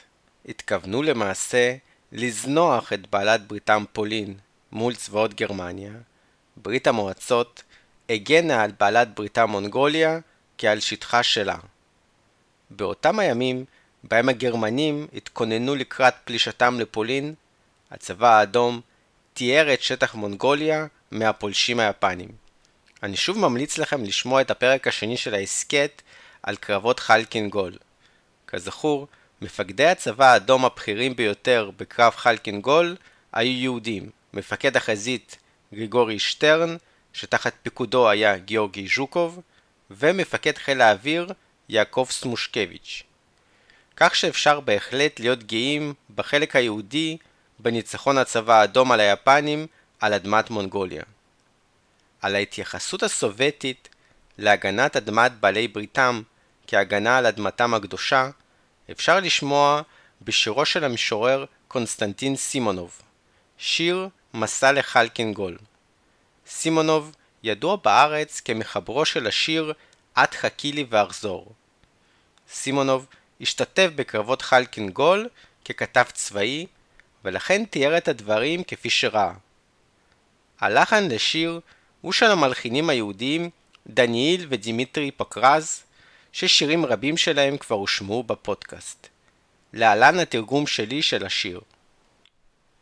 התכוונו 0.47 1.03
למעשה 1.03 1.76
לזנוח 2.11 2.93
את 2.93 3.07
בעלת 3.09 3.47
בריתן 3.47 3.84
פולין 3.93 4.38
מול 4.72 4.95
צבאות 4.95 5.34
גרמניה, 5.34 5.91
ברית 6.57 6.88
המועצות 6.88 7.64
הגנה 8.09 8.63
על 8.63 8.71
בעלת 8.79 9.15
בריתה 9.15 9.45
מונגוליה 9.45 10.19
כעל 10.57 10.79
שטחה 10.79 11.23
שלה. 11.23 11.57
באותם 12.69 13.19
הימים 13.19 13.65
בהם 14.03 14.29
הגרמנים 14.29 15.07
התכוננו 15.13 15.75
לקראת 15.75 16.13
פלישתם 16.25 16.79
לפולין, 16.79 17.33
הצבא 17.91 18.37
האדום 18.37 18.81
תיאר 19.33 19.73
את 19.73 19.81
שטח 19.81 20.15
מונגוליה 20.15 20.85
מהפולשים 21.11 21.79
היפנים. 21.79 22.29
אני 23.03 23.17
שוב 23.17 23.37
ממליץ 23.37 23.77
לכם 23.77 24.03
לשמוע 24.03 24.41
את 24.41 24.51
הפרק 24.51 24.87
השני 24.87 25.17
של 25.17 25.33
ההסכת 25.33 26.01
על 26.43 26.55
קרבות 26.55 26.99
חלקין 26.99 27.49
גול. 27.49 27.77
כזכור, 28.47 29.07
מפקדי 29.41 29.85
הצבא 29.85 30.25
האדום 30.25 30.65
הבכירים 30.65 31.15
ביותר 31.15 31.71
בקרב 31.77 32.13
חלקין 32.15 32.61
גול 32.61 32.95
היו 33.33 33.51
יהודים, 33.51 34.09
מפקד 34.33 34.77
החזית 34.77 35.37
גריגורי 35.73 36.19
שטרן, 36.19 36.75
שתחת 37.14 37.53
פיקודו 37.64 38.09
היה 38.09 38.38
גיאורגי 38.38 38.88
ז'וקוב, 38.95 39.41
ומפקד 39.91 40.57
חיל 40.57 40.82
האוויר 40.82 41.28
יעקב 41.70 42.07
סמושקביץ'. 42.09 43.03
כך 43.95 44.16
שאפשר 44.16 44.59
בהחלט 44.59 45.20
להיות 45.20 45.43
גאים 45.43 45.93
בחלק 46.16 46.55
היהודי 46.55 47.18
בניצחון 47.59 48.18
הצבא 48.18 48.53
האדום 48.53 48.91
על 48.91 48.99
היפנים 48.99 49.68
על 49.99 50.14
אדמת 50.14 50.49
מונגוליה. 50.49 51.03
על 52.22 52.36
ההתייחסות 52.36 53.03
הסובייטית 53.03 53.89
להגנת 54.38 54.95
אדמת 54.95 55.32
בעלי 55.39 55.68
בריתם 55.68 56.22
כהגנה 56.68 57.18
על 57.18 57.26
אדמתם 57.26 57.74
הקדושה, 57.74 58.30
אפשר 58.91 59.20
לשמוע 59.20 59.82
בשירו 60.22 60.66
של 60.66 60.84
המשורר 60.84 61.45
קונסטנטין 61.68 62.36
סימונוב, 62.36 63.01
שיר 63.57 64.09
מסע 64.34 64.72
לחלקינגול. 64.72 65.57
סימונוב 66.47 67.15
ידוע 67.43 67.75
בארץ 67.75 68.39
כמחברו 68.39 69.05
של 69.05 69.27
השיר 69.27 69.73
"את 70.23 70.33
חכי 70.33 70.71
לי 70.71 70.85
ואחזור". 70.89 71.53
סימונוב 72.49 73.07
השתתף 73.41 73.89
בקרבות 73.95 74.41
חלקינגול 74.41 75.29
ככתב 75.65 76.03
צבאי, 76.13 76.65
ולכן 77.25 77.65
תיאר 77.65 77.97
את 77.97 78.07
הדברים 78.07 78.63
כפי 78.63 78.89
שראה. 78.89 79.33
הלחן 80.59 81.07
לשיר 81.07 81.59
הוא 82.01 82.11
של 82.11 82.31
המלחינים 82.31 82.89
היהודים 82.89 83.49
דניאל 83.87 84.45
ודימיטרי 84.49 85.11
פקרז, 85.11 85.83
ששירים 86.31 86.85
רבים 86.85 87.17
שלהם 87.17 87.57
כבר 87.57 87.75
הושמעו 87.75 88.23
בפודקאסט. 88.23 89.07
להלן 89.73 90.19
התרגום 90.19 90.67
שלי 90.67 91.01
של 91.01 91.25
השיר. 91.25 91.61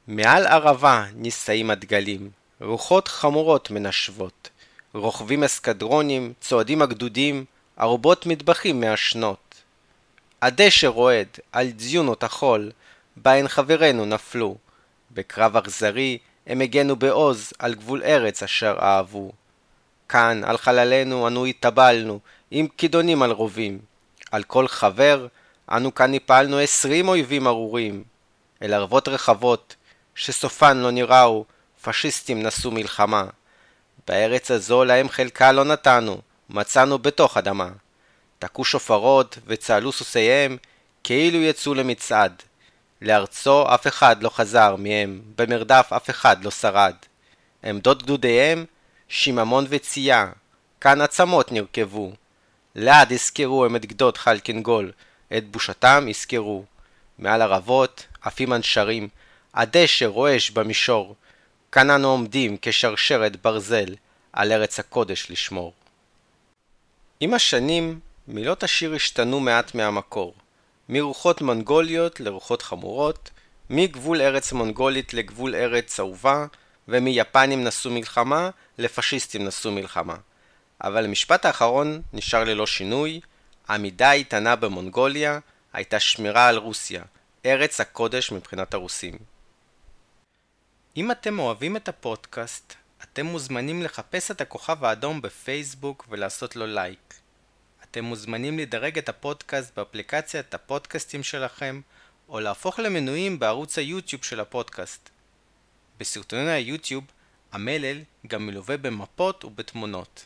מעל 0.07 0.47
ערבה 0.47 1.05
נישאים 1.13 1.69
הדגלים, 1.69 2.31
רוחות 2.61 3.07
חמורות 3.07 3.71
מנשבות, 3.71 4.49
רוכבים 4.93 5.43
אסקדרונים, 5.43 6.33
צועדים 6.41 6.81
הגדודים, 6.81 7.45
ארובות 7.79 8.25
מטבחים 8.25 8.79
מעשנות. 8.79 9.55
הדשא 10.41 10.87
רועד 10.87 11.27
על 11.51 11.69
דיונות 11.69 12.23
החול, 12.23 12.71
בהן 13.15 13.47
חברינו 13.47 14.05
נפלו. 14.05 14.55
בקרב 15.11 15.57
אכזרי 15.57 16.17
הם 16.47 16.61
הגנו 16.61 16.95
בעוז 16.95 17.53
על 17.59 17.73
גבול 17.73 18.03
ארץ 18.03 18.43
אשר 18.43 18.77
אהבו. 18.81 19.31
כאן, 20.09 20.41
על 20.43 20.57
חללינו, 20.57 21.27
אנו 21.27 21.45
התאבלנו, 21.45 22.19
עם 22.51 22.67
כידונים 22.77 23.23
על 23.23 23.31
רובים. 23.31 23.79
על 24.31 24.43
כל 24.43 24.67
חבר, 24.67 25.27
אנו 25.71 25.95
כאן 25.95 26.13
הפלנו 26.13 26.57
עשרים 26.57 27.07
אויבים 27.07 27.47
ארורים. 27.47 28.03
אל 28.61 28.73
ערבות 28.73 29.07
רחבות, 29.07 29.75
שסופן 30.15 30.77
לא 30.77 30.91
נראו, 30.91 31.45
פשיסטים 31.81 32.43
נשאו 32.43 32.71
מלחמה. 32.71 33.25
בארץ 34.07 34.51
הזו 34.51 34.83
להם 34.83 35.09
חלקה 35.09 35.51
לא 35.51 35.63
נתנו, 35.63 36.21
מצאנו 36.49 36.99
בתוך 36.99 37.37
אדמה. 37.37 37.69
תקעו 38.39 38.65
שופרות 38.65 39.37
וצהלו 39.45 39.91
סוסיהם, 39.91 40.57
כאילו 41.03 41.37
יצאו 41.37 41.73
למצעד. 41.73 42.43
לארצו 43.01 43.65
אף 43.75 43.87
אחד 43.87 44.23
לא 44.23 44.29
חזר 44.29 44.75
מהם, 44.75 45.21
במרדף 45.35 45.89
אף 45.95 46.09
אחד 46.09 46.43
לא 46.43 46.51
שרד. 46.51 46.95
עמדות 47.63 48.03
גדודיהם, 48.03 48.65
שיממון 49.07 49.65
וצייה, 49.69 50.27
כאן 50.81 51.01
עצמות 51.01 51.51
נרכבו. 51.51 52.11
לעד 52.75 53.11
יזכרו 53.11 53.65
הם 53.65 53.75
את 53.75 53.85
גדות 53.85 54.17
חלקינגול, 54.17 54.91
את 55.37 55.51
בושתם 55.51 56.05
יזכרו. 56.07 56.63
מעל 57.19 57.41
ערבות, 57.41 58.05
עפים 58.21 58.53
הנשרים, 58.53 59.07
הדשא 59.53 60.05
רועש 60.05 60.51
במישור. 60.51 61.15
כאן 61.71 61.89
אנו 61.89 62.07
עומדים 62.07 62.57
כשרשרת 62.61 63.41
ברזל, 63.41 63.95
על 64.33 64.51
ארץ 64.51 64.79
הקודש 64.79 65.31
לשמור. 65.31 65.73
עם 67.19 67.33
השנים, 67.33 67.99
מילות 68.27 68.63
השיר 68.63 68.93
השתנו 68.93 69.39
מעט 69.39 69.75
מהמקור. 69.75 70.33
מרוחות 70.89 71.41
מונגוליות 71.41 72.19
לרוחות 72.19 72.61
חמורות, 72.61 73.29
מגבול 73.69 74.21
ארץ 74.21 74.53
מונגולית 74.53 75.13
לגבול 75.13 75.55
ארץ 75.55 75.85
צהובה, 75.85 76.45
ומיפנים 76.87 77.63
נשאו 77.63 77.91
מלחמה 77.91 78.49
לפשיסטים 78.77 79.45
נשאו 79.45 79.71
מלחמה. 79.71 80.15
אבל 80.83 81.05
המשפט 81.05 81.45
האחרון 81.45 82.01
נשאר 82.13 82.43
ללא 82.43 82.67
שינוי, 82.67 83.19
העמידה 83.67 84.09
האיתנה 84.09 84.55
במונגוליה 84.55 85.39
הייתה 85.73 85.99
שמירה 85.99 86.47
על 86.47 86.57
רוסיה, 86.57 87.03
ארץ 87.45 87.79
הקודש 87.81 88.31
מבחינת 88.31 88.73
הרוסים. 88.73 89.30
אם 90.97 91.11
אתם 91.11 91.39
אוהבים 91.39 91.77
את 91.77 91.87
הפודקאסט, 91.87 92.73
אתם 93.03 93.25
מוזמנים 93.25 93.83
לחפש 93.83 94.31
את 94.31 94.41
הכוכב 94.41 94.83
האדום 94.85 95.21
בפייסבוק 95.21 96.05
ולעשות 96.09 96.55
לו 96.55 96.65
לייק. 96.65 97.13
אתם 97.83 98.03
מוזמנים 98.03 98.59
לדרג 98.59 98.97
את 98.97 99.09
הפודקאסט 99.09 99.75
באפליקציית 99.75 100.53
הפודקאסטים 100.53 101.23
שלכם, 101.23 101.81
או 102.29 102.39
להפוך 102.39 102.79
למנויים 102.79 103.39
בערוץ 103.39 103.77
היוטיוב 103.77 104.23
של 104.23 104.39
הפודקאסט. 104.39 105.09
בסרטוני 105.99 106.51
היוטיוב, 106.51 107.03
המלל 107.51 108.01
גם 108.27 108.47
מלווה 108.47 108.77
במפות 108.77 109.45
ובתמונות. 109.45 110.25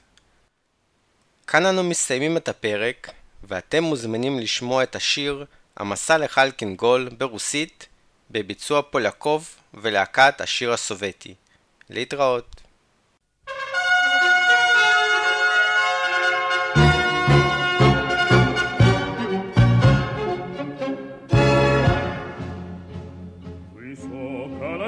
כאן 1.47 1.65
אנו 1.65 1.83
מסיימים 1.83 2.37
את 2.37 2.47
הפרק, 2.47 3.09
ואתם 3.43 3.83
מוזמנים 3.83 4.39
לשמוע 4.39 4.83
את 4.83 4.95
השיר 4.95 5.45
"המסע 5.77 6.17
לחלקין 6.17 6.75
גול" 6.75 7.09
ברוסית, 7.09 7.87
בביצוע 8.30 8.82
פולקוב 8.82 9.54
ולהקת 9.74 10.40
השיר 10.40 10.72
הסובייטי. 10.72 11.34
להתראות. 11.90 12.60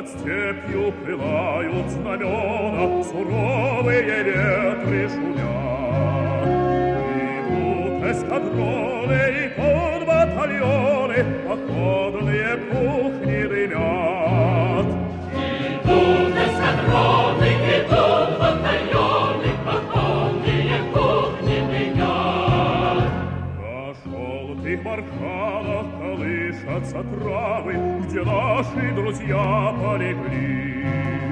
степью 0.06 0.92
пылают 1.04 1.88
знамена, 1.90 2.55
колышатся 26.97 27.03
травы, 27.03 27.73
где 28.05 28.23
наши 28.23 28.93
друзья 28.95 29.75
полегли. 29.81 30.85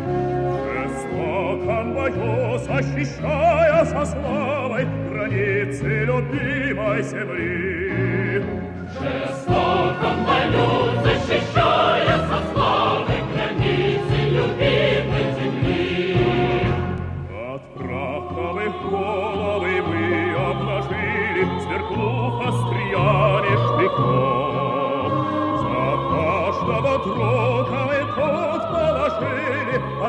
В 0.05 0.74
жестоком 0.74 1.93
бою, 1.93 2.57
защищая 2.59 3.86
со 3.86 4.05
славой 4.05 4.86
границы 5.09 6.05
любимой 6.05 7.03
земли. 7.03 8.43
В 8.88 9.35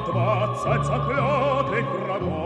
двадцать 0.05 0.86
заклятых 0.86 1.86
врагов. 2.05 2.44